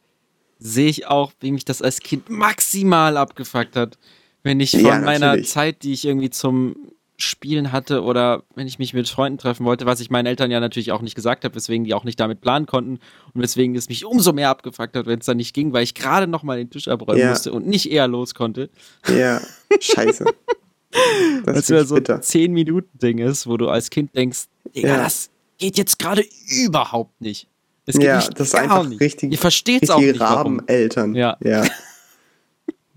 sehe 0.59 0.89
ich 0.89 1.07
auch, 1.07 1.33
wie 1.41 1.53
mich 1.53 1.65
das 1.67 1.83
als 1.83 2.01
Kind 2.01 2.31
maximal 2.31 3.17
abgefuckt 3.19 3.77
hat. 3.77 3.99
Wenn 4.45 4.61
ich 4.61 4.71
von 4.71 4.81
Ja, 4.81 4.99
meiner. 5.01 5.43
Zeit, 5.43 5.83
die 5.83 5.93
ich 5.93 6.05
irgendwie 6.05 6.31
zum 6.31 6.77
Spielen 7.17 7.71
hatte 7.73 8.03
oder 8.03 8.43
wenn 8.57 8.67
ich 8.67 8.79
mich 8.79 8.93
mit 8.93 9.09
Freunden 9.09 9.39
treffen 9.39 9.65
wollte, 9.65 9.87
was 9.87 10.01
ich 10.01 10.11
meinen 10.11 10.27
Eltern 10.27 10.51
ja 10.51 10.59
natürlich 10.61 10.91
auch 10.93 11.01
nicht 11.01 11.15
gesagt 11.15 11.45
habe, 11.45 11.55
weswegen 11.55 11.85
die 11.85 11.95
auch 11.95 12.03
nicht 12.05 12.19
damit 12.21 12.41
planen 12.41 12.67
konnten 12.67 12.99
und 13.33 13.41
weswegen 13.43 13.75
es 13.77 13.89
mich 13.89 14.05
umso 14.05 14.33
mehr 14.33 14.51
abgefuckt 14.51 14.97
hat, 14.97 15.07
wenn 15.07 15.21
es 15.21 15.27
dann 15.27 15.37
nicht 15.37 15.55
ging, 15.55 15.73
weil 15.73 15.85
ich 15.85 15.95
gerade 15.95 16.27
noch 16.27 16.43
mal 16.43 16.57
den 16.59 16.71
Tisch 16.71 16.89
abräumen 16.89 17.21
Ja. 17.21 17.31
musste 17.31 17.53
und 17.53 17.67
nicht 17.67 17.91
eher 17.91 18.07
los 18.09 18.35
konnte. 18.35 18.69
ja, 19.09 19.41
scheiße. 19.81 20.25
Das 21.45 21.57
ist 21.59 21.71
wirklich 21.71 21.89
so 21.89 21.97
ein 21.97 22.21
10-Minuten-Ding 22.21 23.19
ist, 23.19 23.49
wo 23.49 23.57
du 23.57 23.69
als 23.69 23.91
Kind 23.91 24.15
denkst, 24.15 24.45
Digga, 24.77 24.89
Ja. 24.89 24.97
das 24.99 25.29
geht 25.59 25.77
jetzt 25.77 25.99
gerade 25.99 26.25
überhaupt 26.65 27.21
nicht. 27.21 27.49
Es 27.87 27.97
geht 27.97 28.05
Ja, 28.07 28.17
nicht 28.19 28.39
das 28.39 28.49
ist 28.49 28.55
einfach 28.55 28.87
nicht. 28.89 29.01
richtig- 29.01 29.33
Ihr 29.33 29.39
versteht 29.39 29.83
es 29.83 29.91
auch 29.91 29.99
nicht. 29.99 30.21
Rabeneltern. 30.21 31.15
Ja. 31.17 31.37
ja. 31.43 31.65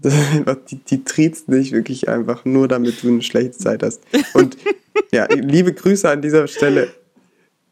Die, 0.70 0.76
die 0.78 1.04
triezen 1.04 1.52
dich 1.54 1.72
wirklich 1.72 2.08
einfach 2.08 2.46
nur, 2.46 2.68
damit 2.68 3.02
du 3.04 3.08
eine 3.08 3.22
schlechte 3.22 3.58
Zeit 3.58 3.82
hast. 3.84 4.02
Und 4.34 4.56
ja, 5.12 5.26
liebe 5.34 5.74
Grüße 5.74 6.08
an 6.10 6.22
dieser 6.22 6.48
Stelle 6.48 6.90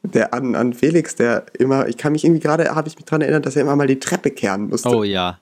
der, 0.01 0.33
an, 0.33 0.55
an 0.55 0.73
Felix, 0.73 1.15
der 1.15 1.45
immer, 1.57 1.87
ich 1.87 1.97
kann 1.97 2.11
mich 2.13 2.23
irgendwie 2.23 2.41
gerade, 2.41 2.73
habe 2.75 2.87
ich 2.87 2.95
mich 2.95 3.05
daran 3.05 3.21
erinnert, 3.21 3.45
dass 3.45 3.55
er 3.55 3.61
immer 3.63 3.75
mal 3.75 3.87
die 3.87 3.99
Treppe 3.99 4.31
kehren 4.31 4.69
musste. 4.69 4.89
Oh 4.89 5.03
ja. 5.03 5.39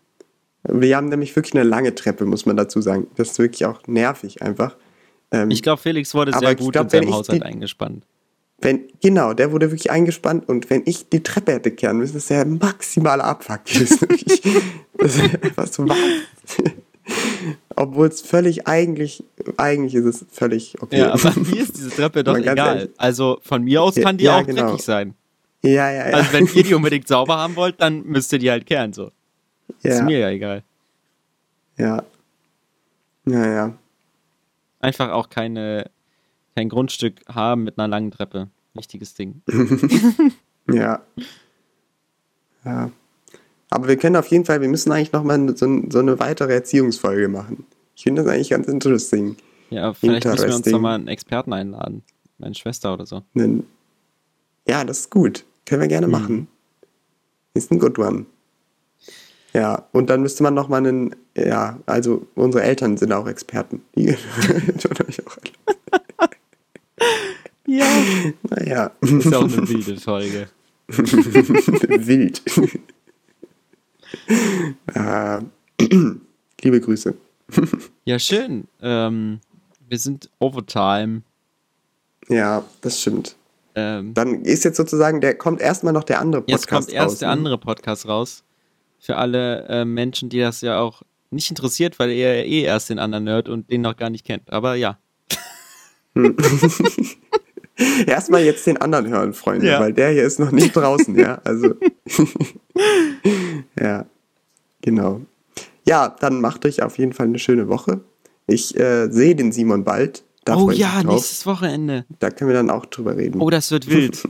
Wir 0.63 0.95
haben 0.95 1.09
nämlich 1.09 1.35
wirklich 1.35 1.53
eine 1.55 1.63
lange 1.63 1.93
Treppe, 1.95 2.25
muss 2.25 2.45
man 2.45 2.55
dazu 2.55 2.79
sagen. 2.81 3.07
Das 3.15 3.31
ist 3.31 3.39
wirklich 3.39 3.65
auch 3.65 3.85
nervig 3.87 4.41
einfach. 4.41 4.75
Ähm, 5.31 5.51
Ich 5.51 5.61
glaube, 5.61 5.81
Felix 5.81 6.13
wurde 6.13 6.31
sehr 6.37 6.55
gut 6.55 6.73
glaub, 6.73 6.85
in 6.85 6.89
seinem 6.89 7.13
Haushalt 7.13 7.41
die- 7.41 7.45
eingespannt. 7.45 8.05
Wenn, 8.63 8.87
genau, 9.01 9.33
der 9.33 9.51
wurde 9.51 9.69
wirklich 9.71 9.91
eingespannt 9.91 10.47
und 10.47 10.69
wenn 10.69 10.83
ich 10.85 11.09
die 11.09 11.21
Treppe 11.21 11.53
hätte 11.53 11.71
kehren 11.71 11.97
müssen, 11.97 12.13
das 12.13 12.29
wäre 12.29 12.45
maximaler 12.45 13.23
Abfuck 13.25 13.65
gewesen. 13.65 14.07
Das 14.95 15.15
ist 15.15 15.43
einfach 15.43 15.67
so. 15.67 15.85
Obwohl 17.75 18.07
es 18.07 18.21
völlig 18.21 18.67
eigentlich, 18.67 19.23
eigentlich 19.57 19.95
ist 19.95 20.05
es 20.05 20.25
völlig 20.31 20.81
okay. 20.81 20.99
Ja, 20.99 21.13
aber 21.13 21.33
mir 21.39 21.61
ist 21.61 21.75
diese 21.75 21.89
Treppe 21.89 22.23
doch 22.23 22.37
egal. 22.37 22.57
ehrlich. 22.57 22.89
Also 22.97 23.39
von 23.41 23.63
mir 23.63 23.81
aus 23.81 23.95
kann 23.95 24.17
die 24.17 24.25
ja, 24.25 24.37
auch 24.37 24.45
genau. 24.45 24.67
dreckig 24.67 24.85
sein. 24.85 25.15
ja, 25.63 25.89
ja, 25.89 26.09
ja. 26.09 26.15
Also 26.15 26.31
wenn 26.31 26.47
ihr 26.53 26.63
die 26.63 26.73
unbedingt 26.73 27.07
sauber 27.07 27.37
haben 27.37 27.55
wollt, 27.55 27.81
dann 27.81 28.03
müsst 28.05 28.31
ihr 28.31 28.39
die 28.39 28.51
halt 28.51 28.65
kehren. 28.65 28.93
So. 28.93 29.11
Ist 29.81 29.97
ja, 29.99 30.03
mir 30.03 30.19
ja 30.19 30.29
egal. 30.29 30.63
ja. 31.77 32.03
Ja, 33.25 33.47
ja. 33.47 33.73
Einfach 34.79 35.11
auch 35.11 35.29
keine, 35.29 35.89
kein 36.55 36.69
Grundstück 36.69 37.21
haben 37.27 37.63
mit 37.63 37.77
einer 37.77 37.87
langen 37.87 38.11
Treppe. 38.11 38.49
Wichtiges 38.73 39.13
Ding. 39.13 39.41
Ja. 40.71 41.01
Ja. 42.63 42.89
Aber 43.69 43.87
wir 43.89 43.97
können 43.97 44.15
auf 44.15 44.27
jeden 44.27 44.45
Fall, 44.45 44.61
wir 44.61 44.69
müssen 44.69 44.91
eigentlich 44.93 45.11
nochmal 45.11 45.57
so, 45.57 45.81
so 45.89 45.99
eine 45.99 46.19
weitere 46.19 46.53
Erziehungsfolge 46.53 47.27
machen. 47.27 47.65
Ich 47.95 48.03
finde 48.03 48.23
das 48.23 48.31
eigentlich 48.31 48.49
ganz 48.51 48.67
interesting. 48.67 49.35
Ja, 49.71 49.93
vielleicht 49.93 50.23
müssen 50.25 50.37
wir 50.37 50.43
uns 50.43 50.43
Interesting. 50.43 50.73
doch 50.73 50.79
mal 50.79 50.95
einen 50.95 51.07
Experten 51.09 51.51
einladen. 51.51 52.03
Meine 52.37 52.55
Schwester 52.55 52.93
oder 52.93 53.05
so. 53.05 53.23
Ja, 54.67 54.83
das 54.85 54.99
ist 54.99 55.09
gut. 55.11 55.43
Können 55.65 55.81
wir 55.81 55.87
Mhm. 55.87 55.89
gerne 55.89 56.07
machen. 56.07 56.47
Ist 57.53 57.71
ein 57.71 57.79
good 57.79 57.99
one. 57.99 58.25
Ja, 59.53 59.87
und 59.91 60.09
dann 60.09 60.21
müsste 60.21 60.43
man 60.43 60.53
nochmal 60.53 60.79
einen, 60.85 61.15
ja, 61.35 61.77
also 61.85 62.25
unsere 62.35 62.63
Eltern 62.63 62.95
sind 62.97 63.11
auch 63.11 63.27
Experten. 63.27 63.81
Die 63.95 64.05
tun 64.81 65.07
euch 65.07 65.27
auch 65.27 65.37
alle. 65.37 65.77
Ja. 67.73 67.87
Naja, 68.51 68.91
Ist 69.01 69.31
ja 69.31 69.39
auch 69.39 69.43
eine 69.43 69.67
wilde 69.67 69.99
Folge. 69.99 70.47
wild. 70.87 72.41
äh, 74.93 75.41
liebe 76.61 76.81
Grüße. 76.81 77.15
Ja, 78.05 78.19
schön. 78.19 78.67
Ähm, 78.79 79.39
wir 79.89 79.97
sind 79.97 80.29
Overtime. 80.37 81.23
Ja, 82.29 82.63
das 82.81 83.01
stimmt. 83.01 83.35
Ähm, 83.73 84.13
Dann 84.13 84.43
ist 84.43 84.65
jetzt 84.65 84.77
sozusagen, 84.77 85.19
der 85.19 85.33
kommt 85.33 85.59
erstmal 85.59 85.93
noch 85.93 86.03
der 86.03 86.19
andere 86.19 86.41
Podcast 86.43 86.61
jetzt 86.61 86.69
kommt 86.69 86.93
erst 86.93 87.13
raus, 87.13 87.19
der 87.19 87.29
ne? 87.29 87.33
andere 87.33 87.57
Podcast 87.57 88.07
raus. 88.07 88.43
Für 88.99 89.17
alle 89.17 89.65
äh, 89.67 89.83
Menschen, 89.83 90.29
die 90.29 90.39
das 90.39 90.61
ja 90.61 90.79
auch 90.79 91.01
nicht 91.31 91.49
interessiert, 91.49 91.97
weil 91.97 92.11
ihr 92.11 92.35
ja 92.37 92.43
eh 92.43 92.61
erst 92.61 92.91
den 92.91 92.99
anderen 92.99 93.27
hört 93.27 93.49
und 93.49 93.71
den 93.71 93.81
noch 93.81 93.97
gar 93.97 94.11
nicht 94.11 94.25
kennt. 94.25 94.53
Aber 94.53 94.75
ja. 94.75 94.99
Erstmal 98.07 98.43
jetzt 98.43 98.67
den 98.67 98.77
anderen 98.77 99.07
hören, 99.07 99.33
Freunde, 99.33 99.67
Ja. 99.67 99.79
weil 99.79 99.93
der 99.93 100.11
hier 100.11 100.23
ist 100.23 100.39
noch 100.39 100.51
nicht 100.51 100.75
draußen, 100.75 101.17
ja. 101.17 101.41
Also. 101.43 101.73
ja, 103.79 104.05
genau. 104.81 105.21
Ja, 105.85 106.15
dann 106.19 106.39
macht 106.41 106.65
euch 106.65 106.81
auf 106.81 106.97
jeden 106.97 107.13
Fall 107.13 107.27
eine 107.27 107.39
schöne 107.39 107.67
Woche. 107.67 108.01
Ich 108.47 108.77
äh, 108.79 109.09
sehe 109.09 109.35
den 109.35 109.51
Simon 109.51 109.83
bald. 109.83 110.23
Da 110.45 110.57
oh 110.57 110.71
ja, 110.71 111.03
nächstes 111.03 111.45
Wochenende. 111.45 112.05
Da 112.19 112.29
können 112.29 112.49
wir 112.49 112.55
dann 112.55 112.69
auch 112.69 112.85
drüber 112.85 113.15
reden. 113.15 113.41
Oh, 113.41 113.49
das 113.49 113.71
wird 113.71 113.89
wild. 113.89 114.21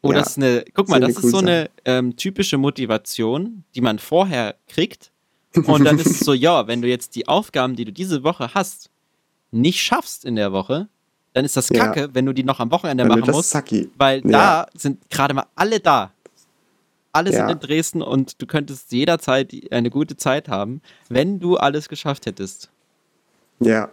Oh, 0.00 0.12
Ja. 0.12 0.20
das 0.20 0.28
ist 0.28 0.36
eine. 0.36 0.64
Guck 0.74 0.88
mal, 0.88 1.00
Das 1.00 1.16
ist 1.16 1.28
so 1.30 1.38
eine 1.38 1.70
eine 1.84 1.98
ähm, 1.98 2.14
typische 2.16 2.56
Motivation, 2.56 3.64
die 3.74 3.80
man 3.80 3.98
vorher 3.98 4.54
kriegt. 4.68 5.10
Und 5.56 5.84
dann 5.84 5.98
ist 5.98 6.06
es 6.06 6.20
so, 6.20 6.34
ja, 6.34 6.68
wenn 6.68 6.82
du 6.82 6.86
jetzt 6.88 7.16
die 7.16 7.26
Aufgaben, 7.26 7.74
die 7.74 7.84
du 7.84 7.92
diese 7.92 8.22
Woche 8.22 8.54
hast, 8.54 8.90
nicht 9.50 9.80
schaffst 9.82 10.24
in 10.24 10.36
der 10.36 10.52
Woche, 10.52 10.86
dann 11.38 11.44
ist 11.44 11.56
das 11.56 11.68
Ja. 11.70 11.86
Kacke, 11.86 12.10
wenn 12.12 12.26
du 12.26 12.32
die 12.34 12.42
noch 12.44 12.60
am 12.60 12.70
Wochenende 12.70 13.04
wird 13.08 13.20
machen 13.20 13.30
musst. 13.30 13.50
sucky. 13.50 13.90
Weil 13.96 14.20
Ja. 14.24 14.64
da 14.64 14.66
sind 14.76 15.08
gerade 15.10 15.34
mal 15.34 15.46
alle 15.54 15.80
da. 15.80 16.12
Alle 17.12 17.30
Ja. 17.32 17.38
sind 17.46 17.50
in 17.50 17.58
Dresden 17.60 18.02
und 18.02 18.40
du 18.42 18.46
könntest 18.46 18.92
jederzeit 18.92 19.52
eine 19.70 19.88
gute 19.90 20.16
Zeit 20.16 20.48
haben, 20.48 20.82
wenn 21.08 21.40
du 21.40 21.56
alles 21.56 21.88
geschafft 21.88 22.26
hättest. 22.26 22.70
Ja. 23.60 23.88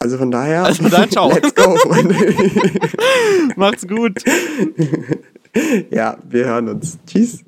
Also 0.00 0.18
von 0.18 0.30
daher, 0.30 0.64
Also 0.64 0.82
von 0.82 0.90
daher, 0.90 1.08
ciao. 1.10 1.30
let's 1.30 1.54
go, 1.54 1.76
Freunde. 1.76 2.14
Macht's 3.56 3.86
gut. 3.86 4.22
ja, 5.90 6.18
wir 6.28 6.44
hören 6.46 6.68
uns. 6.68 6.98
Tschüss. 7.06 7.42